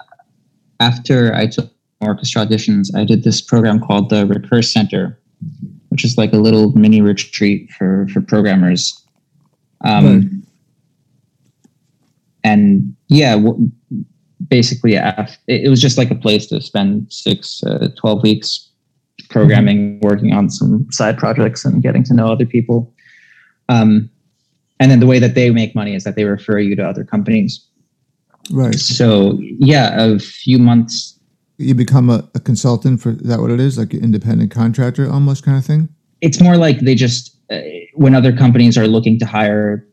after 0.80 1.34
I 1.34 1.46
took 1.46 1.70
orchestra 2.00 2.46
auditions, 2.46 2.88
I 2.96 3.04
did 3.04 3.22
this 3.22 3.42
program 3.42 3.80
called 3.80 4.08
the 4.08 4.24
Recurse 4.24 4.72
Center, 4.72 5.20
which 5.90 6.06
is 6.06 6.16
like 6.16 6.32
a 6.32 6.38
little 6.38 6.72
mini 6.72 7.02
retreat 7.02 7.70
for 7.72 8.08
for 8.10 8.22
programmers. 8.22 8.96
Um, 9.82 10.46
and 12.44 12.94
yeah, 13.08 13.36
w- 13.36 13.70
basically, 14.48 14.94
it 15.46 15.70
was 15.70 15.80
just 15.80 15.98
like 15.98 16.10
a 16.10 16.14
place 16.14 16.46
to 16.46 16.60
spend 16.60 17.12
six, 17.12 17.62
uh, 17.64 17.88
12 17.96 18.22
weeks 18.22 18.68
programming, 19.28 19.98
mm-hmm. 19.98 20.06
working 20.06 20.32
on 20.32 20.50
some 20.50 20.86
side 20.90 21.18
projects, 21.18 21.64
and 21.64 21.82
getting 21.82 22.02
to 22.04 22.14
know 22.14 22.30
other 22.30 22.46
people. 22.46 22.92
Um, 23.68 24.10
and 24.80 24.90
then 24.90 25.00
the 25.00 25.06
way 25.06 25.18
that 25.18 25.34
they 25.34 25.50
make 25.50 25.74
money 25.74 25.94
is 25.94 26.04
that 26.04 26.16
they 26.16 26.24
refer 26.24 26.58
you 26.58 26.74
to 26.76 26.82
other 26.82 27.04
companies. 27.04 27.64
Right. 28.50 28.74
So 28.74 29.38
yeah, 29.40 30.02
a 30.02 30.18
few 30.18 30.58
months. 30.58 31.18
You 31.58 31.74
become 31.74 32.08
a, 32.08 32.28
a 32.34 32.40
consultant 32.40 33.02
for 33.02 33.10
is 33.10 33.18
that 33.18 33.40
what 33.40 33.50
it 33.50 33.60
is, 33.60 33.76
like 33.76 33.92
an 33.92 34.02
independent 34.02 34.50
contractor, 34.50 35.10
almost 35.10 35.44
kind 35.44 35.58
of 35.58 35.64
thing. 35.64 35.88
It's 36.22 36.40
more 36.40 36.56
like 36.56 36.80
they 36.80 36.94
just 36.94 37.36
uh, 37.50 37.60
when 37.94 38.14
other 38.14 38.34
companies 38.34 38.78
are 38.78 38.86
looking 38.86 39.18
to 39.18 39.26
hire 39.26 39.86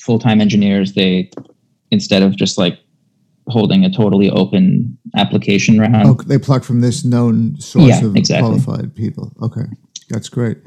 full 0.00 0.18
time 0.18 0.40
engineers, 0.40 0.94
they 0.94 1.30
instead 1.90 2.22
of 2.22 2.36
just 2.36 2.58
like 2.58 2.78
holding 3.48 3.84
a 3.84 3.90
totally 3.90 4.30
open 4.30 4.96
application 5.16 5.78
round. 5.78 6.08
Oh, 6.08 6.14
they 6.26 6.38
pluck 6.38 6.64
from 6.64 6.80
this 6.80 7.04
known 7.04 7.58
source 7.60 8.00
yeah, 8.00 8.04
of 8.04 8.16
exactly. 8.16 8.48
qualified 8.48 8.94
people. 8.94 9.32
Okay, 9.42 9.64
that's 10.08 10.28
great. 10.28 10.58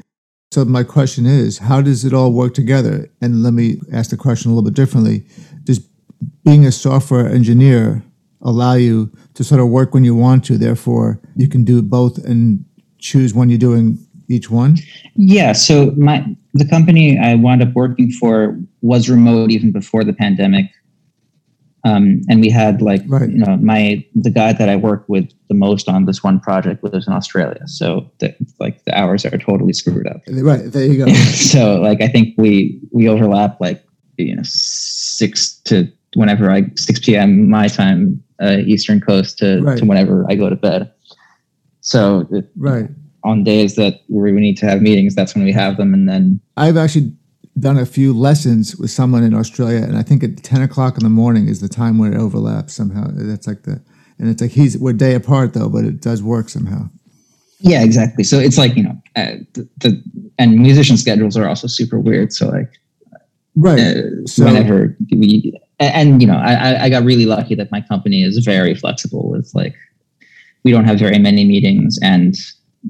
So 0.52 0.64
my 0.64 0.82
question 0.82 1.26
is, 1.26 1.58
how 1.58 1.82
does 1.82 2.04
it 2.04 2.14
all 2.14 2.32
work 2.32 2.54
together? 2.54 3.10
And 3.20 3.42
let 3.42 3.52
me 3.52 3.80
ask 3.92 4.10
the 4.10 4.16
question 4.16 4.50
a 4.50 4.54
little 4.54 4.70
bit 4.70 4.76
differently. 4.76 5.26
Does 5.64 5.80
being 6.44 6.64
a 6.64 6.72
software 6.72 7.28
engineer 7.28 8.02
allow 8.40 8.74
you 8.74 9.12
to 9.34 9.44
sort 9.44 9.60
of 9.60 9.68
work 9.68 9.92
when 9.92 10.04
you 10.04 10.14
want 10.14 10.44
to? 10.46 10.56
Therefore, 10.56 11.20
you 11.36 11.48
can 11.48 11.64
do 11.64 11.82
both 11.82 12.16
and 12.24 12.64
choose 12.98 13.34
when 13.34 13.50
you're 13.50 13.58
doing 13.58 13.98
each 14.28 14.50
one? 14.50 14.76
Yeah. 15.16 15.52
So 15.52 15.92
my 15.96 16.24
the 16.54 16.68
company 16.68 17.18
I 17.18 17.34
wound 17.34 17.62
up 17.62 17.72
working 17.72 18.10
for 18.10 18.58
was 18.82 19.08
remote 19.08 19.50
even 19.50 19.72
before 19.72 20.04
the 20.04 20.12
pandemic. 20.12 20.66
Um, 21.84 22.22
and 22.28 22.40
we 22.40 22.50
had 22.50 22.82
like 22.82 23.02
right. 23.06 23.30
you 23.30 23.38
know 23.38 23.56
my 23.58 24.04
the 24.14 24.30
guy 24.30 24.52
that 24.52 24.68
I 24.68 24.76
work 24.76 25.04
with 25.08 25.30
the 25.48 25.54
most 25.54 25.88
on 25.88 26.06
this 26.06 26.24
one 26.24 26.40
project 26.40 26.82
lives 26.82 27.06
in 27.06 27.12
Australia, 27.12 27.66
so 27.66 28.10
the, 28.18 28.34
like 28.58 28.84
the 28.84 28.98
hours 28.98 29.24
are 29.24 29.38
totally 29.38 29.72
screwed 29.72 30.06
up. 30.06 30.22
Right 30.26 30.72
there 30.72 30.84
you 30.84 31.04
go. 31.04 31.12
so 31.12 31.80
like 31.80 32.02
I 32.02 32.08
think 32.08 32.34
we 32.36 32.80
we 32.90 33.08
overlap 33.08 33.60
like 33.60 33.84
you 34.16 34.34
know 34.34 34.42
six 34.44 35.54
to 35.66 35.90
whenever 36.14 36.50
I 36.50 36.64
six 36.74 36.98
p.m. 36.98 37.48
my 37.48 37.68
time 37.68 38.22
uh, 38.42 38.58
Eastern 38.66 39.00
Coast 39.00 39.38
to 39.38 39.60
right. 39.60 39.78
to 39.78 39.84
whenever 39.84 40.26
I 40.28 40.34
go 40.34 40.50
to 40.50 40.56
bed. 40.56 40.92
So 41.80 42.26
it, 42.32 42.50
right 42.56 42.88
on 43.24 43.44
days 43.44 43.76
that 43.76 44.00
we 44.08 44.32
we 44.32 44.40
need 44.40 44.56
to 44.58 44.66
have 44.66 44.80
meetings, 44.80 45.14
that's 45.14 45.34
when 45.34 45.44
we 45.44 45.52
have 45.52 45.76
them, 45.76 45.94
and 45.94 46.08
then 46.08 46.40
I've 46.56 46.76
actually 46.76 47.12
done 47.60 47.78
a 47.78 47.86
few 47.86 48.12
lessons 48.12 48.76
with 48.76 48.90
someone 48.90 49.22
in 49.22 49.34
Australia, 49.34 49.82
and 49.82 49.96
I 49.96 50.02
think 50.02 50.22
at 50.22 50.42
ten 50.42 50.62
o'clock 50.62 50.96
in 50.96 51.04
the 51.04 51.10
morning 51.10 51.48
is 51.48 51.60
the 51.60 51.68
time 51.68 51.98
where 51.98 52.12
it 52.12 52.18
overlaps 52.18 52.74
somehow. 52.74 53.08
That's 53.12 53.46
like 53.46 53.62
the, 53.62 53.80
and 54.18 54.28
it's 54.28 54.42
like 54.42 54.50
he's 54.50 54.78
we're 54.78 54.92
day 54.92 55.14
apart 55.14 55.54
though, 55.54 55.68
but 55.68 55.84
it 55.84 56.00
does 56.00 56.22
work 56.22 56.48
somehow. 56.48 56.88
Yeah, 57.60 57.82
exactly. 57.82 58.24
So 58.24 58.38
it's 58.38 58.58
like 58.58 58.76
you 58.76 58.84
know, 58.84 59.02
uh, 59.16 59.36
the, 59.54 59.68
the, 59.78 60.02
and 60.38 60.58
musician 60.58 60.96
schedules 60.96 61.36
are 61.36 61.48
also 61.48 61.66
super 61.66 61.98
weird. 61.98 62.32
So 62.32 62.48
like, 62.48 62.70
right. 63.56 63.80
Uh, 63.80 64.26
so, 64.26 64.44
whenever 64.44 64.96
we 65.10 65.58
and 65.80 66.20
you 66.20 66.28
know, 66.28 66.36
I 66.36 66.84
I 66.84 66.88
got 66.88 67.04
really 67.04 67.26
lucky 67.26 67.54
that 67.56 67.72
my 67.72 67.80
company 67.80 68.22
is 68.22 68.38
very 68.44 68.74
flexible 68.74 69.30
with 69.30 69.50
like, 69.54 69.74
we 70.64 70.70
don't 70.70 70.84
have 70.84 70.98
very 70.98 71.18
many 71.18 71.44
meetings 71.44 71.98
and 72.02 72.34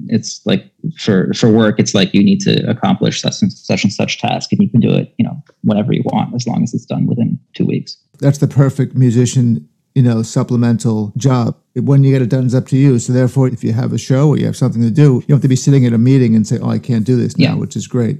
it's 0.07 0.41
like 0.45 0.71
for 0.97 1.33
for 1.33 1.49
work 1.49 1.79
it's 1.79 1.93
like 1.93 2.13
you 2.13 2.23
need 2.23 2.39
to 2.39 2.67
accomplish 2.69 3.21
such 3.21 3.41
and 3.41 3.51
such 3.51 3.83
and 3.83 3.91
such 3.91 4.19
task 4.19 4.51
and 4.51 4.61
you 4.61 4.69
can 4.69 4.79
do 4.79 4.93
it 4.93 5.13
you 5.17 5.25
know 5.25 5.41
whenever 5.63 5.93
you 5.93 6.01
want 6.05 6.33
as 6.35 6.47
long 6.47 6.63
as 6.63 6.73
it's 6.73 6.85
done 6.85 7.05
within 7.05 7.39
two 7.53 7.65
weeks. 7.65 7.97
That's 8.19 8.37
the 8.37 8.47
perfect 8.47 8.95
musician 8.95 9.67
you 9.95 10.03
know 10.03 10.21
supplemental 10.21 11.11
job. 11.17 11.57
When 11.75 12.03
you 12.03 12.11
get 12.11 12.21
it 12.21 12.29
done 12.29 12.45
it's 12.45 12.53
up 12.53 12.67
to 12.67 12.77
you. 12.77 12.99
So 12.99 13.13
therefore 13.13 13.47
if 13.47 13.63
you 13.63 13.73
have 13.73 13.93
a 13.93 13.97
show 13.97 14.29
or 14.29 14.37
you 14.37 14.45
have 14.45 14.57
something 14.57 14.81
to 14.81 14.91
do 14.91 15.15
you 15.15 15.21
don't 15.21 15.37
have 15.37 15.41
to 15.41 15.47
be 15.47 15.55
sitting 15.55 15.85
at 15.85 15.93
a 15.93 15.97
meeting 15.97 16.35
and 16.35 16.47
say 16.47 16.59
oh 16.61 16.69
i 16.69 16.79
can't 16.79 17.05
do 17.05 17.15
this 17.15 17.37
now 17.37 17.49
yeah. 17.49 17.55
which 17.55 17.75
is 17.75 17.87
great. 17.87 18.19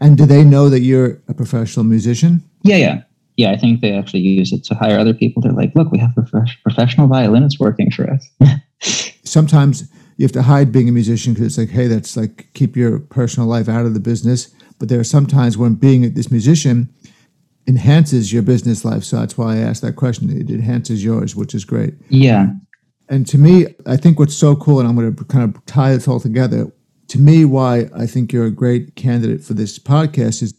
And 0.00 0.16
do 0.16 0.26
they 0.26 0.44
know 0.44 0.68
that 0.68 0.80
you're 0.80 1.20
a 1.28 1.34
professional 1.34 1.84
musician? 1.84 2.42
Yeah 2.62 2.76
yeah. 2.76 3.02
Yeah 3.36 3.50
i 3.50 3.56
think 3.56 3.80
they 3.80 3.92
actually 3.92 4.20
use 4.20 4.52
it 4.52 4.64
to 4.64 4.74
hire 4.74 4.98
other 4.98 5.14
people. 5.14 5.42
They're 5.42 5.52
like 5.52 5.74
look 5.74 5.90
we 5.90 5.98
have 5.98 6.16
a 6.16 6.22
professional 6.62 7.08
violinist 7.08 7.58
working 7.58 7.90
for 7.90 8.08
us. 8.08 8.30
Sometimes 9.24 9.90
you 10.16 10.24
have 10.24 10.32
to 10.32 10.42
hide 10.42 10.72
being 10.72 10.88
a 10.88 10.92
musician 10.92 11.32
because 11.32 11.46
it's 11.46 11.58
like, 11.58 11.70
hey, 11.70 11.86
that's 11.86 12.16
like 12.16 12.48
keep 12.54 12.76
your 12.76 12.98
personal 12.98 13.48
life 13.48 13.68
out 13.68 13.86
of 13.86 13.94
the 13.94 14.00
business. 14.00 14.54
But 14.78 14.88
there 14.88 15.00
are 15.00 15.04
some 15.04 15.26
times 15.26 15.56
when 15.56 15.74
being 15.74 16.14
this 16.14 16.30
musician 16.30 16.92
enhances 17.66 18.32
your 18.32 18.42
business 18.42 18.84
life. 18.84 19.04
So 19.04 19.18
that's 19.18 19.38
why 19.38 19.54
I 19.54 19.58
asked 19.58 19.82
that 19.82 19.96
question. 19.96 20.30
It 20.30 20.50
enhances 20.50 21.04
yours, 21.04 21.36
which 21.36 21.54
is 21.54 21.64
great. 21.64 21.94
Yeah. 22.08 22.48
And 23.08 23.26
to 23.28 23.38
me, 23.38 23.66
I 23.86 23.96
think 23.96 24.18
what's 24.18 24.36
so 24.36 24.56
cool, 24.56 24.80
and 24.80 24.88
I'm 24.88 24.96
going 24.96 25.14
to 25.14 25.24
kind 25.24 25.44
of 25.44 25.64
tie 25.66 25.92
this 25.92 26.08
all 26.08 26.20
together. 26.20 26.72
To 27.08 27.18
me, 27.18 27.44
why 27.44 27.88
I 27.94 28.06
think 28.06 28.32
you're 28.32 28.46
a 28.46 28.50
great 28.50 28.96
candidate 28.96 29.44
for 29.44 29.54
this 29.54 29.78
podcast 29.78 30.42
is 30.42 30.54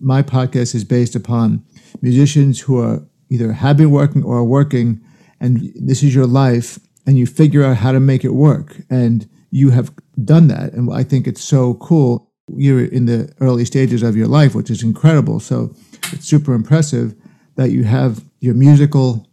my 0.00 0.22
podcast 0.22 0.74
is 0.74 0.84
based 0.84 1.14
upon 1.14 1.64
musicians 2.02 2.60
who 2.60 2.78
are 2.80 3.06
either 3.30 3.52
have 3.52 3.76
been 3.76 3.90
working 3.90 4.22
or 4.22 4.38
are 4.38 4.44
working, 4.44 5.00
and 5.40 5.72
this 5.74 6.02
is 6.02 6.14
your 6.14 6.26
life 6.26 6.78
and 7.06 7.16
you 7.16 7.26
figure 7.26 7.62
out 7.62 7.76
how 7.76 7.92
to 7.92 8.00
make 8.00 8.24
it 8.24 8.34
work. 8.34 8.76
And 8.90 9.28
you 9.50 9.70
have 9.70 9.92
done 10.24 10.48
that. 10.48 10.72
And 10.72 10.92
I 10.92 11.04
think 11.04 11.26
it's 11.26 11.42
so 11.42 11.74
cool. 11.74 12.30
You're 12.48 12.84
in 12.84 13.06
the 13.06 13.32
early 13.40 13.64
stages 13.64 14.02
of 14.02 14.16
your 14.16 14.26
life, 14.26 14.54
which 14.54 14.70
is 14.70 14.82
incredible. 14.82 15.40
So 15.40 15.74
it's 16.12 16.26
super 16.26 16.52
impressive 16.52 17.14
that 17.56 17.70
you 17.70 17.84
have 17.84 18.24
your 18.40 18.54
musical 18.54 19.26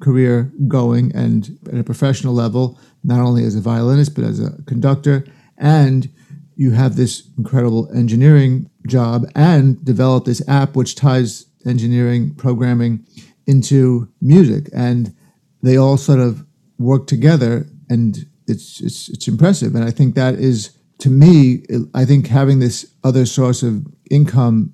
career 0.00 0.52
going 0.68 1.14
and 1.14 1.58
at 1.68 1.78
a 1.78 1.84
professional 1.84 2.34
level, 2.34 2.78
not 3.04 3.20
only 3.20 3.44
as 3.44 3.54
a 3.54 3.60
violinist, 3.60 4.14
but 4.14 4.24
as 4.24 4.40
a 4.40 4.62
conductor. 4.66 5.24
And 5.56 6.08
you 6.56 6.72
have 6.72 6.96
this 6.96 7.28
incredible 7.38 7.90
engineering 7.94 8.68
job 8.86 9.24
and 9.34 9.82
develop 9.84 10.24
this 10.24 10.46
app 10.48 10.76
which 10.76 10.94
ties 10.94 11.46
engineering 11.66 12.34
programming 12.34 13.04
into 13.46 14.08
music. 14.20 14.68
And 14.74 15.14
they 15.62 15.76
all 15.76 15.96
sort 15.96 16.20
of 16.20 16.44
work 16.80 17.06
together, 17.06 17.66
and 17.88 18.26
it's 18.48 18.80
it's 18.80 19.08
it's 19.08 19.28
impressive. 19.28 19.74
And 19.74 19.84
I 19.84 19.90
think 19.90 20.14
that 20.14 20.34
is 20.34 20.70
to 20.98 21.10
me, 21.10 21.62
I 21.94 22.04
think 22.04 22.26
having 22.26 22.58
this 22.58 22.86
other 23.04 23.26
source 23.26 23.62
of 23.62 23.86
income 24.10 24.72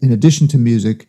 in 0.00 0.12
addition 0.12 0.48
to 0.48 0.58
music 0.58 1.08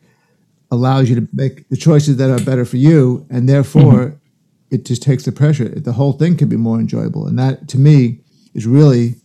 allows 0.71 1.09
you 1.09 1.15
to 1.15 1.27
make 1.31 1.69
the 1.69 1.77
choices 1.77 2.17
that 2.17 2.29
are 2.29 2.43
better 2.43 2.65
for 2.65 2.77
you, 2.77 3.25
and 3.29 3.47
therefore 3.47 3.93
mm-hmm. 3.93 4.75
it 4.75 4.85
just 4.85 5.01
takes 5.03 5.25
the 5.25 5.31
pressure. 5.31 5.69
The 5.69 5.93
whole 5.93 6.13
thing 6.13 6.37
can 6.37 6.49
be 6.49 6.57
more 6.57 6.79
enjoyable, 6.79 7.27
and 7.27 7.37
that 7.39 7.67
to 7.69 7.77
me 7.77 8.21
is 8.53 8.65
really 8.65 9.15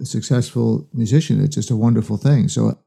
a 0.00 0.04
successful 0.04 0.88
musician. 0.92 1.42
It's 1.42 1.54
just 1.54 1.70
a 1.70 1.76
wonderful 1.76 2.16
thing. 2.16 2.48
So 2.48 2.78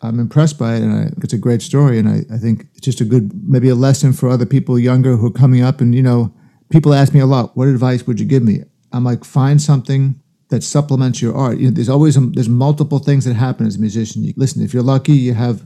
I'm 0.00 0.20
impressed 0.20 0.58
by 0.58 0.76
it, 0.76 0.82
and 0.82 0.92
I, 0.92 1.12
it's 1.22 1.32
a 1.32 1.38
great 1.38 1.62
story. 1.62 1.98
And 1.98 2.08
I, 2.08 2.34
I 2.34 2.38
think 2.38 2.66
it's 2.74 2.84
just 2.84 3.00
a 3.00 3.04
good, 3.04 3.32
maybe 3.48 3.68
a 3.68 3.74
lesson 3.74 4.12
for 4.12 4.28
other 4.28 4.46
people 4.46 4.78
younger 4.78 5.16
who 5.16 5.26
are 5.26 5.32
coming 5.32 5.62
up. 5.62 5.80
And 5.80 5.94
you 5.94 6.02
know, 6.02 6.34
people 6.70 6.94
ask 6.94 7.14
me 7.14 7.20
a 7.20 7.26
lot, 7.26 7.56
"What 7.56 7.68
advice 7.68 8.06
would 8.06 8.20
you 8.20 8.26
give 8.26 8.42
me?" 8.42 8.62
I'm 8.92 9.04
like, 9.04 9.24
find 9.24 9.60
something 9.60 10.20
that 10.48 10.62
supplements 10.62 11.20
your 11.20 11.34
art. 11.34 11.58
You 11.58 11.66
know, 11.66 11.74
there's 11.74 11.88
always 11.88 12.16
a, 12.16 12.20
there's 12.20 12.48
multiple 12.48 12.98
things 12.98 13.24
that 13.24 13.34
happen 13.34 13.66
as 13.66 13.76
a 13.76 13.80
musician. 13.80 14.22
You, 14.22 14.32
listen, 14.36 14.62
if 14.62 14.72
you're 14.72 14.82
lucky, 14.82 15.12
you 15.12 15.34
have 15.34 15.64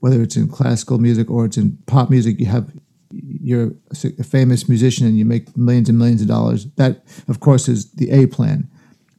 whether 0.00 0.20
it's 0.20 0.36
in 0.36 0.48
classical 0.48 0.98
music 0.98 1.30
or 1.30 1.44
it's 1.44 1.56
in 1.56 1.78
pop 1.86 2.10
music, 2.10 2.40
you 2.40 2.46
have 2.46 2.72
you're 3.12 3.72
a 4.18 4.24
famous 4.24 4.68
musician 4.68 5.06
and 5.06 5.18
you 5.18 5.24
make 5.24 5.56
millions 5.56 5.88
and 5.88 5.98
millions 5.98 6.22
of 6.22 6.28
dollars. 6.28 6.66
That, 6.76 7.04
of 7.28 7.40
course, 7.40 7.68
is 7.68 7.92
the 7.92 8.10
A 8.10 8.26
plan. 8.26 8.68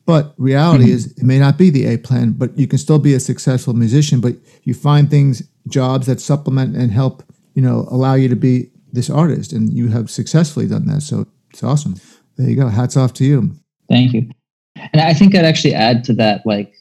But 0.06 0.34
reality 0.38 0.86
mm-hmm. 0.86 0.94
is, 0.94 1.14
it 1.14 1.24
may 1.24 1.40
not 1.40 1.58
be 1.58 1.70
the 1.70 1.86
A 1.86 1.98
plan, 1.98 2.32
but 2.32 2.58
you 2.58 2.68
can 2.68 2.80
still 2.80 3.00
be 3.00 3.14
a 3.14 3.20
successful 3.20 3.74
musician. 3.74 4.20
But 4.20 4.36
you 4.64 4.74
find 4.74 5.10
things, 5.10 5.44
jobs 5.68 6.08
that 6.08 6.20
supplement 6.20 6.76
and 6.76 6.92
help, 6.92 7.24
you 7.54 7.62
know, 7.62 7.88
allow 7.90 8.16
you 8.16 8.28
to 8.28 8.36
be 8.36 8.72
this 8.94 9.10
artist, 9.10 9.52
and 9.52 9.74
you 9.74 9.90
have 9.90 10.10
successfully 10.10 10.68
done 10.68 10.86
that. 10.86 11.02
So 11.02 11.28
it's 11.50 11.64
awesome. 11.64 11.96
There 12.38 12.50
you 12.50 12.56
go. 12.56 12.70
Hats 12.70 12.96
off 12.96 13.14
to 13.16 13.26
you. 13.26 13.52
Thank 13.90 14.14
you. 14.14 14.30
And 14.76 15.02
I 15.02 15.14
think 15.14 15.36
I'd 15.36 15.46
actually 15.46 15.74
add 15.74 16.04
to 16.06 16.14
that, 16.14 16.46
like, 16.46 16.74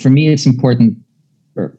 for 0.00 0.10
me, 0.10 0.28
it's 0.28 0.46
important, 0.46 0.98
or, 1.56 1.78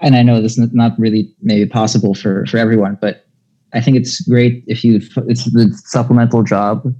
and 0.00 0.14
I 0.14 0.22
know 0.22 0.40
this 0.40 0.56
is 0.56 0.72
not 0.72 0.98
really 0.98 1.34
maybe 1.42 1.68
possible 1.68 2.14
for 2.14 2.46
for 2.46 2.58
everyone, 2.58 2.98
but 3.00 3.26
I 3.72 3.80
think 3.80 3.96
it's 3.96 4.20
great 4.22 4.64
if 4.66 4.84
you 4.84 5.00
it's 5.28 5.44
the 5.52 5.78
supplemental 5.84 6.42
job 6.42 6.94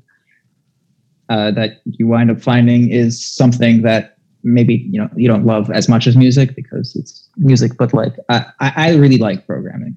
uh, 1.28 1.50
that 1.52 1.80
you 1.84 2.06
wind 2.06 2.30
up 2.30 2.40
finding 2.40 2.90
is 2.90 3.24
something 3.24 3.82
that 3.82 4.18
maybe 4.42 4.86
you 4.90 5.00
know 5.00 5.08
you 5.16 5.28
don't 5.28 5.46
love 5.46 5.70
as 5.70 5.88
much 5.88 6.06
as 6.06 6.16
music 6.16 6.54
because 6.54 6.94
it's 6.96 7.28
music, 7.36 7.72
but 7.78 7.94
like 7.94 8.14
I 8.28 8.44
I 8.60 8.94
really 8.96 9.18
like 9.18 9.46
programming. 9.46 9.96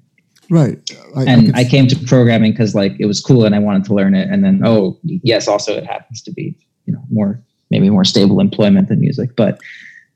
Right. 0.50 0.78
I, 1.16 1.24
and 1.24 1.54
I, 1.56 1.60
I 1.60 1.64
came 1.64 1.86
to 1.88 1.96
programming 2.06 2.52
because 2.52 2.74
like 2.74 2.92
it 2.98 3.06
was 3.06 3.20
cool 3.20 3.44
and 3.44 3.54
I 3.54 3.58
wanted 3.58 3.84
to 3.84 3.94
learn 3.94 4.14
it. 4.14 4.28
And 4.28 4.44
then, 4.44 4.62
oh, 4.64 4.98
yes, 5.04 5.48
also 5.48 5.76
it 5.76 5.86
happens 5.86 6.22
to 6.22 6.32
be, 6.32 6.56
you 6.86 6.92
know, 6.92 7.02
more, 7.10 7.42
maybe 7.70 7.90
more 7.90 8.04
stable 8.04 8.40
employment 8.40 8.88
than 8.88 9.00
music. 9.00 9.36
But 9.36 9.58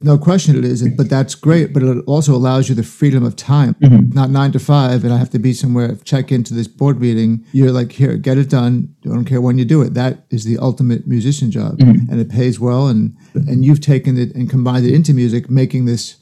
no 0.00 0.16
question 0.16 0.56
it 0.56 0.64
is, 0.64 0.88
but 0.96 1.10
that's 1.10 1.34
great. 1.34 1.72
But 1.72 1.82
it 1.82 2.04
also 2.06 2.32
allows 2.34 2.68
you 2.68 2.74
the 2.76 2.84
freedom 2.84 3.24
of 3.24 3.34
time, 3.34 3.74
mm-hmm. 3.74 4.14
not 4.14 4.30
nine 4.30 4.52
to 4.52 4.60
five, 4.60 5.02
and 5.02 5.12
I 5.12 5.16
have 5.16 5.30
to 5.30 5.40
be 5.40 5.52
somewhere, 5.52 5.96
check 6.04 6.30
into 6.30 6.54
this 6.54 6.68
board 6.68 7.00
meeting. 7.00 7.44
You're 7.50 7.72
like, 7.72 7.90
here, 7.90 8.16
get 8.16 8.38
it 8.38 8.48
done. 8.48 8.94
I 9.04 9.08
don't 9.08 9.24
care 9.24 9.40
when 9.40 9.58
you 9.58 9.64
do 9.64 9.82
it. 9.82 9.94
That 9.94 10.24
is 10.30 10.44
the 10.44 10.56
ultimate 10.58 11.08
musician 11.08 11.50
job, 11.50 11.78
mm-hmm. 11.78 12.10
and 12.12 12.20
it 12.20 12.30
pays 12.30 12.60
well. 12.60 12.86
And 12.86 13.16
and 13.34 13.64
you've 13.64 13.80
taken 13.80 14.16
it 14.16 14.32
and 14.36 14.48
combined 14.48 14.86
it 14.86 14.94
into 14.94 15.12
music, 15.12 15.50
making 15.50 15.86
this 15.86 16.16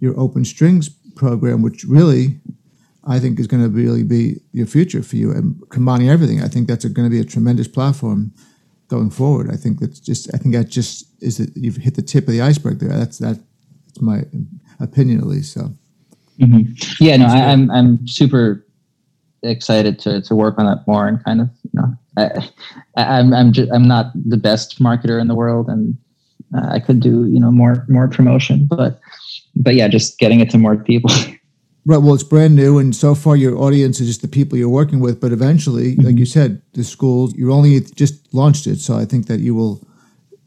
your 0.00 0.18
open 0.18 0.44
strings 0.46 0.88
program, 0.88 1.60
which 1.60 1.84
really 1.84 2.40
I 3.06 3.18
think 3.18 3.40
is 3.40 3.46
going 3.46 3.62
to 3.62 3.68
really 3.68 4.04
be 4.04 4.40
your 4.52 4.66
future 4.66 5.02
for 5.02 5.16
you. 5.16 5.32
And 5.32 5.60
combining 5.70 6.08
everything, 6.08 6.40
I 6.40 6.48
think 6.48 6.68
that's 6.68 6.84
going 6.84 7.06
to 7.06 7.10
be 7.10 7.20
a 7.20 7.24
tremendous 7.24 7.68
platform 7.68 8.32
going 8.88 9.10
forward. 9.10 9.50
I 9.50 9.56
think 9.56 9.80
that's 9.80 9.98
just. 9.98 10.32
I 10.34 10.38
think 10.38 10.54
that 10.54 10.68
just 10.68 11.06
is 11.20 11.38
that 11.38 11.56
you've 11.56 11.76
hit 11.76 11.94
the 11.94 12.02
tip 12.02 12.26
of 12.28 12.32
the 12.32 12.42
iceberg 12.42 12.78
there. 12.78 12.96
That's 12.96 13.18
that's 13.18 13.40
my 14.00 14.24
opinion 14.80 15.18
at 15.18 15.26
least. 15.26 15.52
So. 15.52 15.72
Mm-hmm. 16.40 16.72
Yeah, 17.04 17.16
no, 17.18 17.26
I, 17.26 17.36
am 17.36 17.70
I'm, 17.70 17.70
I'm 17.70 18.08
super 18.08 18.64
excited 19.42 19.98
to 20.00 20.22
to 20.22 20.34
work 20.34 20.58
on 20.58 20.66
that 20.66 20.86
more 20.86 21.06
and 21.08 21.22
kind 21.24 21.40
of 21.40 21.50
you 21.62 21.80
know 21.80 21.96
I, 22.16 22.48
I'm 22.96 23.34
I'm 23.34 23.52
just, 23.52 23.70
I'm 23.72 23.86
not 23.86 24.12
the 24.14 24.36
best 24.36 24.80
marketer 24.80 25.20
in 25.20 25.26
the 25.26 25.34
world 25.34 25.68
and 25.68 25.96
uh, 26.56 26.68
I 26.70 26.80
could 26.80 27.00
do 27.00 27.26
you 27.26 27.40
know 27.40 27.50
more 27.50 27.84
more 27.88 28.08
promotion, 28.08 28.66
but 28.66 29.00
but 29.56 29.74
yeah, 29.74 29.88
just 29.88 30.18
getting 30.18 30.40
it 30.40 30.50
to 30.50 30.58
more 30.58 30.76
people. 30.76 31.10
Right. 31.84 31.98
Well, 31.98 32.14
it's 32.14 32.22
brand 32.22 32.54
new, 32.54 32.78
and 32.78 32.94
so 32.94 33.14
far 33.14 33.34
your 33.34 33.58
audience 33.58 34.00
is 34.00 34.06
just 34.06 34.22
the 34.22 34.28
people 34.28 34.56
you're 34.56 34.68
working 34.68 35.00
with. 35.00 35.20
But 35.20 35.32
eventually, 35.32 35.92
mm-hmm. 35.92 36.06
like 36.06 36.16
you 36.16 36.26
said, 36.26 36.62
the 36.74 36.84
schools 36.84 37.34
you 37.34 37.52
only 37.52 37.80
just 37.80 38.32
launched 38.32 38.68
it, 38.68 38.78
so 38.78 38.96
I 38.96 39.04
think 39.04 39.26
that 39.26 39.40
you 39.40 39.54
will 39.54 39.84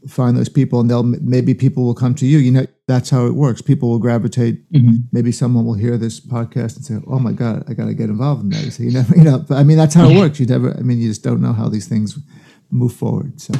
find 0.07 0.38
those 0.38 0.47
people, 0.47 0.79
and 0.79 0.89
they'll 0.89 1.03
maybe 1.03 1.53
people 1.53 1.83
will 1.83 1.93
come 1.93 2.15
to 2.15 2.25
you. 2.25 2.38
You 2.38 2.51
know, 2.51 2.65
that's 2.88 3.09
how 3.09 3.25
it 3.25 3.33
works. 3.33 3.61
People 3.61 3.89
will 3.89 3.99
gravitate. 3.99 4.71
Mm-hmm. 4.71 4.95
Maybe 5.11 5.33
someone 5.33 5.65
will 5.65 5.73
hear 5.73 5.97
this 5.97 6.21
podcast 6.21 6.77
and 6.77 6.86
say, 6.86 6.95
"Oh 7.05 7.19
my 7.19 7.33
God, 7.33 7.65
I 7.67 7.73
got 7.73 7.88
to 7.88 7.93
get 7.93 8.09
involved 8.09 8.43
in 8.43 8.49
that." 8.51 8.71
So 8.71 8.83
you 8.83 8.91
never, 8.91 9.13
you 9.17 9.23
know. 9.23 9.39
But 9.39 9.57
I 9.57 9.63
mean, 9.63 9.77
that's 9.77 9.93
how 9.93 10.09
it 10.09 10.17
works. 10.17 10.39
You 10.39 10.45
never. 10.45 10.71
I 10.77 10.81
mean, 10.81 10.99
you 10.99 11.09
just 11.09 11.23
don't 11.23 11.41
know 11.41 11.53
how 11.53 11.67
these 11.67 11.88
things 11.88 12.17
move 12.71 12.93
forward. 12.93 13.41
So. 13.41 13.53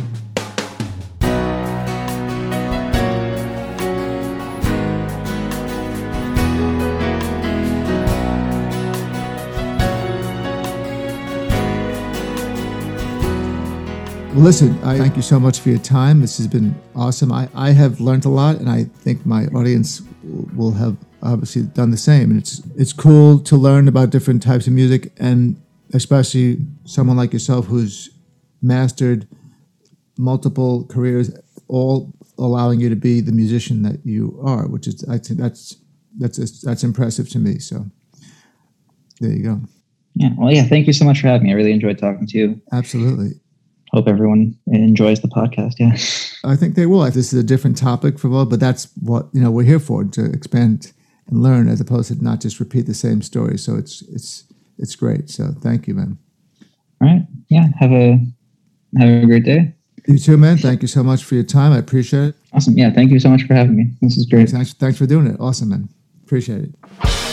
Well, 14.36 14.44
listen, 14.44 14.78
I 14.84 14.98
thank 14.98 15.16
you 15.16 15.22
so 15.22 15.40
much 15.40 15.62
for 15.62 15.70
your 15.70 15.80
time. 15.80 16.20
This 16.20 16.36
has 16.40 16.48
been 16.48 16.76
awesome. 16.94 17.32
I, 17.32 17.48
I 17.56 17.70
have 17.70 18.02
learned 18.02 18.26
a 18.26 18.30
lot, 18.30 18.58
and 18.58 18.70
I 18.70 18.84
think 18.84 19.26
my 19.26 19.46
audience 19.46 20.02
will 20.24 20.74
have 20.74 20.98
obviously 21.24 21.62
done 21.62 21.92
the 21.92 21.98
same. 21.98 22.32
And 22.32 22.42
it's 22.42 22.62
it's 22.76 22.92
cool 22.92 23.40
to 23.40 23.56
learn 23.56 23.88
about 23.88 24.10
different 24.10 24.44
types 24.44 24.68
of 24.68 24.74
music, 24.74 25.14
and 25.16 25.56
especially 25.94 26.58
someone 26.84 27.16
like 27.16 27.32
yourself 27.32 27.68
who's 27.68 28.10
mastered 28.62 29.26
multiple 30.18 30.86
careers, 30.88 31.32
all 31.70 32.14
allowing 32.38 32.82
you 32.82 32.90
to 32.90 32.98
be 32.98 33.22
the 33.22 33.32
musician 33.32 33.84
that 33.84 34.06
you 34.06 34.38
are, 34.44 34.68
which 34.68 34.86
is 34.86 35.06
I 35.08 35.18
think 35.18 35.40
that's 35.40 35.78
that's 36.18 36.62
that's 36.62 36.84
impressive 36.84 37.30
to 37.30 37.40
me. 37.40 37.60
So 37.60 37.86
there 39.22 39.32
you 39.32 39.44
go. 39.44 39.62
Yeah. 40.16 40.32
Well, 40.38 40.52
yeah. 40.52 40.66
Thank 40.66 40.88
you 40.88 40.94
so 40.94 41.06
much 41.06 41.22
for 41.22 41.28
having 41.28 41.48
me. 41.48 41.54
I 41.54 41.56
really 41.56 41.72
enjoyed 41.72 41.98
talking 41.98 42.28
to 42.28 42.38
you. 42.38 42.62
Absolutely 42.74 43.40
hope 43.96 44.08
everyone 44.08 44.58
enjoys 44.68 45.22
the 45.22 45.30
podcast. 45.30 45.76
Yeah, 45.80 45.96
I 46.44 46.56
think 46.58 46.76
they 46.76 46.86
will. 46.86 47.04
This 47.06 47.32
is 47.32 47.40
a 47.40 47.44
different 47.44 47.78
topic 47.78 48.20
for 48.20 48.30
all, 48.32 48.46
but 48.46 48.60
that's 48.60 48.90
what 49.02 49.28
you 49.34 49.42
know 49.42 49.50
we're 49.50 49.64
here 49.64 49.80
for 49.80 50.04
to 50.04 50.26
expand 50.26 50.92
and 51.28 51.42
learn, 51.42 51.70
as 51.70 51.80
opposed 51.80 52.10
to 52.10 52.24
not 52.24 52.42
just 52.42 52.60
repeat 52.60 52.86
the 52.86 52.94
same 52.94 53.22
story. 53.22 53.58
So 53.58 53.76
it's 53.76 54.02
it's 54.04 54.44
it's 54.78 54.96
great. 54.96 55.30
So 55.30 55.54
thank 55.62 55.88
you, 55.88 55.94
man. 55.94 56.18
All 57.02 57.08
right. 57.08 57.26
Yeah. 57.48 57.68
Have 57.80 57.92
a 57.92 58.20
have 58.98 59.10
a 59.10 59.26
great 59.26 59.46
day. 59.46 59.74
You 60.08 60.20
too, 60.20 60.38
man. 60.38 60.58
Thank 60.58 60.82
you 60.82 60.88
so 60.88 61.04
much 61.04 61.24
for 61.24 61.36
your 61.36 61.44
time. 61.46 61.72
I 61.72 61.78
appreciate 61.78 62.30
it. 62.30 62.36
Awesome. 62.54 62.78
Yeah. 62.78 62.92
Thank 62.92 63.12
you 63.12 63.20
so 63.20 63.30
much 63.30 63.44
for 63.44 63.54
having 63.54 63.76
me. 63.76 63.92
This 64.02 64.18
is 64.18 64.26
great. 64.26 64.50
Thanks, 64.50 64.74
thanks 64.74 64.98
for 64.98 65.06
doing 65.08 65.26
it. 65.26 65.38
Awesome, 65.40 65.70
man. 65.70 65.90
Appreciate 66.24 66.64
it. 66.64 67.25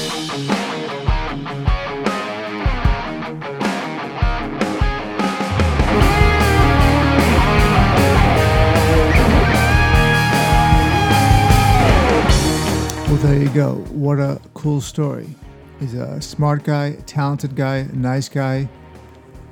There 13.23 13.41
you 13.41 13.49
go. 13.51 13.75
What 13.91 14.19
a 14.19 14.41
cool 14.53 14.81
story. 14.81 15.29
He's 15.79 15.95
a 15.95 16.21
smart 16.21 16.65
guy, 16.65 16.97
talented 17.07 17.55
guy, 17.55 17.77
a 17.77 17.93
nice 17.93 18.29
guy, 18.29 18.69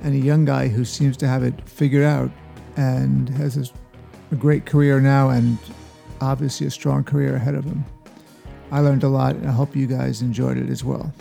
and 0.02 0.12
a 0.12 0.18
young 0.18 0.44
guy 0.44 0.66
who 0.66 0.84
seems 0.84 1.16
to 1.18 1.28
have 1.28 1.44
it 1.44 1.54
figured 1.68 2.02
out 2.02 2.32
and 2.76 3.28
has 3.28 3.56
a, 3.56 3.64
a 4.32 4.34
great 4.34 4.66
career 4.66 5.00
now 5.00 5.28
and 5.28 5.56
obviously 6.20 6.66
a 6.66 6.70
strong 6.70 7.04
career 7.04 7.36
ahead 7.36 7.54
of 7.54 7.64
him. 7.64 7.84
I 8.72 8.80
learned 8.80 9.04
a 9.04 9.08
lot 9.08 9.36
and 9.36 9.48
I 9.48 9.52
hope 9.52 9.76
you 9.76 9.86
guys 9.86 10.20
enjoyed 10.20 10.58
it 10.58 10.68
as 10.68 10.82
well. 10.82 11.12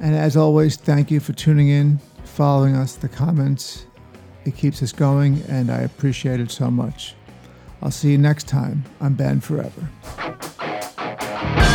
And 0.00 0.14
as 0.14 0.36
always, 0.36 0.76
thank 0.76 1.10
you 1.10 1.20
for 1.20 1.32
tuning 1.32 1.68
in, 1.68 1.98
following 2.24 2.76
us, 2.76 2.94
the 2.94 3.08
comments. 3.08 3.86
It 4.44 4.54
keeps 4.54 4.82
us 4.82 4.92
going 4.92 5.42
and 5.48 5.70
I 5.70 5.78
appreciate 5.78 6.40
it 6.40 6.50
so 6.50 6.70
much. 6.70 7.14
I'll 7.80 7.90
see 7.90 8.10
you 8.10 8.18
next 8.18 8.48
time 8.48 8.84
on 9.00 9.14
Ben 9.14 9.40
Forever. 9.40 9.88
Thank. 11.54 11.66